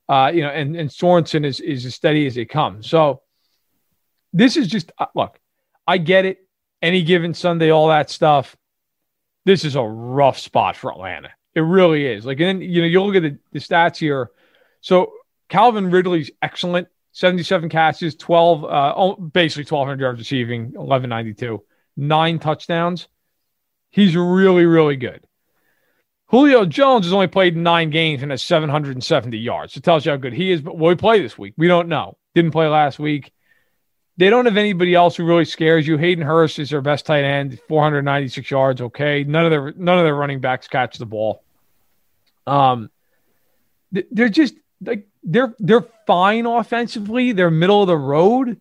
Uh, 0.08 0.30
you 0.32 0.42
know, 0.42 0.50
and 0.50 0.76
and 0.76 0.88
Sorensen 0.88 1.44
is 1.44 1.60
is 1.60 1.84
as 1.84 1.94
steady 1.94 2.26
as 2.26 2.36
they 2.36 2.44
come. 2.44 2.82
So 2.82 3.22
this 4.32 4.56
is 4.56 4.68
just 4.68 4.92
uh, 4.98 5.06
look. 5.14 5.38
I 5.86 5.98
get 5.98 6.24
it. 6.24 6.38
Any 6.80 7.02
given 7.02 7.34
Sunday, 7.34 7.70
all 7.70 7.88
that 7.88 8.10
stuff. 8.10 8.56
This 9.44 9.64
is 9.64 9.74
a 9.74 9.82
rough 9.82 10.38
spot 10.38 10.76
for 10.76 10.92
Atlanta. 10.92 11.30
It 11.54 11.60
really 11.60 12.06
is. 12.06 12.26
Like, 12.26 12.40
and 12.40 12.60
then 12.60 12.68
you 12.68 12.82
know, 12.82 12.88
you 12.88 13.02
look 13.02 13.16
at 13.16 13.22
the, 13.22 13.38
the 13.52 13.60
stats 13.60 13.96
here. 13.96 14.30
So 14.80 15.12
Calvin 15.48 15.90
Ridley's 15.90 16.30
excellent. 16.42 16.88
77 17.12 17.68
catches, 17.68 18.16
12, 18.16 18.64
uh, 18.64 19.14
basically 19.32 19.62
1,200 19.62 20.00
yards 20.00 20.18
receiving, 20.18 20.72
1192, 20.72 21.62
nine 21.96 22.40
touchdowns. 22.40 23.06
He's 23.90 24.16
really, 24.16 24.66
really 24.66 24.96
good. 24.96 25.24
Julio 26.26 26.64
Jones 26.64 27.06
has 27.06 27.12
only 27.12 27.28
played 27.28 27.56
nine 27.56 27.90
games 27.90 28.22
and 28.22 28.32
has 28.32 28.42
770 28.42 29.38
yards. 29.38 29.76
It 29.76 29.84
tells 29.84 30.04
you 30.04 30.10
how 30.10 30.16
good 30.16 30.32
he 30.32 30.50
is. 30.50 30.60
But 30.60 30.76
will 30.76 30.90
he 30.90 30.96
play 30.96 31.20
this 31.20 31.38
week? 31.38 31.54
We 31.56 31.68
don't 31.68 31.86
know. 31.86 32.16
Didn't 32.34 32.50
play 32.50 32.66
last 32.66 32.98
week. 32.98 33.32
They 34.16 34.30
don't 34.30 34.46
have 34.46 34.56
anybody 34.56 34.94
else 34.94 35.14
who 35.14 35.24
really 35.24 35.44
scares 35.44 35.86
you. 35.86 35.96
Hayden 35.96 36.24
Hurst 36.24 36.58
is 36.58 36.70
their 36.70 36.80
best 36.80 37.06
tight 37.06 37.22
end, 37.22 37.60
496 37.68 38.50
yards. 38.50 38.80
Okay, 38.80 39.22
none 39.22 39.44
of 39.44 39.50
their 39.50 39.72
none 39.76 39.98
of 39.98 40.04
their 40.04 40.14
running 40.14 40.40
backs 40.40 40.66
catch 40.66 40.98
the 40.98 41.06
ball. 41.06 41.43
Um, 42.46 42.90
they're 44.10 44.28
just 44.28 44.54
like 44.84 45.06
they're 45.22 45.54
they're 45.58 45.86
fine 46.06 46.46
offensively. 46.46 47.32
They're 47.32 47.50
middle 47.50 47.82
of 47.82 47.88
the 47.88 47.96
road, 47.96 48.60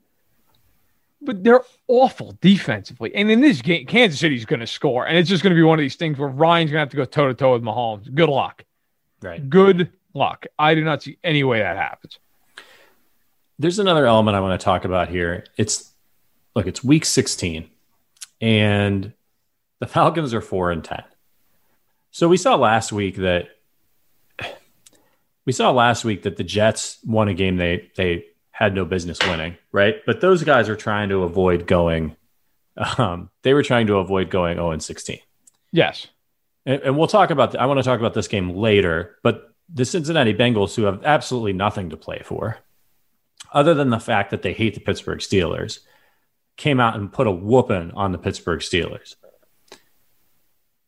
but 1.22 1.44
they're 1.44 1.64
awful 1.88 2.38
defensively. 2.42 3.14
And 3.16 3.30
in 3.30 3.42
this 3.42 3.62
game, 3.62 3.86
Kansas 3.86 4.20
City's 4.20 4.46
going 4.46 4.60
to 4.60 4.68
score, 4.68 5.08
and 5.08 5.18
it's 5.18 5.30
just 5.30 5.44
going 5.44 5.52
to 5.52 5.60
be 5.60 5.64
one 5.64 5.80
of 5.80 5.84
these 5.84 5.96
things 5.96 6.18
where 6.18 6.30
Ryan's 6.30 6.72
going 6.72 6.78
to 6.78 6.82
have 6.82 6.90
to 6.90 6.98
go 6.98 7.06
toe 7.06 7.28
to 7.28 7.34
toe 7.34 7.54
with 7.54 7.64
Mahomes. 7.64 8.14
Good 8.14 8.30
luck. 8.30 8.64
Right. 9.22 9.50
Good 9.50 9.92
luck. 10.14 10.46
I 10.60 10.76
do 10.76 10.84
not 10.84 11.02
see 11.04 11.18
any 11.24 11.44
way 11.44 11.60
that 11.60 11.78
happens. 11.78 12.20
There's 13.60 13.80
another 13.80 14.06
element 14.06 14.36
I 14.36 14.42
want 14.42 14.60
to 14.60 14.64
talk 14.64 14.86
about 14.86 15.10
here. 15.10 15.46
It's 15.58 15.94
look, 16.56 16.68
it's 16.68 16.84
week 16.84 17.06
16, 17.06 17.70
and 18.42 19.14
the 19.80 19.88
Falcons 19.88 20.34
are 20.34 20.42
four 20.42 20.72
and 20.72 20.84
ten. 20.84 21.04
So 22.12 22.28
we 22.28 22.38
saw 22.38 22.56
last 22.56 22.92
week 22.92 23.16
that 23.18 23.48
we 25.46 25.52
saw 25.54 25.72
last 25.72 26.06
week 26.06 26.24
that 26.24 26.38
the 26.38 26.44
Jets 26.44 27.00
won 27.06 27.28
a 27.28 27.34
game 27.34 27.58
they 27.58 27.90
they 27.96 28.26
had 28.52 28.76
no 28.76 28.86
business 28.86 29.18
winning, 29.28 29.58
right? 29.72 29.96
But 30.06 30.22
those 30.22 30.44
guys 30.44 30.70
are 30.70 30.76
trying 30.76 31.10
to 31.10 31.24
avoid 31.24 31.68
going. 31.68 32.16
Um, 32.98 33.30
they 33.44 33.54
were 33.54 33.62
trying 33.62 33.86
to 33.88 33.98
avoid 33.98 34.32
going 34.32 34.56
0 34.56 34.72
and 34.72 34.82
16. 34.82 35.20
Yes, 35.72 36.08
and, 36.66 36.82
and 36.82 36.98
we'll 36.98 37.08
talk 37.08 37.30
about. 37.30 37.52
The, 37.52 37.62
I 37.62 37.68
want 37.68 37.78
to 37.78 37.84
talk 37.84 38.00
about 38.00 38.16
this 38.16 38.28
game 38.28 38.50
later, 38.56 39.18
but 39.22 39.54
the 39.72 39.86
Cincinnati 39.86 40.34
Bengals, 40.34 40.76
who 40.76 40.84
have 40.84 41.04
absolutely 41.04 41.54
nothing 41.54 41.92
to 41.92 41.98
play 41.98 42.22
for, 42.24 42.58
other 43.54 43.76
than 43.76 43.92
the 43.92 44.00
fact 44.00 44.32
that 44.32 44.42
they 44.42 44.54
hate 44.54 44.74
the 44.74 44.80
Pittsburgh 44.80 45.20
Steelers, 45.20 45.80
came 46.58 46.80
out 46.80 46.96
and 46.96 47.14
put 47.14 47.28
a 47.28 47.32
whooping 47.32 47.92
on 47.92 48.12
the 48.12 48.18
Pittsburgh 48.18 48.60
Steelers. 48.60 49.16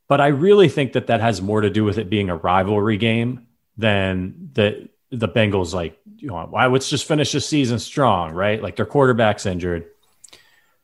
But 0.08 0.22
I 0.22 0.28
really 0.28 0.70
think 0.70 0.94
that 0.94 1.08
that 1.08 1.22
has 1.22 1.42
more 1.42 1.62
to 1.62 1.70
do 1.70 1.84
with 1.84 1.98
it 1.98 2.10
being 2.10 2.30
a 2.30 2.36
rivalry 2.36 2.98
game 2.98 3.45
than 3.78 4.50
the 4.54 4.90
the 5.12 5.28
Bengals 5.28 5.74
like 5.74 5.98
you 6.18 6.28
know 6.28 6.46
why 6.50 6.68
let's 6.68 6.90
just 6.90 7.08
finish 7.08 7.32
the 7.32 7.42
season 7.42 7.80
strong, 7.80 8.32
right? 8.32 8.62
Like 8.62 8.76
their 8.76 8.86
quarterback's 8.86 9.46
injured. 9.46 9.86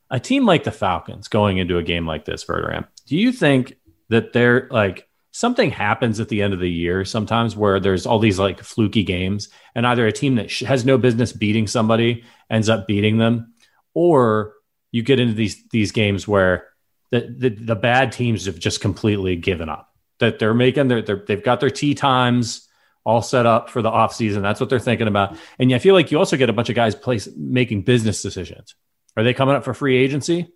A 0.10 0.20
team 0.20 0.46
like 0.46 0.66
the 0.66 0.72
Falcons 0.72 1.30
going 1.30 1.58
into 1.58 1.78
a 1.78 1.84
game 1.84 2.06
like 2.06 2.26
this, 2.26 2.44
Verderame, 2.44 2.88
do 3.06 3.16
you 3.16 3.32
think 3.32 3.78
that 4.10 4.34
they're 4.34 4.68
like 4.72 5.08
something 5.32 5.72
happens 5.72 6.20
at 6.20 6.28
the 6.28 6.42
end 6.42 6.54
of 6.54 6.60
the 6.60 6.70
year 6.70 7.06
sometimes 7.06 7.56
where 7.56 7.80
there's 7.80 8.06
all 8.06 8.20
these 8.20 8.38
like 8.38 8.62
fluky 8.62 9.04
games 9.04 9.48
and 9.74 9.88
either 9.88 10.06
a 10.06 10.12
team 10.12 10.36
that 10.36 10.52
has 10.52 10.86
no 10.86 10.98
business 10.98 11.32
beating 11.32 11.66
somebody 11.66 12.24
ends 12.50 12.68
up 12.68 12.86
beating 12.86 13.18
them 13.18 13.54
or 13.94 14.54
you 14.92 15.02
get 15.02 15.20
into 15.20 15.34
these 15.34 15.64
these 15.70 15.92
games 15.92 16.28
where 16.28 16.68
the 17.12 17.34
the, 17.38 17.50
the 17.50 17.76
bad 17.76 18.12
teams 18.12 18.46
have 18.46 18.60
just 18.60 18.82
completely 18.82 19.38
given 19.38 19.70
up 19.70 19.90
that 20.20 20.38
they're 20.38 20.54
making 20.54 20.90
their, 20.90 21.02
they 21.02 21.16
they've 21.26 21.44
got 21.44 21.62
their 21.62 21.70
tea 21.70 21.96
times 21.96 22.68
all 23.04 23.22
set 23.22 23.46
up 23.46 23.70
for 23.70 23.82
the 23.82 23.90
offseason. 23.90 24.42
That's 24.42 24.60
what 24.60 24.70
they're 24.70 24.80
thinking 24.80 25.08
about. 25.08 25.36
And 25.58 25.74
I 25.74 25.80
feel 25.80 25.96
like 25.96 26.12
you 26.12 26.18
also 26.18 26.38
get 26.38 26.50
a 26.50 26.54
bunch 26.54 26.70
of 26.70 26.76
guys 26.76 26.96
place 26.96 27.28
making 27.36 27.84
business 27.84 28.22
decisions. 28.22 28.76
Are 29.18 29.24
they 29.24 29.34
coming 29.34 29.56
up 29.56 29.64
for 29.64 29.74
free 29.74 29.98
agency? 29.98 30.52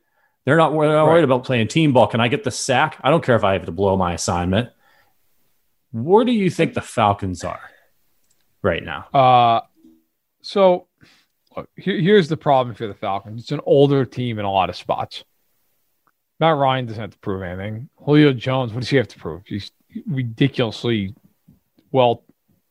They're 0.46 0.58
not, 0.58 0.72
they're 0.72 0.89
not 0.89 1.04
right. 1.04 1.14
worried 1.14 1.24
about 1.24 1.43
playing 1.43 1.68
team 1.68 1.91
ball. 1.91 2.08
Can 2.08 2.22
I 2.22 2.28
get 2.28 2.43
the 2.43 2.52
sack? 2.52 3.00
I 3.02 3.10
don't 3.10 3.24
care 3.24 3.36
if 3.36 3.43
I 3.43 3.54
have 3.54 3.66
to 3.66 3.72
blow 3.72 3.98
my 3.98 4.14
assignment. 4.14 4.70
Where 5.91 6.24
do 6.24 6.32
you 6.32 6.50
think 6.50 6.74
the 6.74 6.82
Falcons 6.82 7.43
are 7.43 7.72
right 8.62 8.84
now? 8.84 9.08
Uh, 9.14 9.62
so 10.41 10.88
look, 11.56 11.70
here, 11.76 12.00
here's 12.00 12.28
the 12.28 12.38
problem 12.38 12.76
for 12.76 12.86
the 12.86 12.93
Falcons. 12.93 13.43
It's 13.43 13.52
an 13.52 13.62
older 13.66 14.06
team 14.06 14.38
in 14.38 14.46
a 14.46 14.52
lot 14.52 14.70
of 14.70 14.76
spots. 14.76 15.24
Matt 16.39 16.58
Ryan 16.58 16.86
doesn't 16.86 17.02
have 17.02 17.12
to 17.12 17.20
prove 17.20 17.41
anything. 17.41 17.89
Julio 17.96 18.34
Jones, 18.34 18.74
what 18.74 18.82
does 18.82 18.89
he 18.89 18.98
have 18.98 19.08
to 19.08 19.18
prove? 19.18 19.43
He's 19.46 19.72
ridiculously 20.06 21.16
well 21.91 22.24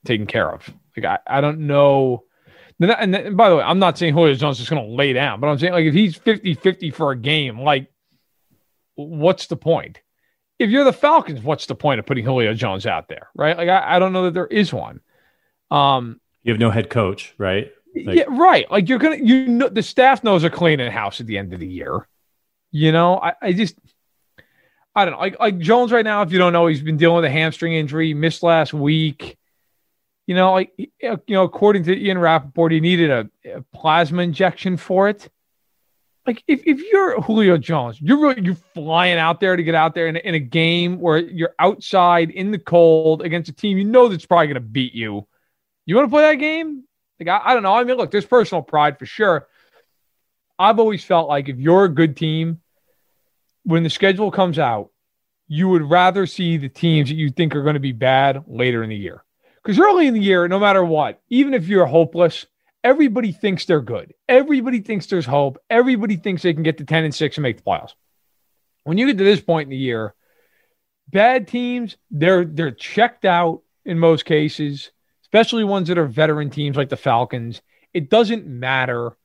taken 0.04 0.26
care 0.26 0.50
of. 0.50 0.68
Like 0.96 1.04
I, 1.06 1.38
I 1.38 1.40
don't 1.40 1.66
know. 1.66 2.24
And, 2.80 3.14
and 3.14 3.36
by 3.36 3.48
the 3.48 3.56
way, 3.56 3.62
I'm 3.62 3.78
not 3.78 3.96
saying 3.96 4.14
Julio 4.14 4.34
Jones 4.34 4.60
is 4.60 4.68
going 4.68 4.84
to 4.84 4.94
lay 4.94 5.12
down, 5.12 5.40
but 5.40 5.46
I'm 5.46 5.58
saying 5.58 5.72
like 5.72 5.86
if 5.86 5.94
he's 5.94 6.18
50-50 6.18 6.94
for 6.94 7.12
a 7.12 7.16
game, 7.16 7.60
like 7.60 7.88
what's 8.96 9.46
the 9.46 9.56
point? 9.56 10.00
If 10.58 10.70
you're 10.70 10.84
the 10.84 10.92
Falcons, 10.92 11.42
what's 11.42 11.66
the 11.66 11.74
point 11.74 11.98
of 12.00 12.06
putting 12.06 12.24
Julio 12.24 12.54
Jones 12.54 12.86
out 12.86 13.08
there, 13.08 13.28
right? 13.34 13.56
Like 13.56 13.68
I, 13.68 13.96
I 13.96 13.98
don't 13.98 14.12
know 14.12 14.24
that 14.24 14.34
there 14.34 14.46
is 14.46 14.72
one. 14.72 15.00
Um, 15.70 16.20
you 16.42 16.52
have 16.52 16.60
no 16.60 16.70
head 16.70 16.90
coach, 16.90 17.34
right? 17.38 17.72
Like, 17.96 18.18
yeah, 18.18 18.24
right. 18.28 18.70
Like 18.70 18.88
you're 18.88 18.98
gonna, 18.98 19.16
you 19.16 19.46
know, 19.46 19.68
the 19.68 19.82
staff 19.82 20.22
knows 20.24 20.42
they're 20.42 20.50
cleaning 20.50 20.90
house 20.90 21.20
at 21.20 21.26
the 21.26 21.38
end 21.38 21.52
of 21.52 21.60
the 21.60 21.66
year. 21.66 22.06
You 22.70 22.92
know, 22.92 23.18
I, 23.18 23.34
I 23.40 23.52
just, 23.52 23.76
I 24.94 25.04
don't 25.04 25.12
know. 25.12 25.20
Like, 25.20 25.38
like 25.38 25.58
Jones 25.58 25.92
right 25.92 26.04
now, 26.04 26.22
if 26.22 26.32
you 26.32 26.38
don't 26.38 26.52
know, 26.52 26.66
he's 26.66 26.82
been 26.82 26.96
dealing 26.96 27.16
with 27.16 27.24
a 27.24 27.30
hamstring 27.30 27.74
injury, 27.74 28.14
missed 28.14 28.42
last 28.42 28.74
week. 28.74 29.38
You 30.26 30.34
know, 30.34 30.52
like 30.52 30.72
uh, 30.78 31.16
you 31.26 31.34
know, 31.34 31.42
according 31.42 31.84
to 31.84 31.96
Ian 31.96 32.18
Rapoport, 32.18 32.72
he 32.72 32.80
needed 32.80 33.10
a, 33.10 33.30
a 33.56 33.62
plasma 33.74 34.22
injection 34.22 34.76
for 34.76 35.08
it. 35.08 35.30
Like 36.26 36.42
if, 36.46 36.62
if 36.64 36.80
you're 36.90 37.20
Julio 37.20 37.58
Jones, 37.58 38.00
you're 38.00 38.18
really, 38.18 38.42
you're 38.42 38.56
flying 38.72 39.18
out 39.18 39.40
there 39.40 39.56
to 39.56 39.62
get 39.62 39.74
out 39.74 39.94
there 39.94 40.06
in, 40.06 40.16
in 40.16 40.34
a 40.34 40.38
game 40.38 40.98
where 40.98 41.18
you're 41.18 41.54
outside 41.58 42.30
in 42.30 42.50
the 42.50 42.58
cold 42.58 43.20
against 43.20 43.50
a 43.50 43.52
team 43.52 43.76
you 43.76 43.84
know 43.84 44.08
that's 44.08 44.24
probably 44.24 44.46
going 44.46 44.54
to 44.54 44.60
beat 44.60 44.94
you. 44.94 45.26
You 45.84 45.96
want 45.96 46.06
to 46.06 46.10
play 46.10 46.22
that 46.22 46.36
game? 46.36 46.84
Like 47.20 47.28
I, 47.28 47.50
I 47.50 47.54
don't 47.54 47.62
know. 47.62 47.74
I 47.74 47.84
mean, 47.84 47.98
look, 47.98 48.10
there's 48.10 48.24
personal 48.24 48.62
pride 48.62 48.98
for 48.98 49.04
sure. 49.04 49.46
I've 50.58 50.78
always 50.78 51.04
felt 51.04 51.28
like 51.28 51.48
if 51.48 51.58
you're 51.58 51.84
a 51.84 51.88
good 51.88 52.16
team, 52.16 52.60
when 53.64 53.82
the 53.82 53.90
schedule 53.90 54.30
comes 54.30 54.58
out, 54.58 54.90
you 55.48 55.68
would 55.68 55.82
rather 55.82 56.26
see 56.26 56.56
the 56.56 56.68
teams 56.68 57.08
that 57.10 57.16
you 57.16 57.30
think 57.30 57.54
are 57.54 57.62
going 57.62 57.74
to 57.74 57.80
be 57.80 57.92
bad 57.92 58.44
later 58.46 58.82
in 58.82 58.88
the 58.88 58.96
year. 58.96 59.23
Because 59.64 59.80
early 59.80 60.06
in 60.06 60.14
the 60.14 60.20
year, 60.20 60.46
no 60.46 60.58
matter 60.58 60.84
what, 60.84 61.22
even 61.30 61.54
if 61.54 61.68
you're 61.68 61.86
hopeless, 61.86 62.46
everybody 62.82 63.32
thinks 63.32 63.64
they're 63.64 63.80
good. 63.80 64.12
Everybody 64.28 64.80
thinks 64.80 65.06
there's 65.06 65.24
hope. 65.24 65.58
Everybody 65.70 66.16
thinks 66.16 66.42
they 66.42 66.52
can 66.52 66.62
get 66.62 66.78
to 66.78 66.84
10 66.84 67.04
and 67.04 67.14
6 67.14 67.36
and 67.36 67.42
make 67.42 67.56
the 67.56 67.62
playoffs. 67.62 67.94
When 68.84 68.98
you 68.98 69.06
get 69.06 69.18
to 69.18 69.24
this 69.24 69.40
point 69.40 69.66
in 69.66 69.70
the 69.70 69.76
year, 69.76 70.14
bad 71.08 71.48
teams, 71.48 71.96
they're 72.10 72.44
they're 72.44 72.70
checked 72.70 73.24
out 73.24 73.62
in 73.86 73.98
most 73.98 74.26
cases, 74.26 74.90
especially 75.22 75.64
ones 75.64 75.88
that 75.88 75.96
are 75.96 76.06
veteran 76.06 76.50
teams 76.50 76.76
like 76.76 76.90
the 76.90 76.96
Falcons. 76.98 77.62
It 77.94 78.10
doesn't 78.10 78.46
matter. 78.46 79.16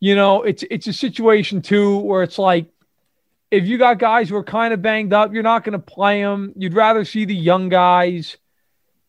You 0.00 0.16
know, 0.16 0.42
it's 0.42 0.64
it's 0.70 0.86
a 0.86 0.94
situation 0.94 1.60
too 1.60 1.98
where 1.98 2.22
it's 2.22 2.38
like 2.38 2.70
if 3.50 3.66
you 3.66 3.76
got 3.76 3.98
guys 3.98 4.30
who 4.30 4.36
are 4.36 4.44
kind 4.44 4.72
of 4.72 4.80
banged 4.80 5.12
up, 5.12 5.34
you're 5.34 5.42
not 5.42 5.62
going 5.62 5.74
to 5.74 5.78
play 5.78 6.22
them. 6.22 6.54
You'd 6.56 6.72
rather 6.72 7.04
see 7.04 7.26
the 7.26 7.36
young 7.36 7.68
guys 7.68 8.38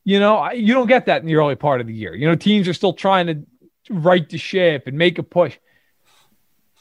you 0.04 0.20
know, 0.20 0.52
you 0.52 0.74
don't 0.74 0.88
get 0.88 1.06
that 1.06 1.22
in 1.22 1.28
the 1.28 1.36
early 1.36 1.56
part 1.56 1.82
of 1.82 1.88
the 1.88 1.94
year. 1.94 2.14
You 2.14 2.28
know, 2.28 2.36
teams 2.36 2.68
are 2.68 2.74
still 2.74 2.94
trying 2.94 3.28
to 3.28 3.46
right 3.90 4.28
the 4.28 4.38
ship 4.38 4.88
and 4.88 4.98
make 4.98 5.18
a 5.18 5.24
push. 5.24 5.58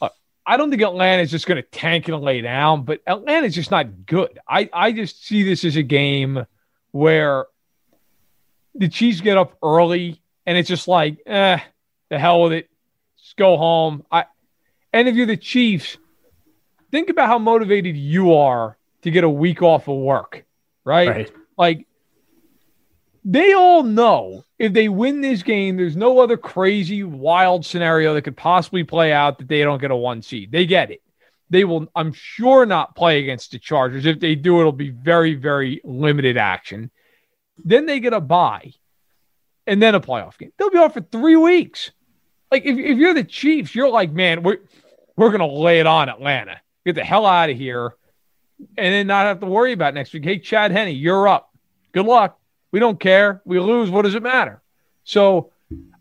Uh, 0.00 0.08
I 0.44 0.56
don't 0.56 0.70
think 0.70 0.82
Atlanta 0.82 1.22
is 1.22 1.30
just 1.30 1.46
going 1.46 1.62
to 1.62 1.68
tank 1.68 2.08
and 2.08 2.20
lay 2.20 2.40
down, 2.40 2.84
but 2.84 3.00
Atlanta's 3.06 3.54
just 3.54 3.70
not 3.70 4.06
good. 4.06 4.38
I, 4.48 4.68
I 4.72 4.92
just 4.92 5.24
see 5.24 5.42
this 5.42 5.64
as 5.64 5.76
a 5.76 5.82
game 5.82 6.46
where 6.90 7.46
the 8.74 8.88
Chiefs 8.88 9.20
get 9.20 9.36
up 9.36 9.56
early 9.62 10.20
and 10.46 10.58
it's 10.58 10.68
just 10.68 10.88
like, 10.88 11.18
eh, 11.26 11.58
the 12.08 12.18
hell 12.18 12.42
with 12.42 12.52
it. 12.52 12.70
Just 13.18 13.36
go 13.36 13.56
home. 13.56 14.04
I 14.10 14.24
and 14.92 15.08
if 15.08 15.14
you're 15.14 15.26
the 15.26 15.36
Chiefs, 15.36 15.96
think 16.90 17.08
about 17.08 17.28
how 17.28 17.38
motivated 17.38 17.96
you 17.96 18.34
are 18.34 18.76
to 19.02 19.10
get 19.10 19.24
a 19.24 19.28
week 19.28 19.62
off 19.62 19.88
of 19.88 19.96
work, 19.96 20.44
right? 20.84 21.08
right. 21.08 21.32
Like 21.56 21.86
they 23.24 23.52
all 23.52 23.82
know 23.82 24.44
if 24.58 24.72
they 24.72 24.88
win 24.88 25.20
this 25.20 25.42
game, 25.42 25.76
there's 25.76 25.96
no 25.96 26.18
other 26.20 26.36
crazy, 26.36 27.02
wild 27.02 27.64
scenario 27.64 28.14
that 28.14 28.22
could 28.22 28.36
possibly 28.36 28.84
play 28.84 29.12
out 29.12 29.38
that 29.38 29.48
they 29.48 29.62
don't 29.62 29.80
get 29.80 29.90
a 29.90 29.96
one 29.96 30.22
seed. 30.22 30.50
They 30.50 30.66
get 30.66 30.90
it. 30.90 31.02
They 31.50 31.64
will, 31.64 31.86
I'm 31.94 32.12
sure, 32.12 32.64
not 32.64 32.96
play 32.96 33.20
against 33.20 33.52
the 33.52 33.58
Chargers. 33.58 34.06
If 34.06 34.20
they 34.20 34.34
do, 34.34 34.58
it'll 34.60 34.72
be 34.72 34.90
very, 34.90 35.34
very 35.34 35.80
limited 35.84 36.36
action. 36.36 36.90
Then 37.58 37.86
they 37.86 38.00
get 38.00 38.14
a 38.14 38.20
bye 38.20 38.72
and 39.66 39.80
then 39.80 39.94
a 39.94 40.00
playoff 40.00 40.38
game. 40.38 40.52
They'll 40.56 40.70
be 40.70 40.78
off 40.78 40.94
for 40.94 41.02
three 41.02 41.36
weeks. 41.36 41.90
Like 42.50 42.64
if, 42.64 42.78
if 42.78 42.98
you're 42.98 43.14
the 43.14 43.24
Chiefs, 43.24 43.74
you're 43.74 43.90
like, 43.90 44.12
man, 44.12 44.42
we're 44.42 44.58
we're 45.16 45.30
gonna 45.30 45.46
lay 45.46 45.80
it 45.80 45.86
on 45.86 46.08
Atlanta. 46.08 46.60
Get 46.84 46.94
the 46.94 47.04
hell 47.04 47.26
out 47.26 47.50
of 47.50 47.56
here, 47.56 47.94
and 48.76 48.94
then 48.94 49.06
not 49.06 49.26
have 49.26 49.40
to 49.40 49.46
worry 49.46 49.72
about 49.72 49.94
next 49.94 50.12
week. 50.12 50.24
Hey, 50.24 50.38
Chad 50.38 50.70
Henne, 50.70 50.94
you're 50.96 51.28
up. 51.28 51.50
Good 51.92 52.06
luck. 52.06 52.38
We 52.72 52.80
don't 52.80 52.98
care. 52.98 53.42
We 53.44 53.60
lose. 53.60 53.90
What 53.90 54.02
does 54.02 54.14
it 54.14 54.22
matter? 54.22 54.62
So 55.04 55.52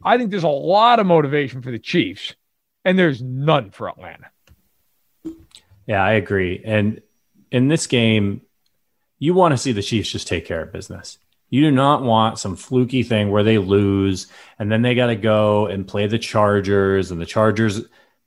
I 0.03 0.17
think 0.17 0.31
there's 0.31 0.43
a 0.43 0.49
lot 0.49 0.99
of 0.99 1.05
motivation 1.05 1.61
for 1.61 1.71
the 1.71 1.79
Chiefs, 1.79 2.35
and 2.83 2.97
there's 2.97 3.21
none 3.21 3.71
for 3.71 3.89
Atlanta. 3.89 4.27
Yeah, 5.85 6.03
I 6.03 6.13
agree. 6.13 6.61
And 6.63 7.01
in 7.51 7.67
this 7.67 7.87
game, 7.87 8.41
you 9.19 9.33
want 9.33 9.51
to 9.51 9.57
see 9.57 9.71
the 9.71 9.83
Chiefs 9.83 10.11
just 10.11 10.27
take 10.27 10.45
care 10.45 10.63
of 10.63 10.71
business. 10.71 11.17
You 11.49 11.61
do 11.61 11.71
not 11.71 12.01
want 12.01 12.39
some 12.39 12.55
fluky 12.55 13.03
thing 13.03 13.29
where 13.29 13.43
they 13.43 13.57
lose 13.57 14.27
and 14.57 14.71
then 14.71 14.81
they 14.81 14.95
got 14.95 15.07
to 15.07 15.15
go 15.15 15.67
and 15.67 15.87
play 15.87 16.07
the 16.07 16.17
Chargers. 16.17 17.11
And 17.11 17.19
the 17.19 17.25
Chargers, 17.25 17.81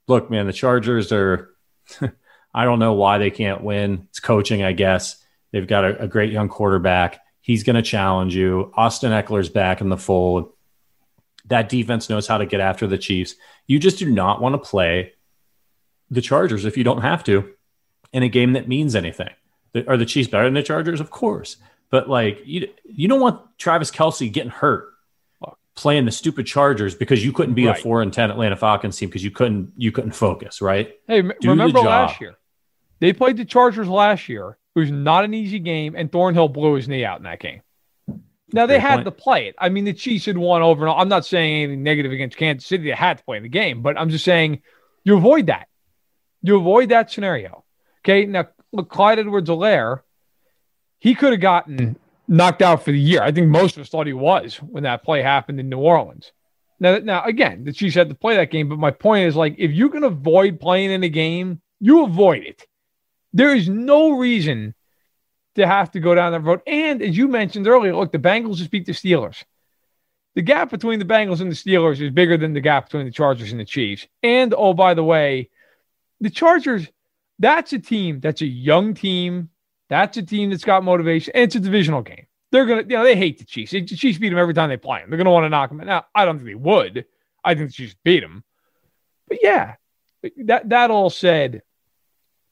look, 0.06 0.30
man, 0.30 0.46
the 0.46 0.52
Chargers 0.52 1.10
are, 1.10 1.54
I 2.54 2.64
don't 2.64 2.78
know 2.78 2.92
why 2.92 3.16
they 3.16 3.30
can't 3.30 3.64
win. 3.64 4.08
It's 4.10 4.20
coaching, 4.20 4.62
I 4.62 4.72
guess. 4.72 5.16
They've 5.52 5.66
got 5.66 5.84
a, 5.84 6.02
a 6.02 6.08
great 6.08 6.32
young 6.32 6.50
quarterback. 6.50 7.20
He's 7.44 7.62
going 7.62 7.76
to 7.76 7.82
challenge 7.82 8.34
you. 8.34 8.72
Austin 8.74 9.12
Ekeler's 9.12 9.50
back 9.50 9.82
in 9.82 9.90
the 9.90 9.98
fold. 9.98 10.50
That 11.44 11.68
defense 11.68 12.08
knows 12.08 12.26
how 12.26 12.38
to 12.38 12.46
get 12.46 12.62
after 12.62 12.86
the 12.86 12.96
Chiefs. 12.96 13.34
You 13.66 13.78
just 13.78 13.98
do 13.98 14.10
not 14.10 14.40
want 14.40 14.54
to 14.54 14.58
play 14.58 15.12
the 16.10 16.22
Chargers 16.22 16.64
if 16.64 16.78
you 16.78 16.84
don't 16.84 17.02
have 17.02 17.22
to 17.24 17.52
in 18.14 18.22
a 18.22 18.30
game 18.30 18.54
that 18.54 18.66
means 18.66 18.94
anything. 18.94 19.28
Are 19.86 19.98
the 19.98 20.06
Chiefs 20.06 20.30
better 20.30 20.44
than 20.44 20.54
the 20.54 20.62
Chargers? 20.62 21.00
Of 21.00 21.10
course. 21.10 21.58
But 21.90 22.08
like 22.08 22.40
you 22.46 22.66
you 22.82 23.08
don't 23.08 23.20
want 23.20 23.42
Travis 23.58 23.90
Kelce 23.90 24.32
getting 24.32 24.50
hurt 24.50 24.94
playing 25.74 26.06
the 26.06 26.12
stupid 26.12 26.46
Chargers 26.46 26.94
because 26.94 27.22
you 27.22 27.30
couldn't 27.30 27.52
be 27.52 27.66
right. 27.66 27.78
a 27.78 27.82
four 27.82 28.00
and 28.00 28.10
ten 28.10 28.30
Atlanta 28.30 28.56
Falcons 28.56 28.96
team 28.96 29.10
because 29.10 29.22
you 29.22 29.30
couldn't 29.30 29.70
you 29.76 29.92
couldn't 29.92 30.12
focus, 30.12 30.62
right? 30.62 30.94
Hey, 31.06 31.20
Do 31.20 31.50
remember 31.50 31.80
last 31.80 32.22
year? 32.22 32.36
They 33.00 33.12
played 33.12 33.36
the 33.36 33.44
Chargers 33.44 33.86
last 33.86 34.30
year 34.30 34.56
it 34.74 34.78
was 34.78 34.90
not 34.90 35.24
an 35.24 35.34
easy 35.34 35.58
game, 35.58 35.94
and 35.96 36.10
Thornhill 36.10 36.48
blew 36.48 36.74
his 36.74 36.88
knee 36.88 37.04
out 37.04 37.18
in 37.18 37.24
that 37.24 37.40
game. 37.40 37.62
Now 38.52 38.66
they 38.66 38.74
Fair 38.74 38.80
had 38.80 38.94
point. 38.96 39.04
to 39.06 39.10
play 39.10 39.48
it. 39.48 39.56
I 39.58 39.68
mean, 39.68 39.84
the 39.84 39.92
Chiefs 39.92 40.26
had 40.26 40.38
won 40.38 40.62
over. 40.62 40.86
And 40.86 40.94
I'm 40.96 41.08
not 41.08 41.26
saying 41.26 41.64
anything 41.64 41.82
negative 41.82 42.12
against 42.12 42.36
Kansas 42.36 42.68
City. 42.68 42.84
They 42.84 42.90
had 42.90 43.18
to 43.18 43.24
play 43.24 43.36
in 43.36 43.42
the 43.42 43.48
game, 43.48 43.82
but 43.82 43.98
I'm 43.98 44.10
just 44.10 44.24
saying 44.24 44.62
you 45.02 45.16
avoid 45.16 45.46
that. 45.46 45.68
You 46.42 46.56
avoid 46.56 46.90
that 46.90 47.10
scenario. 47.10 47.64
Okay. 48.04 48.26
Now, 48.26 48.48
look, 48.72 48.90
Clyde 48.90 49.18
Edwards-Helaire, 49.18 50.00
he 50.98 51.14
could 51.14 51.32
have 51.32 51.40
gotten 51.40 51.96
knocked 52.28 52.62
out 52.62 52.84
for 52.84 52.92
the 52.92 52.98
year. 52.98 53.22
I 53.22 53.32
think 53.32 53.48
most 53.48 53.76
of 53.76 53.82
us 53.82 53.88
thought 53.88 54.06
he 54.06 54.12
was 54.12 54.56
when 54.56 54.84
that 54.84 55.02
play 55.02 55.22
happened 55.22 55.58
in 55.58 55.68
New 55.68 55.78
Orleans. 55.78 56.32
Now, 56.78 56.98
now 56.98 57.24
again, 57.24 57.64
the 57.64 57.72
Chiefs 57.72 57.94
had 57.94 58.08
to 58.08 58.14
play 58.14 58.36
that 58.36 58.50
game, 58.50 58.68
but 58.68 58.78
my 58.78 58.90
point 58.90 59.26
is 59.26 59.36
like 59.36 59.56
if 59.58 59.72
you 59.72 59.88
can 59.88 60.04
avoid 60.04 60.60
playing 60.60 60.90
in 60.90 61.02
a 61.02 61.08
game, 61.08 61.60
you 61.80 62.04
avoid 62.04 62.44
it. 62.44 62.66
There 63.34 63.54
is 63.54 63.68
no 63.68 64.12
reason 64.12 64.74
to 65.56 65.66
have 65.66 65.90
to 65.92 66.00
go 66.00 66.14
down 66.14 66.32
that 66.32 66.40
road. 66.40 66.62
And 66.66 67.02
as 67.02 67.16
you 67.16 67.28
mentioned 67.28 67.66
earlier, 67.66 67.94
look, 67.94 68.12
the 68.12 68.18
Bengals 68.18 68.56
just 68.56 68.70
beat 68.70 68.86
the 68.86 68.92
Steelers. 68.92 69.44
The 70.34 70.42
gap 70.42 70.70
between 70.70 70.98
the 70.98 71.04
Bengals 71.04 71.40
and 71.40 71.50
the 71.50 71.56
Steelers 71.56 72.00
is 72.00 72.10
bigger 72.10 72.36
than 72.36 72.54
the 72.54 72.60
gap 72.60 72.86
between 72.86 73.04
the 73.04 73.12
Chargers 73.12 73.52
and 73.52 73.60
the 73.60 73.64
Chiefs. 73.64 74.06
And 74.22 74.54
oh, 74.56 74.72
by 74.72 74.94
the 74.94 75.04
way, 75.04 75.50
the 76.20 76.30
Chargers, 76.30 76.88
that's 77.38 77.72
a 77.72 77.78
team 77.78 78.20
that's 78.20 78.40
a 78.40 78.46
young 78.46 78.94
team. 78.94 79.50
That's 79.90 80.16
a 80.16 80.22
team 80.22 80.50
that's 80.50 80.64
got 80.64 80.82
motivation. 80.82 81.32
And 81.34 81.44
it's 81.44 81.54
a 81.54 81.60
divisional 81.60 82.02
game. 82.02 82.26
They're 82.50 82.66
gonna, 82.66 82.82
you 82.82 82.96
know, 82.96 83.04
they 83.04 83.16
hate 83.16 83.38
the 83.38 83.44
Chiefs. 83.44 83.72
The 83.72 83.84
Chiefs 83.84 84.18
beat 84.18 84.30
them 84.30 84.38
every 84.38 84.54
time 84.54 84.70
they 84.70 84.76
play 84.76 85.00
them. 85.00 85.10
They're 85.10 85.18
gonna 85.18 85.30
want 85.30 85.44
to 85.44 85.50
knock 85.50 85.70
them. 85.70 85.80
Out. 85.80 85.86
Now, 85.86 86.06
I 86.14 86.24
don't 86.24 86.38
think 86.38 86.48
they 86.48 86.54
would. 86.54 87.04
I 87.44 87.54
think 87.54 87.68
the 87.68 87.72
Chiefs 87.72 87.96
beat 88.04 88.20
them. 88.20 88.44
But 89.28 89.38
yeah, 89.42 89.74
that 90.44 90.68
that 90.68 90.90
all 90.90 91.10
said, 91.10 91.62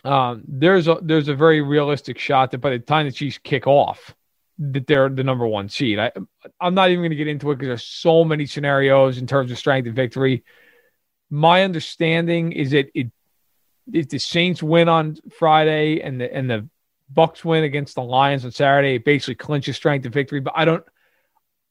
um, 0.05 0.43
there's 0.47 0.89
a 0.89 0.99
there's 1.03 1.29
a 1.29 1.35
very 1.35 1.61
realistic 1.61 2.19
shot 2.19 2.51
that 2.51 2.59
by 2.59 2.71
the 2.71 2.79
time 2.79 3.07
the 3.07 3.13
Chiefs 3.13 3.39
kick 3.39 3.67
off, 3.67 4.15
that 4.59 4.87
they're 4.87 5.09
the 5.09 5.25
number 5.25 5.47
one 5.47 5.69
seed. 5.69 5.99
I 5.99 6.13
I'm 6.61 6.75
not 6.75 6.91
even 6.91 7.03
going 7.03 7.11
to 7.11 7.17
get 7.17 7.29
into 7.29 7.51
it 7.51 7.57
because 7.57 7.69
there's 7.69 7.87
so 7.87 8.25
many 8.25 8.47
scenarios 8.47 9.19
in 9.19 9.27
terms 9.27 9.51
of 9.51 9.59
strength 9.59 9.87
and 9.87 9.95
victory. 9.95 10.45
My 11.31 11.63
understanding 11.63 12.53
is 12.53 12.73
that 12.73 12.91
it 12.95 13.11
if 13.93 14.09
the 14.09 14.19
Saints 14.19 14.63
win 14.63 14.89
on 14.89 15.17
Friday 15.39 16.01
and 16.01 16.21
the 16.21 16.35
and 16.35 16.51
the 16.51 16.69
Bucs 17.13 17.45
win 17.45 17.65
against 17.65 17.95
the 17.95 18.03
Lions 18.03 18.45
on 18.45 18.51
Saturday, 18.51 18.97
it 18.97 19.05
basically 19.05 19.35
clinches 19.35 19.77
strength 19.77 20.05
and 20.05 20.15
victory. 20.15 20.41
But 20.41 20.55
I 20.57 20.65
don't 20.65 20.85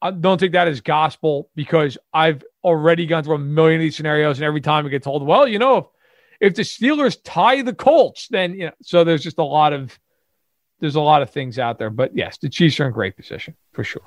I 0.00 0.10
don't 0.10 0.38
take 0.38 0.52
that 0.52 0.68
as 0.68 0.80
gospel 0.80 1.50
because 1.54 1.98
I've 2.12 2.42
already 2.64 3.06
gone 3.06 3.24
through 3.24 3.36
a 3.36 3.38
million 3.38 3.80
of 3.80 3.82
these 3.82 3.96
scenarios, 3.96 4.38
and 4.38 4.44
every 4.44 4.60
time 4.60 4.86
I 4.86 4.88
get 4.88 5.02
told, 5.02 5.24
well, 5.24 5.46
you 5.46 5.58
know, 5.58 5.90
if 6.42 6.54
the 6.54 6.62
Steelers 6.62 7.16
tie 7.22 7.62
the 7.62 7.72
Colts, 7.72 8.26
then 8.28 8.54
you 8.54 8.66
know. 8.66 8.72
So 8.82 9.04
there's 9.04 9.22
just 9.22 9.38
a 9.38 9.44
lot 9.44 9.72
of 9.72 9.98
there's 10.80 10.96
a 10.96 11.00
lot 11.00 11.22
of 11.22 11.30
things 11.30 11.58
out 11.58 11.78
there. 11.78 11.88
But 11.88 12.14
yes, 12.14 12.36
the 12.38 12.50
Chiefs 12.50 12.80
are 12.80 12.86
in 12.86 12.92
great 12.92 13.16
position 13.16 13.54
for 13.72 13.84
sure. 13.84 14.02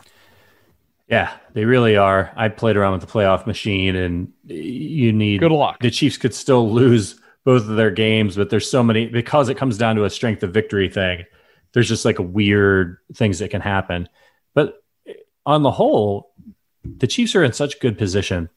Yeah, 1.08 1.34
they 1.54 1.66
really 1.66 1.96
are. 1.96 2.32
I 2.36 2.50
played 2.50 2.76
around 2.76 2.94
with 2.94 3.02
the 3.02 3.08
playoff 3.08 3.48
machine, 3.48 3.96
and 3.96 4.34
you 4.44 5.14
need 5.14 5.40
good 5.40 5.52
luck. 5.52 5.80
The 5.80 5.90
Chiefs 5.90 6.18
could 6.18 6.36
still 6.36 6.72
lose 6.72 7.20
both 7.46 7.70
of 7.70 7.78
their 7.78 7.92
games, 7.92 8.36
but 8.36 8.50
there's 8.50 8.70
so 8.70 8.84
many 8.84 9.08
because 9.08 9.48
it 9.48 9.56
comes 9.56 9.78
down 9.78 9.96
to 9.96 10.04
a 10.04 10.10
strength 10.10 10.44
of 10.44 10.54
victory 10.54 10.90
thing. 10.90 11.24
There's 11.72 11.88
just 11.88 12.06
like 12.06 12.20
a 12.20 12.24
weird 12.24 12.98
things 13.14 13.40
that 13.40 13.50
can 13.50 13.62
happen. 13.62 14.10
But 14.54 14.84
on 15.46 15.64
the 15.64 15.72
whole, 15.72 16.34
the 16.84 17.08
Chiefs 17.08 17.36
are 17.36 17.44
in 17.44 17.54
such 17.54 17.80
good 17.80 17.98
position. 17.98 18.50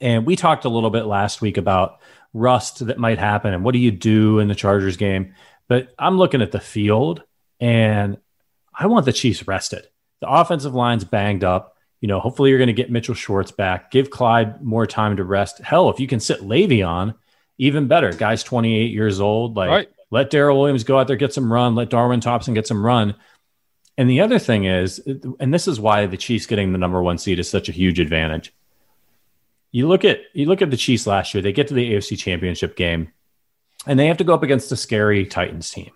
And 0.00 0.26
we 0.26 0.36
talked 0.36 0.64
a 0.64 0.68
little 0.68 0.90
bit 0.90 1.06
last 1.06 1.40
week 1.40 1.56
about 1.56 2.00
rust 2.32 2.86
that 2.86 2.98
might 2.98 3.18
happen 3.18 3.52
and 3.54 3.64
what 3.64 3.72
do 3.72 3.78
you 3.78 3.90
do 3.90 4.38
in 4.38 4.48
the 4.48 4.54
Chargers 4.54 4.96
game. 4.96 5.34
But 5.68 5.94
I'm 5.98 6.18
looking 6.18 6.42
at 6.42 6.52
the 6.52 6.60
field 6.60 7.22
and 7.60 8.18
I 8.74 8.86
want 8.86 9.06
the 9.06 9.12
Chiefs 9.12 9.46
rested. 9.46 9.86
The 10.20 10.30
offensive 10.30 10.74
line's 10.74 11.04
banged 11.04 11.44
up. 11.44 11.76
You 12.00 12.08
know, 12.08 12.20
hopefully 12.20 12.50
you're 12.50 12.58
going 12.58 12.68
to 12.68 12.72
get 12.72 12.90
Mitchell 12.90 13.14
Schwartz 13.14 13.50
back. 13.50 13.90
Give 13.90 14.08
Clyde 14.08 14.62
more 14.62 14.86
time 14.86 15.16
to 15.16 15.24
rest. 15.24 15.58
Hell, 15.58 15.90
if 15.90 15.98
you 15.98 16.06
can 16.06 16.20
sit 16.20 16.40
Le'Veon, 16.40 17.14
even 17.58 17.88
better. 17.88 18.12
Guy's 18.12 18.44
28 18.44 18.92
years 18.92 19.20
old. 19.20 19.56
Like, 19.56 19.70
right. 19.70 19.88
let 20.10 20.30
Darrel 20.30 20.58
Williams 20.58 20.84
go 20.84 20.98
out 20.98 21.08
there, 21.08 21.16
get 21.16 21.34
some 21.34 21.52
run. 21.52 21.74
Let 21.74 21.90
Darwin 21.90 22.20
Thompson 22.20 22.54
get 22.54 22.68
some 22.68 22.86
run. 22.86 23.16
And 23.96 24.08
the 24.08 24.20
other 24.20 24.38
thing 24.38 24.64
is, 24.64 25.00
and 25.40 25.52
this 25.52 25.66
is 25.66 25.80
why 25.80 26.06
the 26.06 26.16
Chiefs 26.16 26.46
getting 26.46 26.70
the 26.70 26.78
number 26.78 27.02
one 27.02 27.18
seed 27.18 27.40
is 27.40 27.50
such 27.50 27.68
a 27.68 27.72
huge 27.72 27.98
advantage. 27.98 28.54
You 29.70 29.86
look 29.86 30.04
at 30.04 30.20
you 30.32 30.46
look 30.46 30.62
at 30.62 30.70
the 30.70 30.76
Chiefs 30.76 31.06
last 31.06 31.34
year. 31.34 31.42
They 31.42 31.52
get 31.52 31.68
to 31.68 31.74
the 31.74 31.92
AFC 31.92 32.18
Championship 32.18 32.76
game, 32.76 33.12
and 33.86 33.98
they 33.98 34.06
have 34.06 34.16
to 34.18 34.24
go 34.24 34.34
up 34.34 34.42
against 34.42 34.72
a 34.72 34.76
scary 34.76 35.26
Titans 35.26 35.70
team, 35.70 35.90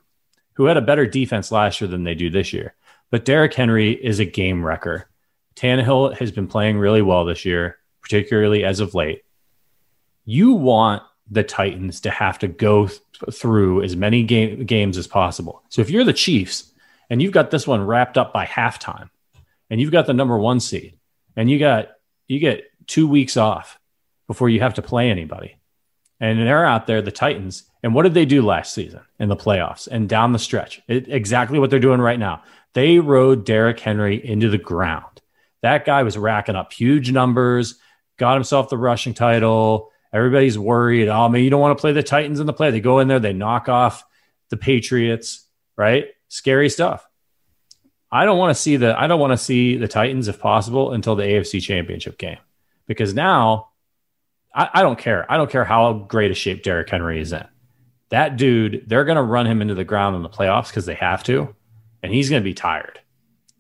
who 0.54 0.66
had 0.66 0.76
a 0.76 0.82
better 0.82 1.06
defense 1.06 1.50
last 1.50 1.80
year 1.80 1.88
than 1.88 2.04
they 2.04 2.14
do 2.14 2.30
this 2.30 2.52
year. 2.52 2.74
But 3.10 3.24
Derrick 3.24 3.54
Henry 3.54 3.92
is 3.92 4.20
a 4.20 4.24
game 4.24 4.64
wrecker. 4.64 5.08
Tannehill 5.56 6.16
has 6.16 6.32
been 6.32 6.46
playing 6.46 6.78
really 6.78 7.02
well 7.02 7.24
this 7.24 7.44
year, 7.44 7.78
particularly 8.00 8.64
as 8.64 8.80
of 8.80 8.94
late. 8.94 9.22
You 10.24 10.52
want 10.52 11.02
the 11.30 11.42
Titans 11.42 12.00
to 12.02 12.10
have 12.10 12.38
to 12.40 12.48
go 12.48 12.86
th- 12.88 13.00
through 13.32 13.82
as 13.82 13.96
many 13.96 14.22
game- 14.22 14.64
games 14.64 14.98
as 14.98 15.06
possible. 15.06 15.62
So 15.68 15.80
if 15.82 15.90
you're 15.90 16.04
the 16.04 16.12
Chiefs 16.12 16.72
and 17.10 17.20
you've 17.22 17.32
got 17.32 17.50
this 17.50 17.66
one 17.66 17.86
wrapped 17.86 18.18
up 18.18 18.32
by 18.32 18.46
halftime, 18.46 19.10
and 19.70 19.80
you've 19.80 19.92
got 19.92 20.06
the 20.06 20.12
number 20.12 20.38
one 20.38 20.60
seed, 20.60 20.98
and 21.36 21.50
you 21.50 21.58
got 21.58 21.88
you 22.28 22.38
get 22.38 22.64
two 22.86 23.08
weeks 23.08 23.36
off 23.36 23.78
before 24.26 24.48
you 24.48 24.60
have 24.60 24.74
to 24.74 24.82
play 24.82 25.10
anybody, 25.10 25.56
and 26.20 26.38
they're 26.38 26.64
out 26.64 26.86
there, 26.86 27.02
the 27.02 27.10
Titans. 27.10 27.64
And 27.82 27.94
what 27.94 28.04
did 28.04 28.14
they 28.14 28.24
do 28.24 28.42
last 28.42 28.74
season 28.74 29.00
in 29.18 29.28
the 29.28 29.36
playoffs 29.36 29.88
and 29.88 30.08
down 30.08 30.32
the 30.32 30.38
stretch? 30.38 30.80
It, 30.88 31.08
exactly 31.08 31.58
what 31.58 31.70
they're 31.70 31.80
doing 31.80 32.00
right 32.00 32.18
now. 32.18 32.42
They 32.74 32.98
rode 32.98 33.44
Derrick 33.44 33.80
Henry 33.80 34.24
into 34.24 34.48
the 34.48 34.58
ground. 34.58 35.20
That 35.62 35.84
guy 35.84 36.02
was 36.02 36.16
racking 36.16 36.56
up 36.56 36.72
huge 36.72 37.10
numbers, 37.12 37.78
got 38.18 38.34
himself 38.34 38.68
the 38.68 38.78
rushing 38.78 39.14
title. 39.14 39.90
Everybody's 40.12 40.58
worried. 40.58 41.08
Oh 41.08 41.28
man, 41.28 41.42
you 41.42 41.50
don't 41.50 41.60
want 41.60 41.76
to 41.76 41.80
play 41.80 41.92
the 41.92 42.02
Titans 42.02 42.40
in 42.40 42.46
the 42.46 42.52
play. 42.52 42.70
They 42.70 42.80
go 42.80 43.00
in 43.00 43.08
there, 43.08 43.20
they 43.20 43.32
knock 43.32 43.68
off 43.68 44.04
the 44.50 44.56
Patriots, 44.56 45.46
right? 45.76 46.06
Scary 46.28 46.68
stuff. 46.68 47.06
I 48.10 48.26
don't 48.26 48.38
want 48.38 48.54
to 48.54 48.60
see 48.62 48.76
the 48.76 48.98
I 48.98 49.06
don't 49.06 49.20
want 49.20 49.32
to 49.32 49.38
see 49.38 49.76
the 49.76 49.88
Titans 49.88 50.28
if 50.28 50.38
possible 50.38 50.92
until 50.92 51.16
the 51.16 51.24
AFC 51.24 51.62
Championship 51.62 52.18
game 52.18 52.38
because 52.92 53.14
now 53.14 53.70
I, 54.54 54.68
I 54.74 54.82
don't 54.82 54.98
care. 54.98 55.30
I 55.30 55.36
don't 55.36 55.50
care 55.50 55.64
how 55.64 55.92
great 55.92 56.30
a 56.30 56.34
shape 56.34 56.62
Derrick 56.62 56.88
Henry 56.88 57.20
is 57.20 57.32
in. 57.32 57.46
That 58.10 58.36
dude, 58.36 58.84
they're 58.86 59.04
going 59.04 59.16
to 59.16 59.22
run 59.22 59.46
him 59.46 59.62
into 59.62 59.74
the 59.74 59.84
ground 59.84 60.16
in 60.16 60.22
the 60.22 60.28
playoffs 60.28 60.68
because 60.68 60.86
they 60.86 60.94
have 60.94 61.24
to 61.24 61.54
and 62.02 62.12
he's 62.12 62.28
going 62.28 62.42
to 62.42 62.44
be 62.44 62.54
tired. 62.54 63.00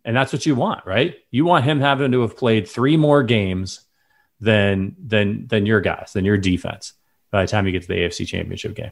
And 0.04 0.16
that's 0.16 0.32
what 0.32 0.44
you 0.46 0.54
want, 0.54 0.84
right? 0.84 1.16
You 1.30 1.44
want 1.44 1.64
him 1.64 1.80
having 1.80 2.12
to 2.12 2.22
have 2.22 2.36
played 2.36 2.68
three 2.68 2.96
more 2.96 3.22
games 3.22 3.80
than 4.40 4.96
than 4.98 5.46
than 5.46 5.64
your 5.64 5.80
guys, 5.80 6.12
than 6.12 6.24
your 6.24 6.36
defense 6.36 6.94
by 7.30 7.42
the 7.42 7.48
time 7.48 7.66
you 7.66 7.72
get 7.72 7.82
to 7.82 7.88
the 7.88 7.94
AFC 7.94 8.26
Championship 8.26 8.74
game. 8.74 8.90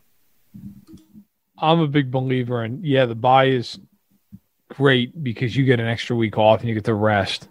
I'm 1.58 1.80
a 1.80 1.88
big 1.88 2.10
believer 2.10 2.64
in 2.64 2.84
yeah, 2.84 3.06
the 3.06 3.16
bye 3.16 3.46
is 3.46 3.78
great 4.68 5.22
because 5.22 5.56
you 5.56 5.64
get 5.64 5.80
an 5.80 5.86
extra 5.86 6.14
week 6.14 6.38
off 6.38 6.60
and 6.60 6.68
you 6.68 6.74
get 6.74 6.84
to 6.84 6.94
rest. 6.94 7.48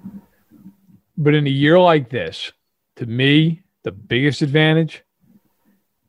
But 1.18 1.36
in 1.36 1.46
a 1.46 1.50
year 1.50 1.78
like 1.78 2.10
this, 2.10 2.54
to 3.00 3.06
me, 3.06 3.64
the 3.84 3.94
biggest 3.94 4.42
advantage 4.42 5.04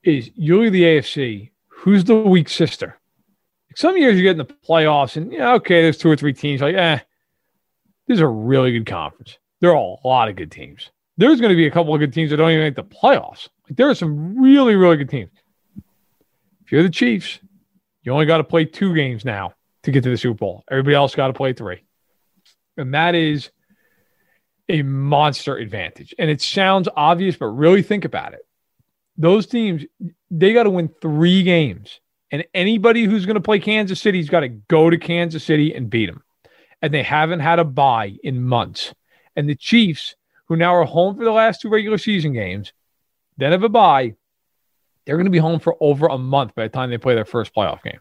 is 0.03 0.29
you're 0.35 0.71
the 0.71 0.83
AFC. 0.83 1.53
Who's 1.69 2.03
the 2.03 2.17
weak 2.17 2.49
sister? 2.49 2.99
Some 3.77 3.97
years 3.97 4.17
you 4.17 4.25
get 4.25 4.33
in 4.33 4.39
the 4.39 4.45
playoffs 4.45 5.17
and 5.17 5.33
yeah, 5.33 5.53
okay, 5.55 5.83
there's 5.83 5.99
two 5.99 6.11
or 6.11 6.17
three 6.17 6.33
teams 6.33 6.61
like, 6.61 6.75
eh, 6.75 6.99
this 8.09 8.17
is 8.17 8.21
a 8.21 8.27
really 8.27 8.73
good 8.73 8.87
conference. 8.87 9.39
There 9.61 9.71
are 9.71 9.77
a 9.77 10.07
lot 10.07 10.29
of 10.29 10.35
good 10.35 10.51
teams. 10.51 10.91
There's 11.17 11.41
going 11.41 11.51
to 11.51 11.57
be 11.57 11.69
a 11.69 11.71
couple 11.71 11.95
of 11.95 12.01
good 12.01 12.13
teams 12.13 12.31
that 12.31 12.39
don't 12.39 12.51
even 12.51 12.65
make 12.65 12.75
the 12.75 12.83
playoffs. 12.83 13.49
Like 13.69 13.77
there 13.77 13.89
are 13.89 13.95
some 13.95 14.43
really, 14.43 14.75
really 14.75 14.97
good 14.97 15.11
teams. 15.11 15.31
If 16.65 16.73
you're 16.73 16.83
the 16.83 16.91
Chiefs, 16.91 17.39
you 18.03 18.13
only 18.13 18.27
got 18.27 18.39
to 18.39 18.45
play 18.45 18.65
two 18.65 18.97
games 18.97 19.25
now 19.25 19.55
to 19.85 19.93
get 19.93 20.03
to 20.03 20.11
the 20.11 20.19
Super 20.19 20.39
Bowl. 20.39 20.65
Everybody 20.69 20.97
else 20.97 21.15
got 21.15 21.29
to 21.29 21.35
play 21.35 21.53
three. 21.53 21.85
And 22.77 22.95
that 22.95 23.15
is 23.15 23.51
a 24.71 24.83
monster 24.83 25.57
advantage. 25.57 26.15
And 26.19 26.31
it 26.31 26.41
sounds 26.41 26.89
obvious, 26.97 27.37
but 27.37 27.47
really 27.47 27.83
think 27.83 28.05
about 28.05 28.33
it. 28.33 28.47
Those 29.19 29.47
teams, 29.47 29.85
they 30.31 30.53
got 30.53 30.63
to 30.63 30.71
win 30.71 30.89
three 31.03 31.43
games 31.43 32.01
and 32.31 32.45
anybody 32.55 33.05
who's 33.05 33.27
going 33.27 33.35
to 33.35 33.41
play 33.41 33.59
Kansas 33.59 34.01
City's 34.01 34.31
got 34.31 34.41
to 34.41 34.49
go 34.49 34.89
to 34.89 34.97
Kansas 34.97 35.45
City 35.45 35.75
and 35.75 35.91
beat 35.91 36.07
them. 36.07 36.23
And 36.81 36.95
they 36.95 37.03
haven't 37.03 37.41
had 37.41 37.59
a 37.59 37.65
bye 37.65 38.17
in 38.23 38.43
months. 38.43 38.95
And 39.37 39.49
the 39.49 39.57
Chiefs, 39.57 40.15
who 40.47 40.57
now 40.57 40.75
are 40.75 40.85
home 40.85 41.17
for 41.17 41.25
the 41.25 41.33
last 41.33 41.61
two 41.61 41.69
regular 41.69 41.99
season 41.99 42.33
games, 42.33 42.73
then 43.37 43.53
have 43.53 43.65
a 43.65 43.69
bye, 43.69 44.15
they're 45.05 45.17
going 45.17 45.27
to 45.27 45.31
be 45.31 45.39
home 45.39 45.61
for 45.61 45.77
over 45.81 46.07
a 46.07 46.19
month 46.19 46.55
by 46.55 46.63
the 46.63 46.69
time 46.69 46.91
they 46.91 46.99
play 46.99 47.15
their 47.15 47.25
first 47.25 47.55
playoff 47.55 47.83
game. 47.83 48.01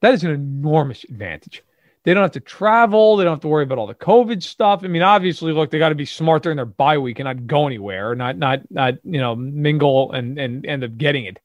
That 0.00 0.14
is 0.14 0.24
an 0.24 0.30
enormous 0.30 1.04
advantage. 1.04 1.62
They 2.04 2.14
don't 2.14 2.22
have 2.22 2.32
to 2.32 2.40
travel. 2.40 3.16
They 3.16 3.24
don't 3.24 3.34
have 3.34 3.40
to 3.40 3.48
worry 3.48 3.62
about 3.62 3.78
all 3.78 3.86
the 3.86 3.94
COVID 3.94 4.42
stuff. 4.42 4.80
I 4.82 4.88
mean, 4.88 5.02
obviously, 5.02 5.52
look, 5.52 5.70
they 5.70 5.78
got 5.78 5.90
to 5.90 5.94
be 5.94 6.04
smart 6.04 6.42
during 6.42 6.56
their 6.56 6.66
bye 6.66 6.98
week 6.98 7.20
and 7.20 7.26
not 7.26 7.46
go 7.46 7.66
anywhere, 7.66 8.14
not 8.14 8.36
not 8.36 8.60
not 8.70 8.94
you 9.04 9.20
know 9.20 9.36
mingle 9.36 10.10
and 10.12 10.38
and 10.38 10.66
end 10.66 10.82
up 10.82 10.96
getting 10.96 11.26
it. 11.26 11.38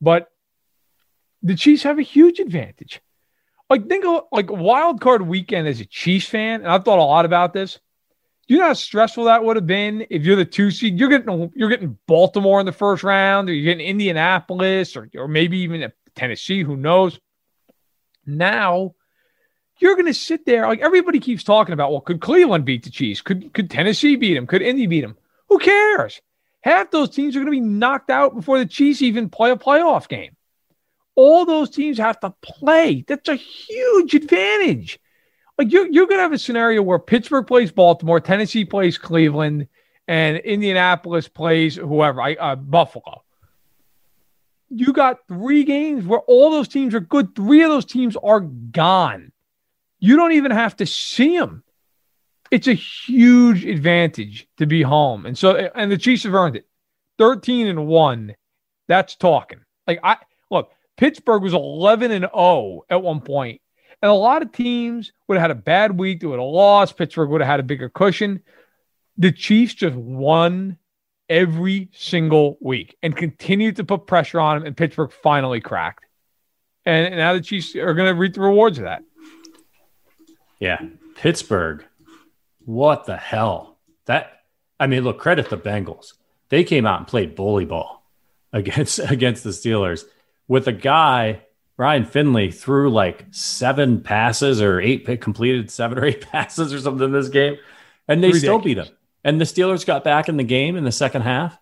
But 0.00 0.28
the 1.42 1.54
Chiefs 1.54 1.84
have 1.84 1.98
a 1.98 2.02
huge 2.02 2.38
advantage. 2.38 3.00
Like 3.70 3.88
think 3.88 4.04
of 4.04 4.24
like 4.30 4.50
wild 4.50 5.00
card 5.00 5.22
weekend 5.22 5.68
as 5.68 5.80
a 5.80 5.86
Chiefs 5.86 6.28
fan, 6.28 6.60
and 6.60 6.70
I've 6.70 6.84
thought 6.84 6.98
a 6.98 7.02
lot 7.02 7.24
about 7.24 7.54
this. 7.54 7.78
You 8.46 8.58
know 8.58 8.66
how 8.66 8.74
stressful 8.74 9.24
that 9.24 9.42
would 9.42 9.56
have 9.56 9.66
been 9.66 10.06
if 10.10 10.26
you're 10.26 10.36
the 10.36 10.44
two 10.44 10.70
seed. 10.70 10.98
You're 10.98 11.08
getting 11.08 11.50
you're 11.54 11.70
getting 11.70 11.96
Baltimore 12.06 12.60
in 12.60 12.66
the 12.66 12.72
first 12.72 13.02
round, 13.02 13.48
or 13.48 13.54
you're 13.54 13.72
getting 13.72 13.86
Indianapolis, 13.86 14.96
or 14.96 15.08
or 15.16 15.28
maybe 15.28 15.60
even 15.60 15.90
Tennessee. 16.14 16.62
Who 16.62 16.76
knows? 16.76 17.18
Now 18.26 18.94
you're 19.78 19.94
going 19.94 20.06
to 20.06 20.14
sit 20.14 20.46
there 20.46 20.66
like 20.66 20.80
everybody 20.80 21.20
keeps 21.20 21.44
talking 21.44 21.72
about. 21.72 21.90
Well, 21.90 22.00
could 22.00 22.20
Cleveland 22.20 22.64
beat 22.64 22.84
the 22.84 22.90
Chiefs? 22.90 23.20
Could 23.20 23.52
could 23.54 23.70
Tennessee 23.70 24.16
beat 24.16 24.34
them? 24.34 24.46
Could 24.46 24.62
Indy 24.62 24.86
beat 24.86 25.02
them? 25.02 25.16
Who 25.48 25.58
cares? 25.58 26.20
Half 26.60 26.90
those 26.90 27.10
teams 27.10 27.36
are 27.36 27.40
going 27.40 27.46
to 27.46 27.50
be 27.52 27.60
knocked 27.60 28.10
out 28.10 28.34
before 28.34 28.58
the 28.58 28.66
Chiefs 28.66 29.02
even 29.02 29.28
play 29.28 29.50
a 29.50 29.56
playoff 29.56 30.08
game 30.08 30.36
all 31.16 31.44
those 31.44 31.70
teams 31.70 31.98
have 31.98 32.18
to 32.20 32.34
play. 32.42 33.04
That's 33.06 33.28
a 33.28 33.36
huge 33.36 34.14
advantage. 34.14 34.98
Like 35.58 35.70
you're, 35.70 35.86
you're 35.86 36.06
going 36.06 36.18
to 36.18 36.22
have 36.22 36.32
a 36.32 36.38
scenario 36.38 36.82
where 36.82 36.98
Pittsburgh 36.98 37.46
plays 37.46 37.70
Baltimore, 37.70 38.20
Tennessee 38.20 38.64
plays 38.64 38.98
Cleveland, 38.98 39.68
and 40.08 40.38
Indianapolis 40.38 41.28
plays 41.28 41.76
whoever, 41.76 42.20
uh, 42.22 42.56
Buffalo. 42.56 43.22
You 44.68 44.92
got 44.92 45.26
three 45.28 45.64
games 45.64 46.04
where 46.04 46.20
all 46.20 46.50
those 46.50 46.68
teams 46.68 46.94
are 46.94 47.00
good. 47.00 47.36
Three 47.36 47.62
of 47.62 47.70
those 47.70 47.84
teams 47.84 48.16
are 48.16 48.40
gone. 48.40 49.30
You 50.04 50.16
don't 50.16 50.32
even 50.32 50.50
have 50.50 50.76
to 50.76 50.86
see 50.86 51.38
them. 51.38 51.64
It's 52.50 52.68
a 52.68 52.74
huge 52.74 53.64
advantage 53.64 54.46
to 54.58 54.66
be 54.66 54.82
home. 54.82 55.24
And 55.24 55.36
so, 55.36 55.56
and 55.74 55.90
the 55.90 55.96
Chiefs 55.96 56.24
have 56.24 56.34
earned 56.34 56.56
it 56.56 56.66
13 57.16 57.68
and 57.68 57.86
one. 57.86 58.34
That's 58.86 59.16
talking. 59.16 59.60
Like, 59.86 60.00
I 60.04 60.18
look, 60.50 60.72
Pittsburgh 60.98 61.42
was 61.42 61.54
11 61.54 62.10
and 62.10 62.26
0 62.26 62.82
at 62.90 63.02
one 63.02 63.22
point. 63.22 63.62
And 64.02 64.10
a 64.10 64.14
lot 64.14 64.42
of 64.42 64.52
teams 64.52 65.10
would 65.26 65.38
have 65.38 65.42
had 65.42 65.50
a 65.50 65.62
bad 65.62 65.98
week. 65.98 66.20
They 66.20 66.26
would 66.26 66.38
have 66.38 66.46
lost. 66.46 66.98
Pittsburgh 66.98 67.30
would 67.30 67.40
have 67.40 67.48
had 67.48 67.60
a 67.60 67.62
bigger 67.62 67.88
cushion. 67.88 68.42
The 69.16 69.32
Chiefs 69.32 69.72
just 69.72 69.96
won 69.96 70.76
every 71.30 71.88
single 71.94 72.58
week 72.60 72.94
and 73.02 73.16
continued 73.16 73.76
to 73.76 73.84
put 73.84 74.06
pressure 74.06 74.38
on 74.38 74.58
them. 74.58 74.66
And 74.66 74.76
Pittsburgh 74.76 75.12
finally 75.12 75.62
cracked. 75.62 76.04
And, 76.84 77.16
now 77.16 77.32
the 77.32 77.40
Chiefs 77.40 77.74
are 77.74 77.94
going 77.94 78.12
to 78.12 78.20
reap 78.20 78.34
the 78.34 78.42
rewards 78.42 78.76
of 78.76 78.84
that. 78.84 79.02
Yeah. 80.58 80.80
Pittsburgh. 81.16 81.84
What 82.64 83.04
the 83.06 83.16
hell? 83.16 83.76
That, 84.06 84.42
I 84.80 84.86
mean, 84.86 85.04
look, 85.04 85.18
credit 85.18 85.50
the 85.50 85.58
Bengals. 85.58 86.14
They 86.48 86.64
came 86.64 86.86
out 86.86 86.98
and 86.98 87.06
played 87.08 87.34
bully 87.34 87.64
ball 87.64 88.02
against 88.52 88.98
against 88.98 89.44
the 89.44 89.50
Steelers 89.50 90.04
with 90.48 90.68
a 90.68 90.72
guy 90.72 91.42
Ryan 91.76 92.04
Finley 92.04 92.52
threw 92.52 92.90
like 92.90 93.26
seven 93.30 94.00
passes 94.00 94.62
or 94.62 94.80
eight 94.80 95.20
completed 95.20 95.70
seven 95.70 95.98
or 95.98 96.04
eight 96.04 96.20
passes 96.32 96.72
or 96.72 96.78
something 96.80 97.06
in 97.06 97.12
this 97.12 97.28
game, 97.28 97.56
and 98.06 98.22
they 98.22 98.28
Ridiculous. 98.28 98.40
still 98.42 98.58
beat 98.60 98.74
them. 98.74 98.88
And 99.24 99.40
the 99.40 99.44
Steelers 99.44 99.86
got 99.86 100.04
back 100.04 100.28
in 100.28 100.36
the 100.36 100.44
game 100.44 100.76
in 100.76 100.84
the 100.84 100.92
second 100.92 101.22
half, 101.22 101.58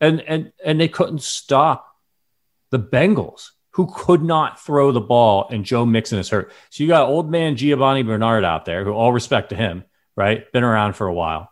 and 0.00 0.20
and 0.22 0.52
and 0.64 0.80
they 0.80 0.88
couldn't 0.88 1.22
stop 1.22 1.96
the 2.70 2.78
Bengals, 2.78 3.50
who 3.74 3.90
could 3.92 4.22
not 4.22 4.60
throw 4.60 4.92
the 4.92 5.00
ball, 5.00 5.48
and 5.50 5.64
Joe 5.64 5.84
Mixon 5.84 6.18
is 6.20 6.28
hurt. 6.28 6.52
So 6.70 6.84
you 6.84 6.88
got 6.88 7.08
old 7.08 7.28
man 7.28 7.56
Giovani 7.56 8.04
Bernard 8.04 8.44
out 8.44 8.64
there, 8.64 8.84
who 8.84 8.92
all 8.92 9.12
respect 9.12 9.48
to 9.50 9.56
him, 9.56 9.84
right? 10.16 10.50
Been 10.52 10.62
around 10.62 10.94
for 10.94 11.08
a 11.08 11.12
while. 11.12 11.50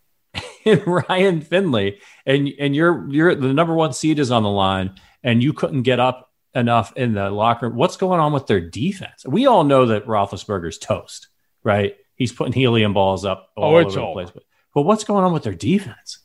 and 0.64 0.82
Ryan 0.86 1.42
Finley, 1.42 2.00
and 2.24 2.48
and 2.58 2.74
you're 2.74 3.06
you're 3.10 3.34
the 3.34 3.52
number 3.52 3.74
one 3.74 3.92
seed 3.92 4.18
is 4.18 4.30
on 4.30 4.42
the 4.42 4.48
line, 4.48 4.94
and 5.22 5.42
you 5.42 5.52
couldn't 5.52 5.82
get 5.82 6.00
up 6.00 6.30
enough 6.54 6.96
in 6.96 7.12
the 7.12 7.30
locker 7.30 7.68
room. 7.68 7.76
What's 7.76 7.98
going 7.98 8.20
on 8.20 8.32
with 8.32 8.46
their 8.46 8.60
defense? 8.60 9.26
We 9.26 9.46
all 9.46 9.64
know 9.64 9.86
that 9.86 10.06
Roethlisberger's 10.06 10.78
toast, 10.78 11.28
right? 11.62 11.94
He's 12.14 12.32
putting 12.32 12.54
helium 12.54 12.94
balls 12.94 13.26
up 13.26 13.50
oh, 13.56 13.62
all 13.62 13.74
oh, 13.74 13.78
over 13.80 13.90
the 13.90 14.12
place. 14.12 14.30
But, 14.30 14.44
but 14.74 14.82
what's 14.82 15.04
going 15.04 15.24
on 15.24 15.34
with 15.34 15.42
their 15.42 15.54
defense? 15.54 16.20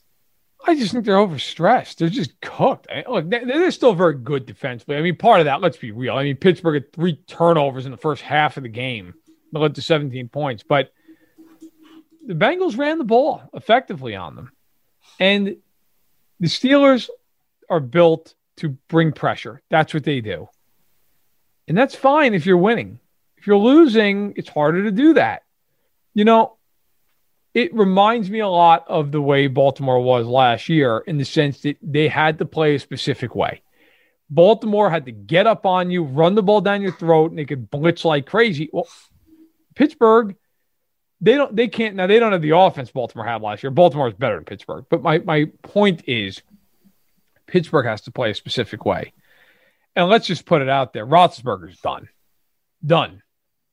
I 0.69 0.75
just 0.75 0.91
think 0.91 1.03
they're 1.03 1.15
overstressed. 1.15 1.95
They're 1.95 2.09
just 2.09 2.39
cooked. 2.41 2.85
Eh, 2.91 3.01
look, 3.09 3.27
they're 3.27 3.71
still 3.71 3.95
very 3.95 4.13
good 4.13 4.45
defensively. 4.45 4.97
I 4.97 5.01
mean, 5.01 5.15
part 5.15 5.39
of 5.39 5.45
that, 5.45 5.61
let's 5.61 5.77
be 5.77 5.91
real. 5.91 6.15
I 6.15 6.23
mean, 6.23 6.35
Pittsburgh 6.35 6.83
had 6.83 6.93
three 6.93 7.15
turnovers 7.25 7.87
in 7.87 7.91
the 7.91 7.97
first 7.97 8.21
half 8.21 8.55
of 8.55 8.61
the 8.61 8.69
game 8.69 9.15
that 9.51 9.57
led 9.57 9.73
to 9.75 9.81
17 9.81 10.29
points, 10.29 10.61
but 10.61 10.93
the 12.23 12.35
Bengals 12.35 12.77
ran 12.77 12.99
the 12.99 13.03
ball 13.03 13.41
effectively 13.51 14.15
on 14.15 14.35
them. 14.35 14.51
And 15.19 15.57
the 16.39 16.47
Steelers 16.47 17.09
are 17.67 17.79
built 17.79 18.35
to 18.57 18.69
bring 18.89 19.11
pressure. 19.11 19.63
That's 19.69 19.95
what 19.95 20.03
they 20.03 20.21
do. 20.21 20.49
And 21.67 21.75
that's 21.75 21.95
fine 21.95 22.35
if 22.35 22.45
you're 22.45 22.57
winning. 22.57 22.99
If 23.39 23.47
you're 23.47 23.57
losing, 23.57 24.33
it's 24.35 24.49
harder 24.49 24.83
to 24.83 24.91
do 24.91 25.15
that. 25.15 25.45
You 26.13 26.25
know, 26.25 26.57
it 27.53 27.73
reminds 27.73 28.29
me 28.29 28.39
a 28.39 28.47
lot 28.47 28.85
of 28.87 29.11
the 29.11 29.21
way 29.21 29.47
Baltimore 29.47 29.99
was 29.99 30.27
last 30.27 30.69
year 30.69 30.99
in 30.99 31.17
the 31.17 31.25
sense 31.25 31.61
that 31.61 31.77
they 31.81 32.07
had 32.07 32.37
to 32.39 32.45
play 32.45 32.75
a 32.75 32.79
specific 32.79 33.35
way. 33.35 33.61
Baltimore 34.29 34.89
had 34.89 35.05
to 35.05 35.11
get 35.11 35.47
up 35.47 35.65
on 35.65 35.89
you, 35.89 36.03
run 36.03 36.35
the 36.35 36.43
ball 36.43 36.61
down 36.61 36.81
your 36.81 36.91
throat, 36.91 37.31
and 37.31 37.39
they 37.39 37.45
could 37.45 37.69
blitz 37.71 38.05
like 38.05 38.27
crazy. 38.27 38.69
Well, 38.71 38.87
Pittsburgh, 39.73 40.35
they 41.21 41.35
don't 41.35 41.55
they 41.55 41.67
can't 41.67 41.95
now 41.95 42.07
they 42.07 42.19
don't 42.19 42.31
have 42.31 42.41
the 42.41 42.55
offense 42.55 42.91
Baltimore 42.91 43.25
had 43.25 43.41
last 43.41 43.63
year. 43.63 43.71
Baltimore 43.71 44.07
is 44.07 44.13
better 44.13 44.35
than 44.35 44.45
Pittsburgh. 44.45 44.85
But 44.89 45.01
my 45.01 45.17
my 45.19 45.45
point 45.63 46.03
is 46.07 46.41
Pittsburgh 47.47 47.85
has 47.85 48.01
to 48.01 48.11
play 48.11 48.31
a 48.31 48.35
specific 48.35 48.85
way. 48.85 49.13
And 49.95 50.07
let's 50.07 50.27
just 50.27 50.45
put 50.45 50.61
it 50.61 50.69
out 50.69 50.93
there. 50.93 51.05
Roethlisberger's 51.05 51.79
done. 51.79 52.07
Done. 52.85 53.23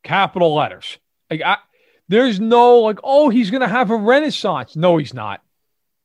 Capital 0.03 0.55
letters. 0.55 0.99
Like 1.31 1.43
I, 1.43 1.59
there's 2.09 2.41
no 2.41 2.81
like, 2.81 2.99
oh, 3.03 3.29
he's 3.29 3.51
gonna 3.51 3.69
have 3.69 3.91
a 3.91 3.97
renaissance. 3.97 4.77
No, 4.77 4.97
he's 4.97 5.15
not. 5.15 5.43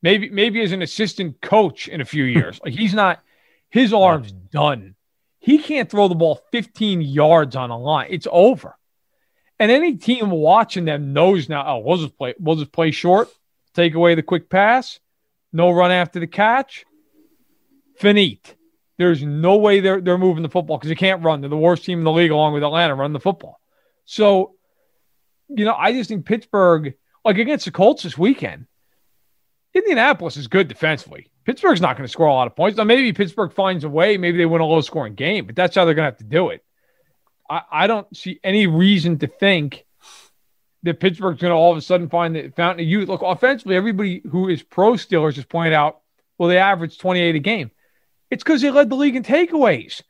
Maybe 0.01 0.29
maybe 0.29 0.61
as 0.61 0.71
an 0.71 0.81
assistant 0.81 1.41
coach 1.41 1.87
in 1.87 2.01
a 2.01 2.05
few 2.05 2.23
years. 2.37 2.59
like 2.63 2.73
he's 2.73 2.93
not 2.93 3.21
his 3.69 3.93
arm's 3.93 4.31
done. 4.31 4.95
He 5.39 5.57
can't 5.57 5.89
throw 5.89 6.07
the 6.07 6.15
ball 6.15 6.39
15 6.51 7.01
yards 7.01 7.55
on 7.55 7.71
a 7.71 7.77
line. 7.79 8.07
It's 8.11 8.27
over. 8.31 8.77
And 9.59 9.71
any 9.71 9.95
team 9.95 10.29
watching 10.29 10.85
them 10.85 11.13
knows 11.13 11.49
now, 11.49 11.63
oh, 11.67 11.79
we'll 11.79 11.97
just 11.97 12.17
play, 12.17 12.33
we'll 12.39 12.55
just 12.55 12.71
play 12.71 12.91
short, 12.91 13.29
take 13.73 13.93
away 13.93 14.15
the 14.15 14.23
quick 14.23 14.49
pass, 14.49 14.99
no 15.53 15.71
run 15.71 15.91
after 15.91 16.19
the 16.19 16.27
catch 16.27 16.85
finite. 17.97 18.55
There's 18.97 19.23
no 19.23 19.57
way 19.57 19.79
they're 19.79 20.01
they're 20.01 20.17
moving 20.17 20.43
the 20.43 20.49
football 20.49 20.77
because 20.77 20.89
they 20.89 20.95
can't 20.95 21.23
run. 21.23 21.41
They're 21.41 21.49
the 21.49 21.57
worst 21.57 21.85
team 21.85 21.99
in 21.99 22.03
the 22.03 22.11
league, 22.11 22.31
along 22.31 22.53
with 22.53 22.63
Atlanta, 22.63 22.95
run 22.95 23.13
the 23.13 23.19
football. 23.19 23.59
So, 24.05 24.55
you 25.55 25.65
know, 25.65 25.75
I 25.75 25.93
just 25.93 26.09
think 26.09 26.25
Pittsburgh, 26.25 26.93
like 27.23 27.37
against 27.37 27.65
the 27.65 27.71
Colts 27.71 28.03
this 28.03 28.17
weekend, 28.17 28.67
Indianapolis 29.73 30.37
is 30.37 30.47
good 30.47 30.67
defensively. 30.67 31.31
Pittsburgh's 31.45 31.81
not 31.81 31.97
going 31.97 32.05
to 32.05 32.11
score 32.11 32.27
a 32.27 32.33
lot 32.33 32.47
of 32.47 32.55
points. 32.55 32.77
Now, 32.77 32.83
maybe 32.83 33.13
Pittsburgh 33.13 33.53
finds 33.53 33.83
a 33.83 33.89
way. 33.89 34.17
Maybe 34.17 34.37
they 34.37 34.45
win 34.45 34.61
a 34.61 34.65
low 34.65 34.81
scoring 34.81 35.15
game, 35.15 35.45
but 35.45 35.55
that's 35.55 35.75
how 35.75 35.85
they're 35.85 35.93
going 35.93 36.05
to 36.05 36.11
have 36.11 36.17
to 36.17 36.23
do 36.23 36.49
it. 36.49 36.63
I, 37.49 37.61
I 37.71 37.87
don't 37.87 38.15
see 38.15 38.39
any 38.43 38.67
reason 38.67 39.19
to 39.19 39.27
think 39.27 39.85
that 40.83 40.99
Pittsburgh's 40.99 41.41
going 41.41 41.51
to 41.51 41.55
all 41.55 41.71
of 41.71 41.77
a 41.77 41.81
sudden 41.81 42.09
find 42.09 42.35
the 42.35 42.49
fountain 42.49 42.85
of 42.85 42.89
youth. 42.89 43.07
Look, 43.07 43.21
offensively, 43.23 43.75
everybody 43.75 44.21
who 44.29 44.49
is 44.49 44.63
pro 44.63 44.93
Steelers 44.93 45.33
just 45.33 45.49
pointed 45.49 45.73
out, 45.73 46.01
well, 46.37 46.49
they 46.49 46.57
average 46.57 46.97
28 46.97 47.35
a 47.35 47.39
game. 47.39 47.71
It's 48.29 48.43
because 48.43 48.61
they 48.61 48.71
led 48.71 48.89
the 48.89 48.95
league 48.95 49.15
in 49.15 49.23
takeaways. 49.23 50.01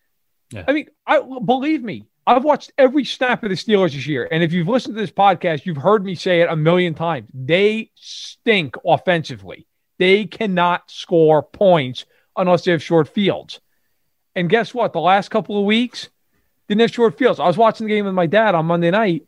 Yeah. 0.51 0.65
I 0.67 0.73
mean, 0.73 0.87
I 1.05 1.21
believe 1.21 1.83
me, 1.83 2.07
I've 2.27 2.43
watched 2.43 2.71
every 2.77 3.03
snap 3.03 3.43
of 3.43 3.49
the 3.49 3.55
Steelers 3.55 3.93
this 3.93 4.05
year. 4.05 4.27
And 4.31 4.43
if 4.43 4.53
you've 4.53 4.67
listened 4.67 4.95
to 4.95 5.01
this 5.01 5.11
podcast, 5.11 5.65
you've 5.65 5.77
heard 5.77 6.05
me 6.05 6.15
say 6.15 6.41
it 6.41 6.49
a 6.49 6.55
million 6.55 6.93
times. 6.93 7.29
They 7.33 7.91
stink 7.95 8.75
offensively. 8.85 9.67
They 9.97 10.25
cannot 10.25 10.89
score 10.89 11.43
points 11.43 12.05
unless 12.35 12.63
they 12.63 12.71
have 12.71 12.83
short 12.83 13.07
fields. 13.07 13.59
And 14.35 14.49
guess 14.49 14.73
what? 14.73 14.93
The 14.93 14.99
last 14.99 15.29
couple 15.29 15.59
of 15.59 15.65
weeks, 15.65 16.09
didn't 16.67 16.81
have 16.81 16.91
short 16.91 17.17
fields. 17.17 17.39
I 17.39 17.47
was 17.47 17.57
watching 17.57 17.85
the 17.85 17.93
game 17.93 18.05
with 18.05 18.13
my 18.13 18.27
dad 18.27 18.55
on 18.55 18.65
Monday 18.65 18.91
night, 18.91 19.27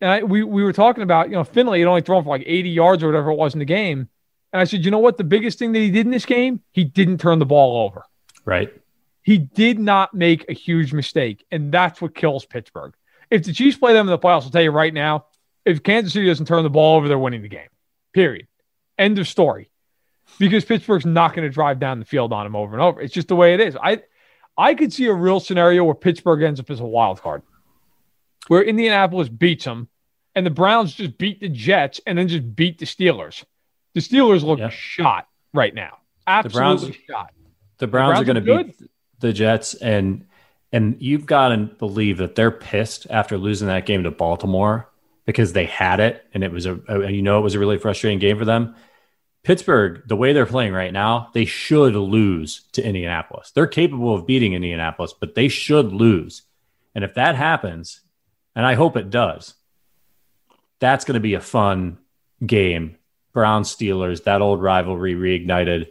and 0.00 0.10
I, 0.10 0.22
we, 0.24 0.42
we 0.42 0.64
were 0.64 0.72
talking 0.72 1.02
about, 1.04 1.28
you 1.28 1.36
know, 1.36 1.44
Finley 1.44 1.78
had 1.78 1.88
only 1.88 2.02
thrown 2.02 2.24
for 2.24 2.30
like 2.30 2.42
80 2.44 2.68
yards 2.70 3.02
or 3.02 3.06
whatever 3.06 3.30
it 3.30 3.36
was 3.36 3.54
in 3.54 3.60
the 3.60 3.64
game. 3.64 4.08
And 4.52 4.60
I 4.60 4.64
said, 4.64 4.84
you 4.84 4.90
know 4.90 4.98
what? 4.98 5.16
The 5.16 5.24
biggest 5.24 5.58
thing 5.58 5.72
that 5.72 5.78
he 5.78 5.90
did 5.90 6.06
in 6.06 6.10
this 6.10 6.26
game, 6.26 6.60
he 6.72 6.84
didn't 6.84 7.18
turn 7.18 7.38
the 7.38 7.46
ball 7.46 7.84
over. 7.84 8.04
Right. 8.44 8.72
He 9.24 9.38
did 9.38 9.78
not 9.78 10.12
make 10.12 10.44
a 10.50 10.52
huge 10.52 10.92
mistake, 10.92 11.44
and 11.50 11.72
that's 11.72 12.00
what 12.00 12.14
kills 12.14 12.44
Pittsburgh. 12.44 12.94
If 13.30 13.44
the 13.44 13.54
Chiefs 13.54 13.78
play 13.78 13.94
them 13.94 14.06
in 14.06 14.10
the 14.10 14.18
playoffs, 14.18 14.42
I'll 14.42 14.50
tell 14.50 14.62
you 14.62 14.70
right 14.70 14.92
now, 14.92 15.24
if 15.64 15.82
Kansas 15.82 16.12
City 16.12 16.26
doesn't 16.26 16.46
turn 16.46 16.62
the 16.62 16.70
ball 16.70 16.98
over, 16.98 17.08
they're 17.08 17.18
winning 17.18 17.40
the 17.40 17.48
game. 17.48 17.68
Period. 18.12 18.46
End 18.98 19.18
of 19.18 19.26
story. 19.26 19.70
Because 20.38 20.64
Pittsburgh's 20.66 21.06
not 21.06 21.34
going 21.34 21.48
to 21.48 21.52
drive 21.52 21.80
down 21.80 22.00
the 22.00 22.04
field 22.04 22.34
on 22.34 22.44
them 22.44 22.54
over 22.54 22.74
and 22.74 22.82
over. 22.82 23.00
It's 23.00 23.14
just 23.14 23.28
the 23.28 23.36
way 23.36 23.54
it 23.54 23.60
is. 23.60 23.76
I 23.82 24.02
I 24.56 24.74
could 24.74 24.92
see 24.92 25.06
a 25.06 25.12
real 25.12 25.40
scenario 25.40 25.84
where 25.84 25.94
Pittsburgh 25.94 26.42
ends 26.42 26.60
up 26.60 26.70
as 26.70 26.80
a 26.80 26.84
wild 26.84 27.20
card, 27.20 27.42
where 28.48 28.62
Indianapolis 28.62 29.28
beats 29.28 29.64
them, 29.64 29.88
and 30.34 30.44
the 30.44 30.50
Browns 30.50 30.94
just 30.94 31.16
beat 31.18 31.40
the 31.40 31.48
Jets 31.48 32.00
and 32.06 32.16
then 32.18 32.28
just 32.28 32.54
beat 32.54 32.78
the 32.78 32.86
Steelers. 32.86 33.44
The 33.94 34.00
Steelers 34.00 34.42
look 34.42 34.58
yeah. 34.58 34.68
shot 34.68 35.28
right 35.52 35.74
now. 35.74 35.98
Absolutely 36.26 36.92
the 36.92 36.92
Browns, 36.92 37.04
shot. 37.06 37.32
The 37.78 37.86
Browns, 37.86 38.18
the 38.18 38.18
Browns 38.18 38.20
are 38.20 38.24
going 38.24 38.44
to 38.44 38.64
beat 38.64 38.90
the 39.24 39.32
Jets, 39.32 39.74
and 39.74 40.26
and 40.72 40.96
you've 41.00 41.26
got 41.26 41.48
to 41.48 41.56
believe 41.56 42.18
that 42.18 42.34
they're 42.34 42.50
pissed 42.50 43.06
after 43.10 43.38
losing 43.38 43.68
that 43.68 43.86
game 43.86 44.02
to 44.04 44.10
Baltimore 44.10 44.90
because 45.24 45.52
they 45.52 45.66
had 45.66 46.00
it, 46.00 46.24
and 46.34 46.44
it 46.44 46.52
was 46.52 46.66
a, 46.66 46.78
you 47.10 47.22
know 47.22 47.38
it 47.38 47.42
was 47.42 47.54
a 47.54 47.58
really 47.58 47.78
frustrating 47.78 48.18
game 48.18 48.38
for 48.38 48.44
them. 48.44 48.74
Pittsburgh, 49.42 50.02
the 50.06 50.16
way 50.16 50.32
they're 50.32 50.46
playing 50.46 50.72
right 50.72 50.92
now, 50.92 51.28
they 51.34 51.44
should 51.44 51.94
lose 51.94 52.62
to 52.72 52.84
Indianapolis. 52.84 53.50
They're 53.54 53.66
capable 53.66 54.14
of 54.14 54.26
beating 54.26 54.54
Indianapolis, 54.54 55.12
but 55.12 55.34
they 55.34 55.48
should 55.48 55.92
lose. 55.92 56.42
And 56.94 57.04
if 57.04 57.14
that 57.14 57.34
happens, 57.34 58.00
and 58.56 58.64
I 58.64 58.74
hope 58.74 58.96
it 58.96 59.10
does, 59.10 59.54
that's 60.80 61.04
going 61.04 61.14
to 61.14 61.20
be 61.20 61.34
a 61.34 61.40
fun 61.40 61.98
game. 62.44 62.96
Brown 63.34 63.64
Steelers, 63.64 64.24
that 64.24 64.40
old 64.40 64.62
rivalry 64.62 65.14
reignited 65.14 65.88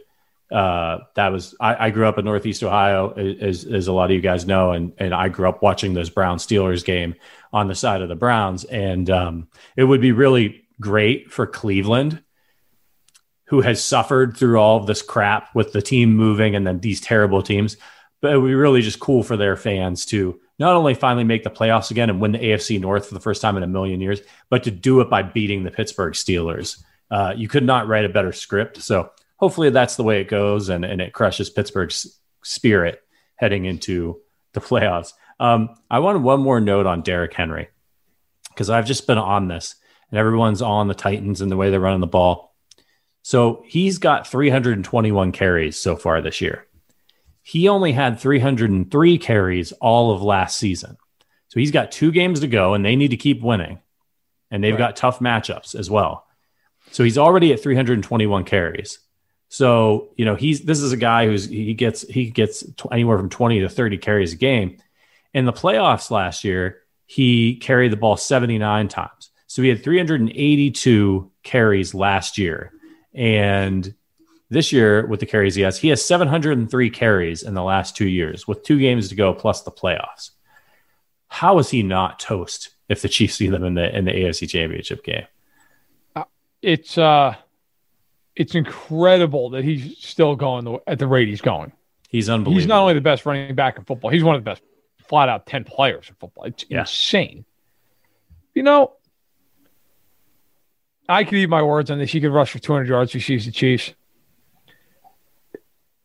uh, 0.50 0.98
that 1.14 1.32
was 1.32 1.54
I, 1.58 1.86
I, 1.86 1.90
grew 1.90 2.06
up 2.06 2.18
in 2.18 2.24
Northeast 2.24 2.62
Ohio, 2.62 3.12
as, 3.12 3.64
as 3.64 3.88
a 3.88 3.92
lot 3.92 4.10
of 4.10 4.10
you 4.10 4.20
guys 4.20 4.46
know, 4.46 4.72
and 4.72 4.92
and 4.98 5.14
I 5.14 5.28
grew 5.28 5.48
up 5.48 5.62
watching 5.62 5.94
those 5.94 6.10
Brown 6.10 6.36
Steelers 6.36 6.84
game 6.84 7.14
on 7.52 7.66
the 7.66 7.74
side 7.74 8.02
of 8.02 8.08
the 8.08 8.14
Browns, 8.14 8.64
and 8.64 9.08
um, 9.08 9.48
it 9.76 9.84
would 9.84 10.00
be 10.00 10.12
really 10.12 10.66
great 10.80 11.32
for 11.32 11.46
Cleveland, 11.46 12.22
who 13.46 13.62
has 13.62 13.82
suffered 13.82 14.36
through 14.36 14.58
all 14.58 14.76
of 14.76 14.86
this 14.86 15.02
crap 15.02 15.54
with 15.54 15.72
the 15.72 15.82
team 15.82 16.14
moving 16.14 16.54
and 16.54 16.66
then 16.66 16.80
these 16.80 17.00
terrible 17.00 17.42
teams, 17.42 17.76
but 18.20 18.32
it 18.32 18.38
would 18.38 18.48
be 18.48 18.54
really 18.54 18.82
just 18.82 19.00
cool 19.00 19.22
for 19.22 19.36
their 19.36 19.56
fans 19.56 20.04
to 20.06 20.40
not 20.58 20.74
only 20.74 20.94
finally 20.94 21.24
make 21.24 21.42
the 21.42 21.50
playoffs 21.50 21.90
again 21.90 22.10
and 22.10 22.20
win 22.20 22.32
the 22.32 22.38
AFC 22.38 22.80
North 22.80 23.08
for 23.08 23.14
the 23.14 23.20
first 23.20 23.42
time 23.42 23.56
in 23.56 23.62
a 23.62 23.68
million 23.68 24.00
years, 24.00 24.20
but 24.50 24.64
to 24.64 24.70
do 24.70 25.00
it 25.00 25.10
by 25.10 25.22
beating 25.22 25.64
the 25.64 25.70
Pittsburgh 25.70 26.12
Steelers. 26.12 26.82
Uh, 27.10 27.34
you 27.36 27.48
could 27.48 27.64
not 27.64 27.88
write 27.88 28.04
a 28.04 28.08
better 28.08 28.32
script. 28.32 28.80
So 28.82 29.10
hopefully 29.36 29.70
that's 29.70 29.96
the 29.96 30.04
way 30.04 30.20
it 30.20 30.28
goes 30.28 30.68
and, 30.68 30.84
and 30.84 31.00
it 31.00 31.12
crushes 31.12 31.50
Pittsburgh's 31.50 32.18
spirit 32.42 33.00
heading 33.36 33.64
into 33.64 34.20
the 34.52 34.60
playoffs. 34.60 35.12
Um, 35.40 35.70
I 35.90 35.98
wanted 35.98 36.22
one 36.22 36.40
more 36.40 36.60
note 36.60 36.86
on 36.86 37.02
Derrick 37.02 37.34
Henry 37.34 37.68
because 38.50 38.70
I've 38.70 38.86
just 38.86 39.06
been 39.06 39.18
on 39.18 39.48
this 39.48 39.74
and 40.10 40.18
everyone's 40.18 40.62
on 40.62 40.88
the 40.88 40.94
Titans 40.94 41.40
and 41.40 41.50
the 41.50 41.56
way 41.56 41.70
they're 41.70 41.80
running 41.80 42.00
the 42.00 42.06
ball. 42.06 42.54
So 43.22 43.64
he's 43.66 43.98
got 43.98 44.28
321 44.28 45.32
carries 45.32 45.76
so 45.76 45.96
far 45.96 46.20
this 46.20 46.40
year. 46.40 46.66
He 47.42 47.68
only 47.68 47.92
had 47.92 48.20
303 48.20 49.18
carries 49.18 49.72
all 49.72 50.12
of 50.12 50.22
last 50.22 50.56
season. 50.56 50.96
So 51.48 51.60
he's 51.60 51.70
got 51.70 51.92
two 51.92 52.12
games 52.12 52.40
to 52.40 52.46
go 52.46 52.74
and 52.74 52.84
they 52.84 52.96
need 52.96 53.10
to 53.10 53.16
keep 53.16 53.42
winning. 53.42 53.80
And 54.50 54.62
they've 54.62 54.72
right. 54.72 54.78
got 54.78 54.96
tough 54.96 55.18
matchups 55.18 55.74
as 55.74 55.90
well. 55.90 56.26
So 56.92 57.02
he's 57.02 57.18
already 57.18 57.52
at 57.52 57.62
321 57.62 58.44
carries. 58.44 58.98
So, 59.48 60.10
you 60.16 60.24
know, 60.24 60.34
he's 60.34 60.62
this 60.62 60.80
is 60.80 60.92
a 60.92 60.96
guy 60.96 61.26
who's 61.26 61.46
he 61.46 61.74
gets 61.74 62.02
he 62.02 62.30
gets 62.30 62.64
anywhere 62.90 63.18
from 63.18 63.28
20 63.28 63.60
to 63.60 63.68
30 63.68 63.98
carries 63.98 64.32
a 64.32 64.36
game. 64.36 64.78
In 65.32 65.44
the 65.44 65.52
playoffs 65.52 66.10
last 66.10 66.44
year, 66.44 66.82
he 67.06 67.56
carried 67.56 67.92
the 67.92 67.96
ball 67.96 68.16
79 68.16 68.88
times. 68.88 69.30
So 69.46 69.62
he 69.62 69.68
had 69.68 69.84
382 69.84 71.30
carries 71.42 71.94
last 71.94 72.38
year. 72.38 72.72
And 73.14 73.94
this 74.50 74.72
year 74.72 75.06
with 75.06 75.20
the 75.20 75.26
carries 75.26 75.54
he 75.54 75.62
has, 75.62 75.78
he 75.78 75.88
has 75.88 76.04
703 76.04 76.90
carries 76.90 77.42
in 77.42 77.54
the 77.54 77.62
last 77.62 77.96
2 77.96 78.08
years 78.08 78.48
with 78.48 78.64
2 78.64 78.78
games 78.78 79.08
to 79.08 79.14
go 79.14 79.32
plus 79.34 79.62
the 79.62 79.70
playoffs. 79.70 80.30
How 81.28 81.58
is 81.58 81.70
he 81.70 81.82
not 81.82 82.18
toast 82.18 82.70
if 82.88 83.02
the 83.02 83.08
Chiefs 83.08 83.34
see 83.34 83.48
them 83.48 83.64
in 83.64 83.74
the 83.74 83.96
in 83.96 84.04
the 84.04 84.12
AFC 84.12 84.48
Championship 84.48 85.02
game? 85.02 85.26
Uh, 86.14 86.24
it's 86.62 86.96
uh 86.96 87.34
it's 88.36 88.54
incredible 88.54 89.50
that 89.50 89.64
he's 89.64 89.98
still 89.98 90.36
going 90.36 90.64
the, 90.64 90.78
at 90.86 90.98
the 90.98 91.06
rate 91.06 91.28
he's 91.28 91.40
going. 91.40 91.72
He's 92.08 92.28
unbelievable. 92.28 92.60
He's 92.60 92.68
not 92.68 92.80
only 92.80 92.94
the 92.94 93.00
best 93.00 93.26
running 93.26 93.54
back 93.54 93.78
in 93.78 93.84
football, 93.84 94.10
he's 94.10 94.24
one 94.24 94.34
of 94.36 94.44
the 94.44 94.50
best 94.50 94.62
flat 95.08 95.28
out 95.28 95.46
10 95.46 95.64
players 95.64 96.08
in 96.08 96.14
football. 96.16 96.44
It's 96.44 96.64
yeah. 96.68 96.80
insane. 96.80 97.44
You 98.54 98.62
know, 98.62 98.92
I 101.08 101.24
could 101.24 101.34
eat 101.34 101.48
my 101.48 101.62
words 101.62 101.90
on 101.90 101.98
this. 101.98 102.12
He 102.12 102.20
could 102.20 102.32
rush 102.32 102.50
for 102.52 102.58
200 102.58 102.88
yards 102.88 103.14
if 103.14 103.26
he 103.26 103.36
the 103.36 103.50
Chiefs. 103.50 103.94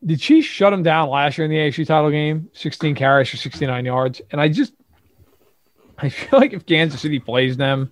The 0.01 0.17
Chiefs 0.17 0.47
shut 0.47 0.73
him 0.73 0.83
down 0.83 1.09
last 1.09 1.37
year 1.37 1.45
in 1.45 1.51
the 1.51 1.57
AFC 1.57 1.85
title 1.85 2.09
game, 2.09 2.49
16 2.53 2.95
carries 2.95 3.29
for 3.29 3.37
69 3.37 3.85
yards. 3.85 4.21
And 4.31 4.39
I 4.39 4.47
just, 4.47 4.73
I 5.97 6.09
feel 6.09 6.39
like 6.39 6.53
if 6.53 6.65
Kansas 6.65 7.01
City 7.01 7.19
plays 7.19 7.57
them, 7.57 7.91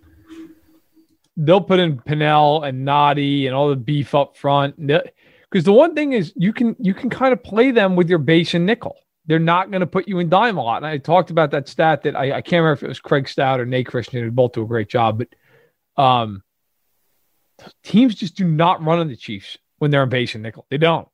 they'll 1.37 1.61
put 1.61 1.79
in 1.79 1.99
Pennel 1.99 2.63
and 2.63 2.85
Nnadi 2.85 3.45
and 3.45 3.55
all 3.55 3.69
the 3.69 3.75
beef 3.75 4.15
up 4.15 4.35
front. 4.35 4.75
Because 4.77 5.63
the 5.63 5.71
one 5.71 5.93
thing 5.95 6.13
is 6.13 6.33
you 6.35 6.51
can 6.51 6.75
you 6.79 6.93
can 6.93 7.09
kind 7.09 7.31
of 7.31 7.43
play 7.43 7.71
them 7.71 7.95
with 7.95 8.09
your 8.09 8.19
base 8.19 8.53
and 8.53 8.65
nickel. 8.65 8.97
They're 9.27 9.39
not 9.39 9.69
going 9.69 9.81
to 9.81 9.87
put 9.87 10.07
you 10.07 10.19
in 10.19 10.29
dime 10.29 10.57
a 10.57 10.63
lot. 10.63 10.77
And 10.77 10.85
I 10.85 10.97
talked 10.97 11.31
about 11.31 11.51
that 11.51 11.67
stat 11.67 12.03
that 12.03 12.15
I, 12.15 12.37
I 12.37 12.41
can't 12.41 12.63
remember 12.63 12.73
if 12.73 12.83
it 12.83 12.87
was 12.87 12.99
Craig 12.99 13.27
Stout 13.27 13.59
or 13.59 13.65
Nate 13.65 13.87
Christian 13.87 14.23
who 14.23 14.31
both 14.31 14.53
do 14.53 14.63
a 14.63 14.67
great 14.67 14.89
job, 14.89 15.19
but 15.19 16.01
um, 16.01 16.43
teams 17.83 18.15
just 18.15 18.35
do 18.35 18.45
not 18.45 18.83
run 18.83 18.99
on 18.99 19.09
the 19.09 19.17
Chiefs 19.17 19.57
when 19.79 19.91
they're 19.91 20.03
in 20.03 20.09
base 20.09 20.33
and 20.33 20.43
nickel. 20.43 20.65
They 20.69 20.77
don't. 20.77 21.07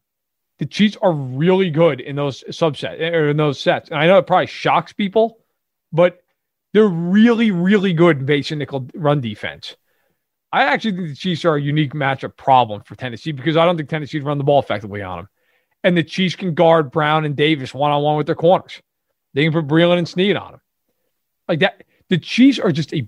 The 0.59 0.67
Chiefs 0.67 0.95
are 1.01 1.11
really 1.11 1.71
good 1.71 1.99
in 1.99 2.15
those 2.15 2.43
subsets 2.49 2.99
or 2.99 3.29
in 3.29 3.37
those 3.37 3.59
sets. 3.59 3.89
And 3.89 3.97
I 3.97 4.05
know 4.05 4.19
it 4.19 4.27
probably 4.27 4.45
shocks 4.45 4.93
people, 4.93 5.39
but 5.91 6.23
they're 6.71 6.87
really, 6.87 7.49
really 7.49 7.93
good 7.93 8.19
in 8.19 8.25
base 8.25 8.51
and 8.51 8.59
nickel 8.59 8.87
run 8.93 9.21
defense. 9.21 9.75
I 10.53 10.65
actually 10.65 10.91
think 10.91 11.07
the 11.09 11.15
Chiefs 11.15 11.45
are 11.45 11.55
a 11.55 11.61
unique 11.61 11.93
matchup 11.93 12.37
problem 12.37 12.83
for 12.83 12.93
Tennessee 12.95 13.31
because 13.31 13.57
I 13.57 13.65
don't 13.65 13.75
think 13.75 13.89
Tennessee's 13.89 14.21
run 14.21 14.37
the 14.37 14.43
ball 14.43 14.59
effectively 14.59 15.01
on 15.01 15.17
them. 15.17 15.29
And 15.83 15.97
the 15.97 16.03
Chiefs 16.03 16.35
can 16.35 16.53
guard 16.53 16.91
Brown 16.91 17.25
and 17.25 17.35
Davis 17.35 17.73
one 17.73 17.91
on 17.91 18.03
one 18.03 18.17
with 18.17 18.27
their 18.27 18.35
corners. 18.35 18.79
They 19.33 19.43
can 19.43 19.51
put 19.51 19.67
Breeland 19.67 19.97
and 19.97 20.07
Sneed 20.07 20.35
on 20.35 20.51
them. 20.51 20.61
Like 21.49 21.59
that. 21.59 21.83
The 22.09 22.19
Chiefs 22.19 22.59
are 22.59 22.71
just 22.71 22.93
a, 22.93 23.07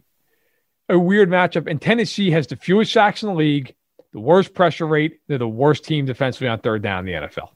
a 0.89 0.97
weird 0.97 1.29
matchup. 1.29 1.69
And 1.69 1.79
Tennessee 1.79 2.31
has 2.31 2.47
the 2.47 2.55
fewest 2.55 2.91
sacks 2.91 3.21
in 3.21 3.29
the 3.29 3.35
league, 3.35 3.75
the 4.11 4.19
worst 4.19 4.55
pressure 4.55 4.87
rate. 4.87 5.19
They're 5.27 5.37
the 5.37 5.47
worst 5.47 5.85
team 5.85 6.05
defensively 6.05 6.47
on 6.47 6.59
third 6.59 6.81
down 6.81 7.07
in 7.07 7.21
the 7.21 7.27
NFL. 7.27 7.49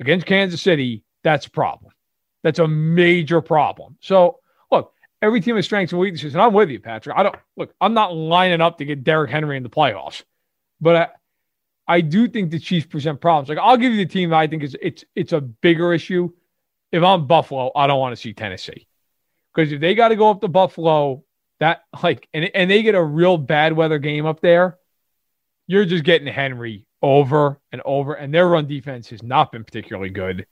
Against 0.00 0.24
Kansas 0.24 0.62
City, 0.62 1.04
that's 1.22 1.46
a 1.46 1.50
problem. 1.50 1.92
That's 2.42 2.60
a 2.60 2.66
major 2.66 3.42
problem. 3.42 3.98
So 4.00 4.38
every 5.22 5.40
team 5.40 5.56
has 5.56 5.64
strengths 5.64 5.92
and 5.92 6.00
weaknesses. 6.00 6.34
And 6.34 6.42
I'm 6.42 6.52
with 6.52 6.70
you, 6.70 6.80
Patrick. 6.80 7.16
I 7.16 7.22
don't 7.22 7.36
look, 7.56 7.74
I'm 7.80 7.94
not 7.94 8.14
lining 8.14 8.60
up 8.60 8.78
to 8.78 8.84
get 8.84 9.04
Derrick 9.04 9.30
Henry 9.30 9.56
in 9.56 9.62
the 9.62 9.70
playoffs, 9.70 10.22
but 10.80 10.96
I, 10.96 11.08
I 11.88 12.00
do 12.00 12.28
think 12.28 12.50
the 12.50 12.58
Chiefs 12.58 12.86
present 12.86 13.20
problems. 13.20 13.48
Like 13.48 13.58
I'll 13.58 13.76
give 13.76 13.92
you 13.92 13.98
the 13.98 14.12
team 14.12 14.32
I 14.32 14.46
think 14.46 14.62
is 14.62 14.76
it's 14.80 15.04
it's 15.14 15.32
a 15.32 15.40
bigger 15.40 15.92
issue. 15.92 16.30
If 16.92 17.02
I'm 17.02 17.26
Buffalo, 17.26 17.70
I 17.74 17.86
don't 17.86 18.00
want 18.00 18.14
to 18.14 18.20
see 18.20 18.32
Tennessee. 18.32 18.86
Because 19.54 19.72
if 19.72 19.80
they 19.80 19.94
got 19.94 20.08
to 20.08 20.16
go 20.16 20.30
up 20.30 20.40
to 20.42 20.48
Buffalo, 20.48 21.24
that 21.60 21.82
like 22.02 22.28
and, 22.34 22.50
and 22.54 22.70
they 22.70 22.82
get 22.82 22.94
a 22.94 23.02
real 23.02 23.38
bad 23.38 23.72
weather 23.72 23.98
game 23.98 24.26
up 24.26 24.40
there, 24.40 24.78
you're 25.66 25.84
just 25.84 26.04
getting 26.04 26.26
Henry 26.26 26.86
over 27.02 27.60
and 27.72 27.82
over. 27.84 28.14
And 28.14 28.32
their 28.32 28.48
run 28.48 28.66
defense 28.66 29.10
has 29.10 29.22
not 29.22 29.52
been 29.52 29.64
particularly 29.64 30.10
good. 30.10 30.46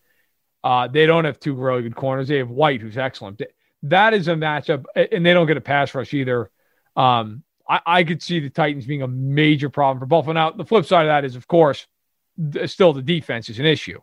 Uh, 0.63 0.89
they 0.89 1.05
don't 1.05 1.27
have 1.27 1.39
two 1.39 1.55
really 1.55 1.83
good 1.83 1.95
corners. 1.95 2.29
They 2.29 2.39
have 2.39 2.49
White, 2.49 2.81
who's 2.81 2.97
excellent 2.97 3.39
that 3.85 4.15
is 4.15 4.29
a 4.29 4.35
matchup, 4.35 4.85
and 4.97 5.25
they 5.25 5.35
don't 5.35 5.47
get 5.47 5.57
a 5.57 5.63
pass 5.63 5.95
rush 5.95 6.15
either. 6.15 6.51
Um, 6.97 7.43
I, 7.69 7.81
I, 7.87 8.05
could 8.05 8.23
see 8.23 8.41
the 8.41 8.51
Titans 8.51 8.87
being 8.87 9.03
a 9.03 9.09
major 9.09 9.69
problem 9.69 9.99
for 9.99 10.07
Buffalo. 10.07 10.33
Now, 10.33 10.51
the 10.51 10.65
flip 10.65 10.87
side 10.87 11.03
of 11.03 11.09
that 11.09 11.25
is, 11.25 11.37
of 11.37 11.47
course, 11.47 11.87
th- 12.53 12.71
still 12.71 12.93
the 12.93 13.03
defense 13.03 13.49
is 13.49 13.59
an 13.59 13.67
issue. 13.67 14.01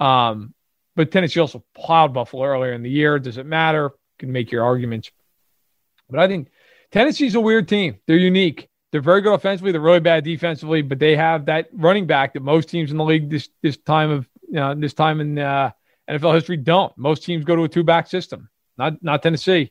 Um, 0.00 0.54
but 0.96 1.10
Tennessee 1.10 1.40
also 1.40 1.64
plowed 1.74 2.14
Buffalo 2.14 2.44
earlier 2.44 2.72
in 2.72 2.82
the 2.82 2.90
year. 2.90 3.18
Does 3.18 3.36
it 3.38 3.46
matter? 3.46 3.84
You 3.84 4.18
can 4.18 4.32
make 4.32 4.50
your 4.50 4.64
arguments. 4.64 5.10
But 6.08 6.20
I 6.20 6.28
think 6.28 6.48
Tennessee's 6.90 7.34
a 7.34 7.40
weird 7.40 7.68
team. 7.68 7.98
They're 8.06 8.16
unique. 8.16 8.68
They're 8.90 9.00
very 9.00 9.20
good 9.20 9.34
offensively. 9.34 9.72
They're 9.72 9.80
really 9.80 10.00
bad 10.00 10.24
defensively, 10.24 10.82
but 10.82 10.98
they 10.98 11.16
have 11.16 11.46
that 11.46 11.68
running 11.72 12.06
back 12.06 12.34
that 12.34 12.42
most 12.42 12.68
teams 12.68 12.90
in 12.90 12.96
the 12.96 13.04
league 13.04 13.28
this 13.28 13.48
this 13.60 13.76
time 13.76 14.10
of 14.10 14.28
you 14.48 14.54
know, 14.54 14.74
this 14.74 14.94
time 14.94 15.20
in 15.20 15.38
uh, 15.38 15.70
NFL 16.08 16.34
history 16.34 16.56
don't. 16.56 16.96
Most 16.96 17.24
teams 17.24 17.44
go 17.44 17.56
to 17.56 17.64
a 17.64 17.68
two 17.68 17.82
back 17.82 18.06
system 18.06 18.48
not 18.78 19.02
not 19.02 19.22
Tennessee. 19.22 19.70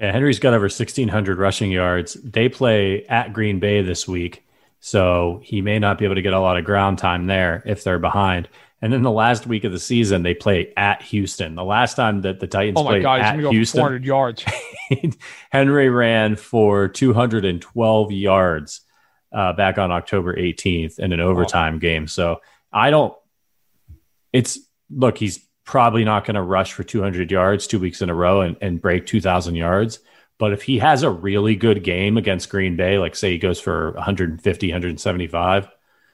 Yeah, 0.00 0.12
Henry's 0.12 0.40
got 0.40 0.54
over 0.54 0.64
1,600 0.64 1.38
rushing 1.38 1.70
yards. 1.70 2.14
They 2.14 2.48
play 2.48 3.06
at 3.06 3.32
Green 3.32 3.60
Bay 3.60 3.82
this 3.82 4.08
week, 4.08 4.44
so 4.80 5.40
he 5.44 5.62
may 5.62 5.78
not 5.78 5.98
be 5.98 6.04
able 6.04 6.16
to 6.16 6.22
get 6.22 6.32
a 6.32 6.40
lot 6.40 6.56
of 6.56 6.64
ground 6.64 6.98
time 6.98 7.26
there 7.26 7.62
if 7.64 7.84
they're 7.84 8.00
behind. 8.00 8.48
And 8.82 8.92
then 8.92 9.02
the 9.02 9.10
last 9.10 9.46
week 9.46 9.64
of 9.64 9.72
the 9.72 9.78
season, 9.78 10.22
they 10.22 10.34
play 10.34 10.72
at 10.76 11.00
Houston. 11.02 11.54
The 11.54 11.64
last 11.64 11.94
time 11.94 12.22
that 12.22 12.40
the 12.40 12.46
Titans 12.46 12.76
oh 12.78 12.84
my 12.84 12.90
played 12.90 13.02
God, 13.02 13.20
at 13.20 13.40
go 13.40 13.50
Houston, 13.50 13.78
400 13.78 14.04
yards. 14.04 14.44
Henry 15.50 15.88
ran 15.88 16.36
for 16.36 16.88
212 16.88 18.12
yards 18.12 18.80
uh, 19.32 19.52
back 19.52 19.78
on 19.78 19.90
October 19.90 20.34
18th 20.34 20.98
in 20.98 21.12
an 21.12 21.20
overtime 21.20 21.76
oh. 21.76 21.78
game. 21.78 22.06
So 22.08 22.40
I 22.72 22.90
don't. 22.90 23.14
It's 24.32 24.58
look, 24.90 25.18
he's 25.18 25.43
probably 25.64 26.04
not 26.04 26.24
going 26.24 26.34
to 26.34 26.42
rush 26.42 26.72
for 26.72 26.82
200 26.82 27.30
yards 27.30 27.66
two 27.66 27.78
weeks 27.78 28.02
in 28.02 28.10
a 28.10 28.14
row 28.14 28.42
and, 28.42 28.56
and 28.60 28.80
break 28.80 29.06
2,000 29.06 29.54
yards. 29.54 29.98
But 30.38 30.52
if 30.52 30.62
he 30.62 30.78
has 30.78 31.02
a 31.02 31.10
really 31.10 31.56
good 31.56 31.84
game 31.84 32.16
against 32.16 32.50
Green 32.50 32.76
Bay, 32.76 32.98
like 32.98 33.14
say 33.16 33.32
he 33.32 33.38
goes 33.38 33.60
for 33.60 33.92
150, 33.92 34.66
175, 34.68 35.68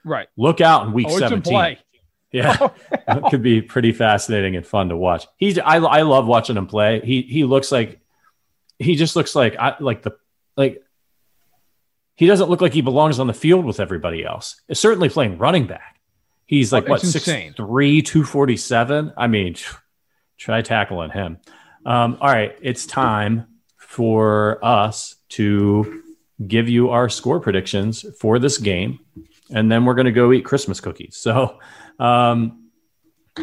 right? 0.05 0.29
Look 0.37 0.61
out 0.61 0.87
in 0.87 0.93
week 0.93 1.09
oh, 1.11 1.19
17. 1.19 1.77
Yeah, 2.33 2.57
oh, 2.61 2.73
it 2.93 3.25
could 3.31 3.43
be 3.43 3.61
pretty 3.61 3.91
fascinating 3.91 4.55
and 4.55 4.65
fun 4.65 4.91
to 4.91 4.97
watch. 4.97 5.27
He's 5.37 5.59
I, 5.59 5.79
I 5.79 6.03
love 6.03 6.29
watching 6.29 6.57
him 6.57 6.69
play. 6.69 7.01
He 7.01 7.23
he 7.23 7.43
looks 7.43 7.73
like 7.73 8.01
he 8.79 8.95
just 8.95 9.17
looks 9.17 9.35
like 9.35 9.57
I 9.59 9.75
like 9.81 10.03
the 10.03 10.17
like 10.57 10.81
he 12.15 12.27
doesn't 12.27 12.49
look 12.49 12.61
like 12.61 12.73
he 12.73 12.83
belongs 12.83 13.19
on 13.19 13.27
the 13.27 13.35
field 13.35 13.65
with 13.65 13.81
everybody 13.81 14.25
else. 14.25 14.61
certainly 14.73 15.09
playing 15.09 15.39
running 15.39 15.67
back. 15.67 16.00
He's 16.51 16.73
like 16.73 16.89
oh, 16.89 16.91
what 16.91 17.01
six 17.01 17.55
three 17.55 18.03
two 18.03 18.25
forty 18.25 18.57
seven. 18.57 19.13
I 19.17 19.29
mean, 19.29 19.55
try 20.37 20.63
tackling 20.63 21.13
him. 21.13 21.39
Um, 21.87 22.19
all 22.21 22.27
right, 22.27 22.59
it's 22.61 22.87
time 22.87 23.47
for 23.77 24.59
us 24.61 25.15
to 25.29 26.03
give 26.45 26.69
you 26.69 26.91
our 26.91 27.09
score 27.09 27.39
predictions 27.39 28.05
for 28.19 28.41
this 28.41 28.59
game, 28.59 28.99
and 29.55 29.71
then 29.71 29.85
we're 29.85 29.95
going 29.95 30.07
to 30.07 30.11
go 30.11 30.33
eat 30.33 30.45
Christmas 30.45 30.81
cookies. 30.81 31.17
So, 31.17 31.61
um, 32.01 32.69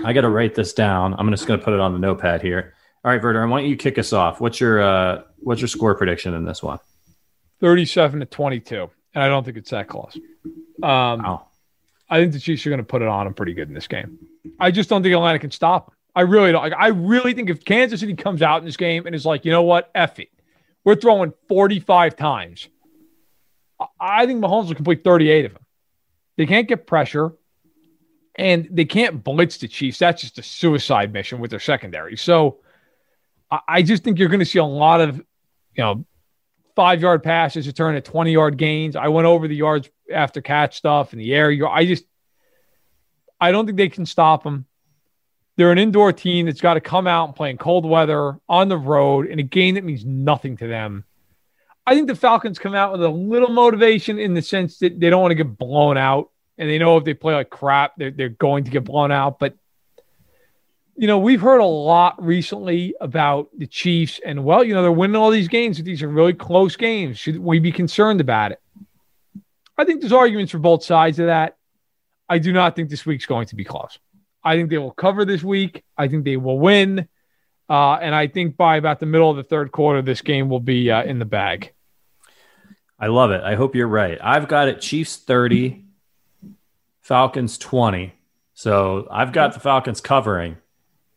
I 0.04 0.12
got 0.12 0.22
to 0.22 0.30
write 0.30 0.54
this 0.54 0.74
down. 0.74 1.16
I'm 1.18 1.32
just 1.32 1.48
going 1.48 1.62
to 1.62 1.64
put 1.64 1.74
it 1.74 1.80
on 1.80 1.94
the 1.94 2.00
notepad 2.00 2.42
here. 2.42 2.74
All 3.06 3.12
right, 3.12 3.22
Verder, 3.22 3.42
I 3.42 3.46
want 3.46 3.68
you 3.68 3.78
kick 3.78 3.98
us 3.98 4.12
off. 4.12 4.42
What's 4.42 4.60
your 4.60 4.82
uh, 4.82 5.22
what's 5.38 5.62
your 5.62 5.70
score 5.70 5.96
prediction 5.96 6.34
in 6.34 6.44
this 6.44 6.62
one? 6.62 6.80
Thirty-seven 7.62 8.20
to 8.20 8.26
twenty-two, 8.26 8.90
and 9.14 9.24
I 9.24 9.30
don't 9.30 9.46
think 9.46 9.56
it's 9.56 9.70
that 9.70 9.88
close. 9.88 10.20
Um, 10.84 11.24
wow. 11.24 11.48
I 12.10 12.20
think 12.20 12.34
the 12.34 12.40
Chiefs 12.40 12.66
are 12.66 12.70
going 12.70 12.80
to 12.80 12.86
put 12.86 13.02
it 13.02 13.08
on 13.08 13.26
them 13.26 13.34
pretty 13.34 13.54
good 13.54 13.68
in 13.68 13.74
this 13.74 13.88
game. 13.88 14.18
I 14.60 14.72
just 14.72 14.90
don't 14.90 15.04
think 15.04 15.14
Atlanta 15.14 15.40
can 15.40 15.52
stop 15.52 15.88
them. 15.88 15.96
I 16.16 16.22
really 16.22 16.52
don't. 16.52 16.64
Like, 16.64 16.74
I 16.78 16.88
really 16.88 17.34
think 17.34 17.50
if 17.50 17.64
Kansas 17.64 18.00
City 18.00 18.16
comes 18.16 18.42
out 18.42 18.60
in 18.60 18.66
this 18.66 18.78
game 18.78 19.06
and 19.06 19.14
is 19.14 19.26
like, 19.26 19.46
you 19.46 19.52
know 19.52 19.64
what, 19.64 19.92
F 19.94 20.20
it, 20.20 20.30
we're 20.84 20.96
throwing 20.96 21.34
45 21.48 22.16
times. 22.16 22.70
I 24.00 24.26
think 24.26 24.44
Mahomes 24.44 24.68
will 24.68 24.76
complete 24.76 25.04
38 25.04 25.46
of 25.46 25.54
them. 25.54 25.66
They 26.38 26.46
can't 26.46 26.68
get 26.68 26.88
pressure 26.88 27.34
and 28.36 28.68
they 28.72 28.86
can't 28.86 29.24
blitz 29.24 29.58
the 29.58 29.68
Chiefs. 29.68 30.00
That's 30.00 30.22
just 30.22 30.40
a 30.40 30.44
suicide 30.44 31.14
mission 31.14 31.40
with 31.40 31.52
their 31.52 31.60
secondary. 31.60 32.18
So 32.18 32.60
I 33.68 33.82
just 33.82 34.04
think 34.04 34.18
you're 34.18 34.30
going 34.30 34.40
to 34.40 34.46
see 34.46 34.60
a 34.60 34.66
lot 34.66 35.02
of, 35.02 35.18
you 35.18 35.84
know, 35.84 36.06
five 36.76 37.02
yard 37.02 37.24
passes 37.24 37.66
to 37.66 37.74
turn 37.74 37.96
at 37.96 38.06
20 38.06 38.32
yard 38.32 38.58
gains. 38.58 38.96
I 38.96 39.08
went 39.08 39.26
over 39.26 39.48
the 39.48 39.56
yards 39.56 39.90
after 40.12 40.42
catch 40.42 40.78
stuff 40.78 41.14
in 41.14 41.20
the 41.20 41.34
air. 41.34 41.52
I 41.68 41.86
just, 41.86 42.06
I 43.40 43.52
don't 43.52 43.66
think 43.66 43.78
they 43.78 43.90
can 43.90 44.06
stop 44.06 44.44
them. 44.44 44.66
They're 45.56 45.72
an 45.72 45.80
indoor 45.80 46.14
team 46.14 46.46
that's 46.46 46.62
got 46.62 46.76
to 46.76 46.82
come 46.82 47.08
out 47.08 47.30
and 47.30 47.36
play 47.36 47.50
in 47.50 47.58
cold 47.58 47.86
weather 47.86 48.40
on 48.48 48.70
the 48.70 48.78
road 48.78 49.28
in 49.28 49.40
a 49.40 49.44
game 49.44 49.76
that 49.76 49.84
means 49.84 50.06
nothing 50.06 50.58
to 50.58 50.68
them. 50.68 51.04
I 51.86 51.96
think 51.96 52.08
the 52.08 52.16
Falcons 52.16 52.60
come 52.60 52.76
out 52.76 52.92
with 52.92 53.04
a 53.04 53.10
little 53.10 53.50
motivation 53.50 54.20
in 54.20 54.34
the 54.34 54.42
sense 54.42 54.80
that 54.80 55.00
they 55.00 55.10
don't 55.10 55.22
want 55.22 55.32
to 55.32 55.36
get 55.36 55.58
blown 55.58 55.98
out 55.98 56.30
and 56.58 56.70
they 56.70 56.78
know 56.78 56.98
if 56.98 57.06
they 57.06 57.14
play 57.14 57.36
like 57.36 57.50
crap, 57.50 57.94
they're 57.98 58.12
they're 58.12 58.30
going 58.30 58.64
to 58.64 58.72
get 58.72 58.84
blown 58.84 59.12
out. 59.12 59.40
But 59.40 59.56
you 60.96 61.06
know, 61.06 61.20
we've 61.20 61.42
heard 61.42 61.60
a 61.60 61.66
lot 61.66 62.24
recently 62.24 62.96
about 63.00 63.50
the 63.56 63.68
Chiefs, 63.68 64.20
and 64.26 64.44
well, 64.44 64.64
you 64.64 64.74
know, 64.74 64.82
they're 64.82 64.92
winning 64.92 65.16
all 65.16 65.30
these 65.30 65.48
games. 65.48 65.78
But 65.78 65.86
these 65.86 66.02
are 66.02 66.08
really 66.08 66.34
close 66.34 66.76
games. 66.76 67.20
Should 67.20 67.40
we 67.40 67.60
be 67.60 67.72
concerned 67.72 68.22
about 68.22 68.52
it? 68.52 68.62
I 69.78 69.86
think 69.86 70.02
there's 70.02 70.14
arguments 70.14 70.52
for 70.52 70.60
both 70.60 70.84
sides 70.84 71.20
of 71.20 71.28
that. 71.28 71.58
I 72.30 72.40
do 72.40 72.52
not 72.52 72.76
think 72.76 72.90
this 72.90 73.06
week's 73.06 73.26
going 73.26 73.48
to 73.48 73.56
be 73.56 73.64
close. 73.64 74.00
I 74.44 74.56
think 74.56 74.70
they 74.70 74.78
will 74.78 74.92
cover 74.92 75.26
this 75.26 75.44
week. 75.44 75.84
I 75.98 76.08
think 76.08 76.26
they 76.26 76.38
will 76.38 76.60
win. 76.60 77.08
Uh, 77.70 77.94
and 77.96 78.16
I 78.16 78.28
think 78.28 78.56
by 78.56 78.78
about 78.78 79.00
the 79.00 79.06
middle 79.06 79.30
of 79.30 79.38
the 79.38 79.44
third 79.44 79.72
quarter, 79.72 80.02
this 80.02 80.22
game 80.22 80.50
will 80.50 80.60
be 80.60 80.90
uh, 80.90 81.04
in 81.04 81.20
the 81.20 81.26
bag. 81.26 81.74
I 83.00 83.08
love 83.08 83.32
it. 83.32 83.42
I 83.44 83.56
hope 83.56 83.76
you're 83.76 83.88
right. 83.88 84.18
I've 84.22 84.48
got 84.48 84.70
it 84.70 84.82
Chiefs 84.82 85.18
30, 85.18 85.84
Falcons 87.02 87.58
20. 87.58 88.14
So 88.54 89.08
I've 89.12 89.32
got 89.32 89.54
the 89.54 89.60
Falcons 89.60 90.02
covering. 90.02 90.58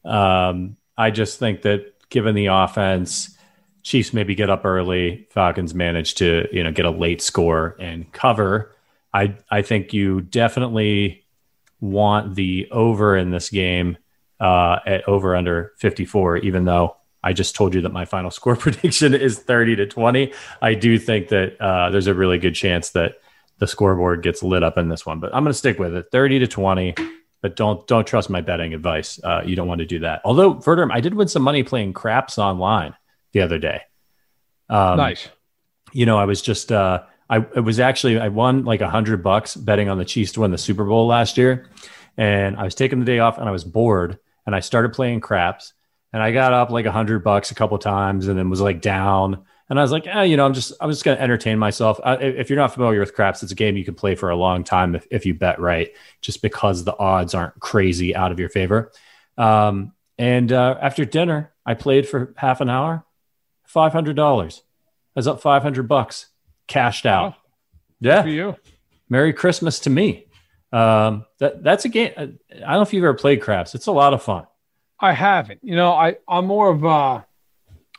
Um, 0.04 0.76
I 0.96 1.10
just 1.10 1.38
think 1.38 1.62
that 1.62 1.94
given 2.10 2.34
the 2.34 2.46
offense, 2.46 3.36
Chiefs 3.82 4.12
maybe 4.12 4.34
get 4.34 4.50
up 4.50 4.64
early. 4.64 5.26
Falcons 5.30 5.74
manage 5.74 6.14
to 6.16 6.48
you 6.52 6.62
know 6.62 6.72
get 6.72 6.84
a 6.84 6.90
late 6.90 7.22
score 7.22 7.76
and 7.78 8.10
cover. 8.12 8.74
I 9.12 9.36
I 9.50 9.62
think 9.62 9.92
you 9.92 10.20
definitely 10.20 11.24
want 11.80 12.34
the 12.34 12.68
over 12.70 13.16
in 13.16 13.30
this 13.30 13.48
game 13.48 13.96
uh, 14.38 14.78
at 14.86 15.08
over 15.08 15.34
under 15.34 15.72
54. 15.78 16.38
Even 16.38 16.64
though 16.64 16.96
I 17.22 17.32
just 17.32 17.54
told 17.54 17.74
you 17.74 17.80
that 17.82 17.92
my 17.92 18.04
final 18.04 18.30
score 18.30 18.56
prediction 18.56 19.14
is 19.14 19.38
30 19.38 19.76
to 19.76 19.86
20, 19.86 20.32
I 20.60 20.74
do 20.74 20.98
think 20.98 21.28
that 21.28 21.60
uh, 21.60 21.90
there's 21.90 22.06
a 22.06 22.14
really 22.14 22.38
good 22.38 22.54
chance 22.54 22.90
that 22.90 23.14
the 23.58 23.66
scoreboard 23.66 24.22
gets 24.22 24.42
lit 24.42 24.62
up 24.62 24.78
in 24.78 24.88
this 24.88 25.04
one. 25.04 25.20
But 25.20 25.34
I'm 25.34 25.42
going 25.42 25.52
to 25.52 25.58
stick 25.58 25.78
with 25.78 25.94
it, 25.94 26.06
30 26.10 26.40
to 26.40 26.46
20 26.46 26.94
but 27.42 27.56
don't 27.56 27.86
don't 27.86 28.06
trust 28.06 28.28
my 28.28 28.40
betting 28.40 28.74
advice. 28.74 29.18
Uh, 29.22 29.42
you 29.44 29.56
don't 29.56 29.66
want 29.66 29.78
to 29.78 29.86
do 29.86 30.00
that. 30.00 30.20
Although 30.24 30.54
Verderame, 30.54 30.92
I 30.92 31.00
did 31.00 31.14
win 31.14 31.28
some 31.28 31.42
money 31.42 31.62
playing 31.62 31.92
craps 31.94 32.38
online 32.38 32.94
the 33.32 33.40
other 33.40 33.58
day. 33.58 33.82
Um, 34.68 34.96
nice. 34.96 35.28
You 35.92 36.06
know, 36.06 36.18
I 36.18 36.24
was 36.24 36.42
just 36.42 36.70
uh, 36.70 37.02
I 37.28 37.38
it 37.38 37.64
was 37.64 37.80
actually 37.80 38.18
I 38.18 38.28
won 38.28 38.64
like 38.64 38.80
a 38.80 38.90
hundred 38.90 39.22
bucks 39.22 39.56
betting 39.56 39.88
on 39.88 39.98
the 39.98 40.04
Chiefs 40.04 40.32
to 40.32 40.40
win 40.40 40.50
the 40.50 40.58
Super 40.58 40.84
Bowl 40.84 41.06
last 41.06 41.36
year, 41.36 41.68
and 42.16 42.56
I 42.56 42.64
was 42.64 42.74
taking 42.74 42.98
the 43.00 43.04
day 43.04 43.18
off 43.18 43.38
and 43.38 43.48
I 43.48 43.52
was 43.52 43.64
bored 43.64 44.18
and 44.46 44.54
I 44.54 44.60
started 44.60 44.92
playing 44.92 45.20
craps 45.20 45.72
and 46.12 46.22
I 46.22 46.32
got 46.32 46.52
up 46.52 46.70
like 46.70 46.86
a 46.86 46.92
hundred 46.92 47.24
bucks 47.24 47.50
a 47.50 47.54
couple 47.54 47.78
times 47.78 48.28
and 48.28 48.38
then 48.38 48.50
was 48.50 48.60
like 48.60 48.80
down 48.80 49.44
and 49.70 49.78
I 49.78 49.82
was 49.82 49.92
like, 49.92 50.06
eh, 50.08 50.24
you 50.24 50.36
know, 50.36 50.44
I'm 50.44 50.52
just, 50.52 50.72
I'm 50.80 50.90
just 50.90 51.04
going 51.04 51.16
to 51.16 51.22
entertain 51.22 51.56
myself. 51.56 52.00
Uh, 52.02 52.16
if 52.20 52.50
you're 52.50 52.58
not 52.58 52.74
familiar 52.74 52.98
with 52.98 53.14
craps, 53.14 53.44
it's 53.44 53.52
a 53.52 53.54
game 53.54 53.76
you 53.76 53.84
can 53.84 53.94
play 53.94 54.16
for 54.16 54.28
a 54.28 54.36
long 54.36 54.64
time 54.64 54.96
if, 54.96 55.06
if 55.12 55.24
you 55.24 55.32
bet 55.32 55.60
right, 55.60 55.90
just 56.20 56.42
because 56.42 56.82
the 56.82 56.98
odds 56.98 57.34
aren't 57.34 57.58
crazy 57.60 58.16
out 58.16 58.32
of 58.32 58.40
your 58.40 58.48
favor. 58.48 58.90
Um, 59.38 59.92
and 60.18 60.50
uh, 60.50 60.76
after 60.82 61.04
dinner, 61.04 61.52
I 61.64 61.74
played 61.74 62.08
for 62.08 62.34
half 62.36 62.60
an 62.60 62.68
hour, 62.68 63.06
five 63.70 63.92
hundred 63.92 64.16
dollars. 64.16 64.62
I 65.16 65.20
was 65.20 65.28
up 65.28 65.40
five 65.40 65.62
hundred 65.62 65.88
bucks, 65.88 66.26
cashed 66.66 67.06
out. 67.06 67.34
Yeah, 68.00 68.24
you. 68.24 68.56
Merry 69.08 69.32
Christmas 69.32 69.80
to 69.80 69.90
me. 69.90 70.26
Um, 70.72 71.24
that 71.38 71.62
that's 71.62 71.84
a 71.84 71.88
game. 71.88 72.12
I 72.16 72.24
don't 72.24 72.70
know 72.70 72.82
if 72.82 72.92
you've 72.92 73.04
ever 73.04 73.14
played 73.14 73.40
craps. 73.40 73.74
It's 73.74 73.86
a 73.86 73.92
lot 73.92 74.12
of 74.12 74.22
fun. 74.22 74.46
I 74.98 75.12
haven't. 75.12 75.60
You 75.62 75.76
know, 75.76 75.92
I 75.92 76.16
I'm 76.28 76.46
more 76.46 76.70
of 76.70 76.84
a 76.84 77.26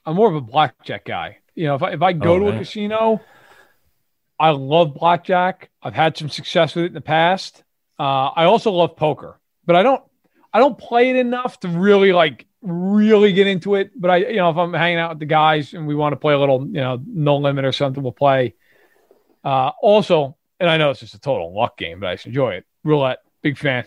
I'm 0.05 0.15
more 0.15 0.29
of 0.29 0.35
a 0.35 0.41
blackjack 0.41 1.05
guy. 1.05 1.37
You 1.55 1.67
know, 1.67 1.75
if 1.75 1.83
I, 1.83 1.91
if 1.91 2.01
I 2.01 2.13
go 2.13 2.33
oh, 2.33 2.39
to 2.39 2.45
man. 2.45 2.55
a 2.55 2.59
casino, 2.59 3.21
I 4.39 4.51
love 4.51 4.93
blackjack. 4.93 5.69
I've 5.81 5.93
had 5.93 6.17
some 6.17 6.29
success 6.29 6.75
with 6.75 6.85
it 6.85 6.87
in 6.87 6.93
the 6.93 7.01
past. 7.01 7.63
Uh, 7.99 8.29
I 8.35 8.45
also 8.45 8.71
love 8.71 8.95
poker, 8.95 9.39
but 9.65 9.75
I 9.75 9.83
don't 9.83 10.03
I 10.53 10.59
don't 10.59 10.77
play 10.77 11.09
it 11.11 11.15
enough 11.15 11.59
to 11.61 11.67
really 11.67 12.11
like 12.11 12.45
really 12.61 13.33
get 13.33 13.47
into 13.47 13.75
it. 13.75 13.91
But 13.99 14.11
I, 14.11 14.17
you 14.17 14.37
know, 14.37 14.49
if 14.49 14.57
I'm 14.57 14.73
hanging 14.73 14.99
out 14.99 15.11
with 15.11 15.19
the 15.19 15.25
guys 15.25 15.73
and 15.73 15.87
we 15.87 15.95
want 15.95 16.13
to 16.13 16.17
play 16.17 16.33
a 16.33 16.39
little, 16.39 16.65
you 16.65 16.81
know, 16.81 17.01
no 17.05 17.37
limit 17.37 17.65
or 17.65 17.71
something, 17.71 18.01
we'll 18.01 18.11
play. 18.11 18.55
Uh, 19.43 19.71
also, 19.81 20.37
and 20.59 20.69
I 20.69 20.77
know 20.77 20.91
it's 20.91 20.99
just 20.99 21.15
a 21.15 21.19
total 21.19 21.55
luck 21.55 21.77
game, 21.77 21.99
but 21.99 22.09
I 22.09 22.15
just 22.15 22.27
enjoy 22.27 22.55
it. 22.55 22.65
Roulette, 22.83 23.19
big 23.41 23.57
fan. 23.57 23.85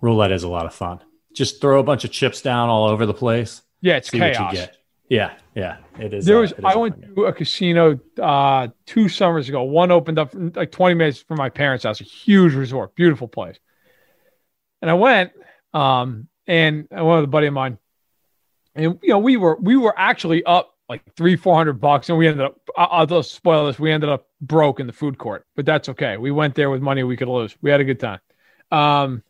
Roulette 0.00 0.32
is 0.32 0.42
a 0.42 0.48
lot 0.48 0.66
of 0.66 0.74
fun. 0.74 1.00
Just 1.32 1.60
throw 1.60 1.80
a 1.80 1.82
bunch 1.82 2.04
of 2.04 2.10
chips 2.10 2.42
down 2.42 2.68
all 2.68 2.88
over 2.88 3.06
the 3.06 3.14
place. 3.14 3.62
Yeah, 3.80 3.96
it's 3.96 4.10
chaos. 4.10 4.68
Yeah, 5.08 5.34
yeah, 5.54 5.76
it 6.00 6.12
is. 6.12 6.24
There 6.24 6.38
was 6.38 6.52
uh, 6.52 6.56
I 6.64 6.76
went 6.76 7.00
to 7.14 7.26
a 7.26 7.32
casino 7.32 8.00
uh, 8.20 8.68
two 8.86 9.08
summers 9.08 9.48
ago. 9.48 9.62
One 9.62 9.92
opened 9.92 10.18
up 10.18 10.30
like 10.34 10.72
20 10.72 10.94
minutes 10.96 11.22
from 11.22 11.36
my 11.36 11.48
parents' 11.48 11.84
house. 11.84 12.00
A 12.00 12.04
huge 12.04 12.54
resort, 12.54 12.96
beautiful 12.96 13.28
place. 13.28 13.58
And 14.82 14.90
I 14.90 14.94
went, 14.94 15.32
um, 15.72 16.28
and 16.46 16.86
went 16.90 17.06
with 17.06 17.24
a 17.24 17.28
buddy 17.28 17.46
of 17.46 17.54
mine, 17.54 17.78
and 18.74 18.98
you 19.02 19.10
know 19.10 19.18
we 19.18 19.36
were 19.36 19.56
we 19.56 19.76
were 19.76 19.94
actually 19.96 20.44
up 20.44 20.74
like 20.88 21.02
three 21.16 21.36
four 21.36 21.56
hundred 21.56 21.80
bucks, 21.80 22.08
and 22.08 22.18
we 22.18 22.28
ended 22.28 22.44
up. 22.46 22.58
I'll 22.76 23.06
just 23.06 23.32
spoil 23.32 23.66
this. 23.66 23.78
We 23.78 23.92
ended 23.92 24.10
up 24.10 24.28
broke 24.40 24.80
in 24.80 24.86
the 24.86 24.92
food 24.92 25.18
court, 25.18 25.46
but 25.56 25.66
that's 25.66 25.88
okay. 25.90 26.16
We 26.16 26.30
went 26.30 26.54
there 26.54 26.70
with 26.70 26.82
money 26.82 27.02
we 27.02 27.16
could 27.16 27.28
lose. 27.28 27.56
We 27.62 27.70
had 27.70 27.80
a 27.80 27.84
good 27.84 28.00
time. 28.00 28.20
Um, 28.70 29.22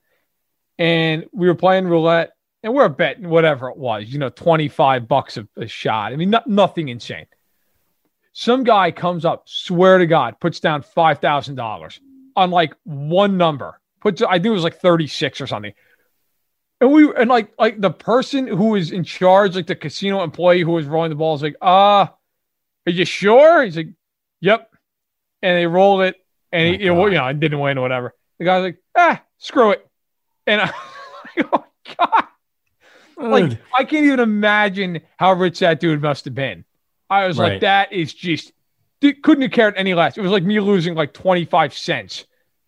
and 0.78 1.26
we 1.32 1.46
were 1.46 1.54
playing 1.54 1.86
roulette 1.86 2.32
and 2.62 2.74
we're 2.74 2.88
betting 2.88 3.28
whatever 3.28 3.68
it 3.68 3.76
was, 3.76 4.04
you 4.06 4.18
know, 4.18 4.28
25 4.28 5.08
bucks 5.08 5.36
a, 5.36 5.46
a 5.56 5.66
shot. 5.66 6.12
I 6.12 6.16
mean, 6.16 6.30
not, 6.30 6.46
nothing 6.46 6.88
insane. 6.88 7.26
Some 8.32 8.64
guy 8.64 8.90
comes 8.90 9.24
up, 9.24 9.44
swear 9.46 9.98
to 9.98 10.06
God, 10.06 10.40
puts 10.40 10.60
down 10.60 10.82
$5,000 10.82 12.00
on 12.34 12.50
like 12.50 12.74
one 12.84 13.36
number. 13.36 13.80
Puts, 14.00 14.20
I 14.20 14.34
think 14.34 14.46
it 14.46 14.50
was 14.50 14.64
like 14.64 14.80
36 14.80 15.40
or 15.40 15.46
something. 15.46 15.72
And 16.80 16.92
we, 16.92 17.12
and 17.14 17.30
like, 17.30 17.52
like 17.58 17.80
the 17.80 17.90
person 17.90 18.46
who 18.46 18.70
was 18.70 18.92
in 18.92 19.02
charge, 19.02 19.56
like 19.56 19.66
the 19.66 19.74
casino 19.74 20.22
employee 20.22 20.60
who 20.60 20.72
was 20.72 20.86
rolling 20.86 21.10
the 21.10 21.16
ball 21.16 21.34
is 21.34 21.42
like, 21.42 21.56
uh, 21.62 22.06
are 22.86 22.92
you 22.92 23.04
sure? 23.04 23.64
He's 23.64 23.76
like, 23.76 23.88
yep. 24.40 24.70
And 25.42 25.56
they 25.56 25.66
rolled 25.66 26.02
it 26.02 26.16
and 26.52 26.74
he, 26.74 26.84
you 26.84 26.94
know, 26.94 27.06
you 27.06 27.14
know, 27.14 27.24
I 27.24 27.32
didn't 27.32 27.60
win 27.60 27.78
or 27.78 27.82
whatever. 27.82 28.14
The 28.38 28.44
guy's 28.44 28.62
like, 28.62 28.78
ah, 28.96 29.22
screw 29.38 29.72
it. 29.72 29.86
And 30.46 30.60
I, 30.62 30.72
oh 31.38 31.48
my 31.52 31.94
God. 31.98 32.24
Like 33.18 33.58
I 33.74 33.84
can't 33.84 34.04
even 34.04 34.20
imagine 34.20 35.00
how 35.16 35.32
rich 35.32 35.60
that 35.60 35.80
dude 35.80 36.02
must 36.02 36.26
have 36.26 36.34
been. 36.34 36.64
I 37.08 37.26
was 37.26 37.38
right. 37.38 37.52
like, 37.52 37.60
that 37.62 37.92
is 37.92 38.12
just 38.12 38.52
couldn't 39.00 39.42
have 39.42 39.52
cared 39.52 39.74
any 39.76 39.94
less. 39.94 40.18
It 40.18 40.20
was 40.20 40.32
like 40.32 40.42
me 40.42 40.60
losing 40.60 40.94
like 40.94 41.12
25 41.12 41.74
cents. 41.74 42.26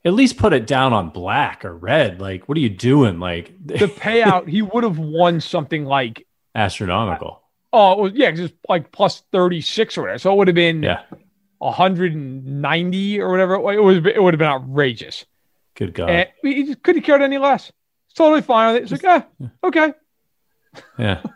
At 0.08 0.14
least 0.14 0.38
put 0.38 0.54
it 0.54 0.66
down 0.66 0.94
on 0.94 1.10
black 1.10 1.66
or 1.66 1.76
red. 1.76 2.18
Like, 2.18 2.48
what 2.48 2.56
are 2.56 2.62
you 2.62 2.70
doing? 2.70 3.20
Like 3.20 3.52
the 3.62 3.74
payout, 3.86 4.48
he 4.48 4.62
would 4.62 4.82
have 4.82 4.98
won 4.98 5.42
something 5.42 5.84
like 5.84 6.26
astronomical. 6.54 7.42
oh, 7.74 8.06
yeah, 8.06 8.30
because 8.30 8.50
it's 8.50 8.58
like 8.70 8.90
plus 8.90 9.22
36 9.32 9.98
or 9.98 10.00
whatever. 10.00 10.18
So 10.18 10.32
it 10.32 10.36
would 10.36 10.48
have 10.48 10.54
been 10.54 10.82
yeah. 10.82 11.02
190 11.58 13.20
or 13.20 13.30
whatever. 13.30 13.54
It 13.56 13.82
was 13.82 13.98
it 13.98 14.22
would 14.22 14.32
have 14.32 14.38
been 14.38 14.48
outrageous. 14.48 15.26
Good 15.74 15.92
God. 15.92 16.08
And 16.08 16.28
he 16.42 16.64
just 16.64 16.82
couldn't 16.82 17.02
have 17.02 17.06
cared 17.06 17.20
any 17.20 17.36
less. 17.36 17.70
It's 18.06 18.14
totally 18.14 18.40
fine 18.40 18.72
with 18.72 18.76
it. 18.76 18.82
It's 18.84 18.90
just, 18.90 19.04
like, 19.04 19.24
ah, 19.24 19.28
yeah. 19.38 19.48
okay. 19.62 19.92
Yeah. 20.98 21.22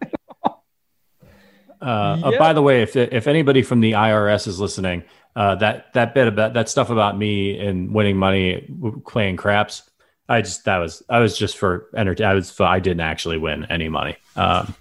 Uh, 1.82 2.20
uh, 2.22 2.38
by 2.38 2.52
the 2.52 2.62
way, 2.62 2.82
if 2.82 2.94
if 2.94 3.26
anybody 3.26 3.60
from 3.60 3.80
the 3.80 3.90
IRS 3.90 4.46
is 4.46 4.60
listening, 4.60 5.02
uh, 5.34 5.54
that 5.56 5.92
that 5.94 6.14
bit 6.14 6.28
about 6.28 6.54
that 6.54 6.68
stuff 6.68 6.90
about 6.90 7.16
me 7.16 7.58
and 7.58 7.94
winning 7.94 8.16
money 8.16 8.68
playing 9.06 9.36
craps, 9.36 9.82
I 10.28 10.42
just 10.42 10.64
that 10.64 10.78
was 10.78 11.02
I 11.08 11.20
was 11.20 11.36
just 11.36 11.56
for 11.56 11.88
entertain. 11.96 12.26
I 12.26 12.34
was 12.34 12.50
for, 12.50 12.64
I 12.64 12.80
didn't 12.80 13.00
actually 13.00 13.38
win 13.38 13.66
any 13.70 13.88
money. 13.88 14.16
Um, 14.36 14.74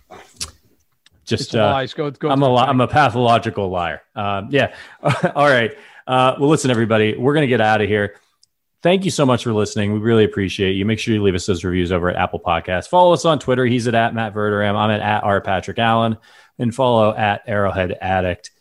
just 1.26 1.56
uh, 1.56 1.72
lies. 1.72 1.94
Go, 1.94 2.12
go 2.12 2.30
I'm 2.30 2.44
a 2.44 2.56
I'm 2.56 2.82
a 2.82 2.88
pathological 2.88 3.70
liar. 3.70 4.02
Um, 4.16 4.50
yeah. 4.52 4.76
All 5.36 5.48
right. 5.48 5.72
Uh, 6.08 6.36
well, 6.40 6.50
listen, 6.50 6.72
everybody, 6.72 7.16
we're 7.16 7.34
gonna 7.34 7.48
get 7.48 7.62
out 7.62 7.82
of 7.82 7.88
here 7.88 8.16
thank 8.82 9.06
you 9.06 9.12
so 9.12 9.26
much 9.26 9.44
for 9.44 9.54
listening. 9.54 9.94
We 9.94 10.00
really 10.00 10.24
appreciate 10.24 10.74
you. 10.74 10.86
Make 10.86 11.00
sure 11.00 11.14
you 11.14 11.24
leave 11.24 11.36
us 11.36 11.46
those 11.46 11.64
reviews 11.64 11.92
over 11.92 12.10
at 12.10 12.16
Apple 12.16 12.40
Podcasts. 12.40 12.88
Follow 12.88 13.14
us 13.14 13.26
on 13.26 13.40
Twitter. 13.40 13.66
He's 13.66 13.88
at, 13.88 13.96
at 13.96 14.14
Matt 14.14 14.34
Verderame. 14.34 14.76
I'm 14.76 14.92
at, 14.92 15.02
at 15.02 15.24
R. 15.24 15.42
Patrick 15.42 15.80
Allen. 15.80 16.18
And 16.60 16.76
follow 16.76 17.16
at 17.16 17.44
Arrowhead 17.48 17.98
Addict. 18.02 18.52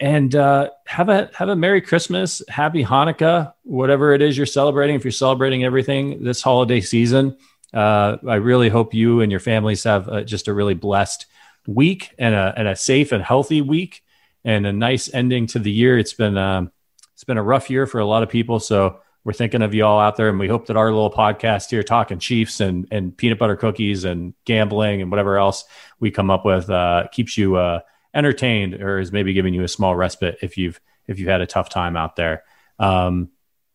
And 0.00 0.34
uh, 0.34 0.70
have 0.86 1.10
a 1.10 1.30
have 1.34 1.50
a 1.50 1.56
Merry 1.56 1.82
Christmas, 1.82 2.42
Happy 2.48 2.82
Hanukkah, 2.82 3.52
whatever 3.64 4.14
it 4.14 4.22
is 4.22 4.34
you're 4.34 4.46
celebrating. 4.46 4.96
If 4.96 5.04
you're 5.04 5.12
celebrating 5.12 5.62
everything 5.62 6.24
this 6.24 6.40
holiday 6.40 6.80
season, 6.80 7.36
uh, 7.74 8.16
I 8.26 8.36
really 8.36 8.70
hope 8.70 8.94
you 8.94 9.20
and 9.20 9.30
your 9.30 9.40
families 9.40 9.84
have 9.84 10.08
uh, 10.08 10.22
just 10.22 10.48
a 10.48 10.54
really 10.54 10.72
blessed 10.72 11.26
week 11.66 12.14
and 12.18 12.34
a 12.34 12.54
and 12.56 12.66
a 12.66 12.76
safe 12.76 13.12
and 13.12 13.22
healthy 13.22 13.60
week 13.60 14.02
and 14.42 14.66
a 14.66 14.72
nice 14.72 15.12
ending 15.12 15.46
to 15.48 15.58
the 15.58 15.70
year. 15.70 15.98
It's 15.98 16.14
been 16.14 16.38
um, 16.38 16.72
it's 17.12 17.24
been 17.24 17.36
a 17.36 17.42
rough 17.42 17.68
year 17.68 17.86
for 17.86 17.98
a 17.98 18.06
lot 18.06 18.22
of 18.22 18.30
people, 18.30 18.58
so 18.58 19.00
we're 19.22 19.34
thinking 19.34 19.60
of 19.60 19.74
you 19.74 19.84
all 19.84 20.00
out 20.00 20.16
there, 20.16 20.30
and 20.30 20.38
we 20.38 20.48
hope 20.48 20.66
that 20.68 20.78
our 20.78 20.90
little 20.90 21.10
podcast 21.10 21.68
here, 21.68 21.82
talking 21.82 22.18
Chiefs 22.18 22.60
and 22.60 22.88
and 22.90 23.14
peanut 23.14 23.38
butter 23.38 23.54
cookies 23.56 24.04
and 24.04 24.32
gambling 24.46 25.02
and 25.02 25.10
whatever 25.10 25.36
else 25.36 25.64
we 25.98 26.10
come 26.10 26.30
up 26.30 26.46
with, 26.46 26.70
uh, 26.70 27.06
keeps 27.12 27.36
you 27.36 27.56
uh, 27.56 27.80
entertained 28.14 28.74
or 28.74 28.98
is 28.98 29.12
maybe 29.12 29.32
giving 29.32 29.54
you 29.54 29.62
a 29.62 29.68
small 29.68 29.94
respite 29.94 30.38
if 30.42 30.56
you've 30.56 30.80
if 31.06 31.18
you've 31.18 31.28
had 31.28 31.40
a 31.40 31.46
tough 31.46 31.68
time 31.68 31.96
out 31.96 32.16
there. 32.16 32.44
Um, 32.78 33.30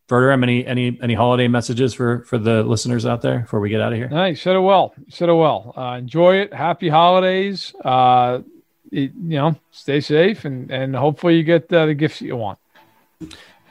Verderame, 0.08 0.44
any 0.44 0.66
any 0.66 1.00
any 1.02 1.14
holiday 1.16 1.48
messages 1.48 1.94
for 1.94 2.24
for 2.26 2.38
the 2.38 2.64
listeners 2.64 3.06
out 3.06 3.22
there 3.22 3.40
before 3.40 3.60
we 3.60 3.70
get 3.70 3.82
out 3.82 3.92
of 3.92 3.98
here? 3.98 4.08
No, 4.08 4.26
you 4.26 4.36
said 4.36 4.56
it 4.56 4.60
well. 4.60 4.94
You 4.98 5.06
said 5.10 5.30
it 5.30 5.34
well. 5.34 5.74
Uh, 5.76 5.98
enjoy 5.98 6.36
it. 6.38 6.54
Happy 6.54 6.90
holidays. 6.90 7.74
Uh, 7.84 8.42
it, 8.92 9.12
you 9.16 9.38
know, 9.38 9.56
stay 9.72 10.00
safe 10.00 10.46
and 10.46 10.70
and 10.70 10.96
hopefully 10.96 11.38
you 11.38 11.44
get 11.44 11.72
uh, 11.74 11.88
the 11.88 11.96
gifts 11.96 12.20
that 12.20 12.26
you 12.26 12.36
want. 12.36 12.60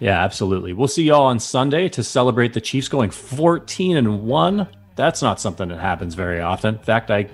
Yeah, 0.00 0.24
absolutely. 0.24 0.72
We'll 0.72 0.88
see 0.88 1.04
y'all 1.04 1.26
on 1.26 1.38
Sunday 1.38 1.88
to 1.90 2.02
celebrate 2.02 2.52
the 2.52 2.60
Chiefs 2.60 2.88
going 2.88 3.10
14 3.10 3.96
and 3.96 4.24
1. 4.24 4.66
That's 4.96 5.22
not 5.22 5.40
something 5.40 5.68
that 5.68 5.78
happens 5.78 6.14
very 6.14 6.40
often. 6.40 6.74
In 6.74 6.82
fact, 6.82 7.12
I 7.12 7.28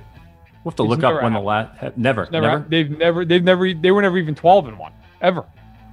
will 0.65 0.71
have 0.73 0.77
to 0.77 0.83
It's 0.85 0.91
look 0.91 1.05
up 1.05 1.23
when 1.23 1.33
the 1.33 1.41
last 1.41 1.97
never, 1.97 2.29
Never, 2.31 2.47
never. 2.47 2.67
They've 2.69 2.91
never. 2.99 3.25
They've 3.25 3.43
never. 3.45 3.73
They 3.75 3.91
were 3.91 4.03
never 4.03 4.19
even 4.19 4.35
twelve 4.35 4.69
and 4.69 4.79
one 4.79 4.93
ever. 5.21 5.45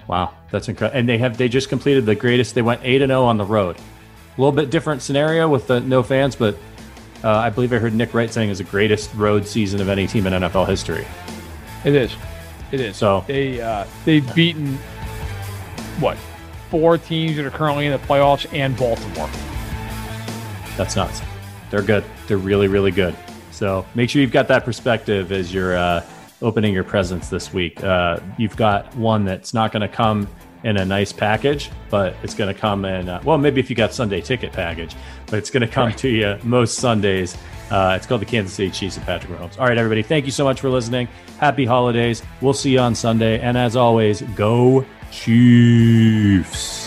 Wow, 0.07 0.33
that's 0.51 0.69
incredible. 0.69 0.97
And 0.99 1.07
they 1.09 1.17
have 1.17 1.37
they 1.37 1.49
just 1.49 1.69
completed 1.69 2.05
the 2.05 2.15
greatest. 2.15 2.55
They 2.55 2.61
went 2.61 2.79
8 2.83 3.01
and 3.01 3.09
0 3.09 3.23
on 3.23 3.37
the 3.37 3.43
road. 3.43 3.75
A 3.77 4.41
little 4.41 4.53
bit 4.53 4.69
different 4.69 5.01
scenario 5.01 5.49
with 5.49 5.67
the 5.67 5.81
no 5.81 6.01
fans, 6.01 6.35
but 6.35 6.55
uh, 7.23 7.29
I 7.29 7.49
believe 7.49 7.73
I 7.73 7.77
heard 7.77 7.93
Nick 7.93 8.13
Wright 8.13 8.31
saying 8.31 8.49
it's 8.49 8.59
the 8.59 8.63
greatest 8.63 9.13
road 9.15 9.45
season 9.45 9.81
of 9.81 9.89
any 9.89 10.07
team 10.07 10.25
in 10.27 10.33
NFL 10.33 10.67
history. 10.67 11.05
It 11.83 11.93
is. 11.95 12.15
It 12.71 12.79
is. 12.79 12.95
So- 12.95 13.25
they 13.27 13.59
uh, 13.59 13.85
they've 14.05 14.33
beaten 14.35 14.77
what 15.99 16.17
four 16.69 16.97
teams 16.97 17.35
that 17.37 17.45
are 17.45 17.49
currently 17.51 17.85
in 17.85 17.91
the 17.91 17.97
playoffs 17.99 18.45
and 18.53 18.77
Baltimore. 18.77 19.29
That's 20.77 20.95
nuts. 20.95 21.21
They're 21.69 21.81
good. 21.81 22.03
They're 22.27 22.37
really, 22.37 22.67
really 22.67 22.91
good. 22.91 23.15
So 23.57 23.85
make 23.95 24.09
sure 24.09 24.21
you've 24.21 24.31
got 24.31 24.47
that 24.49 24.63
perspective 24.63 25.31
as 25.31 25.51
you're 25.51 25.75
uh, 25.75 26.05
opening 26.43 26.75
your 26.75 26.83
presents 26.83 27.29
this 27.29 27.51
week. 27.51 27.83
Uh, 27.83 28.19
you've 28.37 28.55
got 28.55 28.95
one 28.95 29.25
that's 29.25 29.51
not 29.51 29.71
going 29.71 29.81
to 29.81 29.87
come 29.87 30.27
in 30.63 30.77
a 30.77 30.85
nice 30.85 31.11
package, 31.11 31.71
but 31.89 32.15
it's 32.21 32.35
going 32.35 32.53
to 32.53 32.59
come 32.59 32.85
in, 32.85 33.09
uh, 33.09 33.19
well, 33.23 33.37
maybe 33.37 33.59
if 33.59 33.69
you 33.69 33.75
got 33.75 33.93
Sunday 33.93 34.21
ticket 34.21 34.51
package, 34.51 34.95
but 35.25 35.39
it's 35.39 35.49
going 35.49 35.61
to 35.61 35.67
come 35.67 35.91
to 35.93 36.07
you 36.07 36.37
most 36.43 36.77
Sundays. 36.77 37.35
Uh, 37.71 37.95
it's 37.97 38.05
called 38.05 38.21
the 38.21 38.25
Kansas 38.25 38.53
City 38.53 38.69
Chiefs 38.69 38.97
of 38.97 39.03
Patrick 39.03 39.31
Mahomes. 39.37 39.59
All 39.59 39.67
right, 39.67 39.77
everybody. 39.77 40.03
Thank 40.03 40.25
you 40.25 40.31
so 40.31 40.43
much 40.43 40.61
for 40.61 40.69
listening. 40.69 41.07
Happy 41.39 41.65
holidays. 41.65 42.21
We'll 42.41 42.53
see 42.53 42.71
you 42.71 42.79
on 42.79 42.93
Sunday. 42.93 43.39
And 43.39 43.57
as 43.57 43.75
always, 43.75 44.21
go 44.21 44.85
Chiefs. 45.11 46.86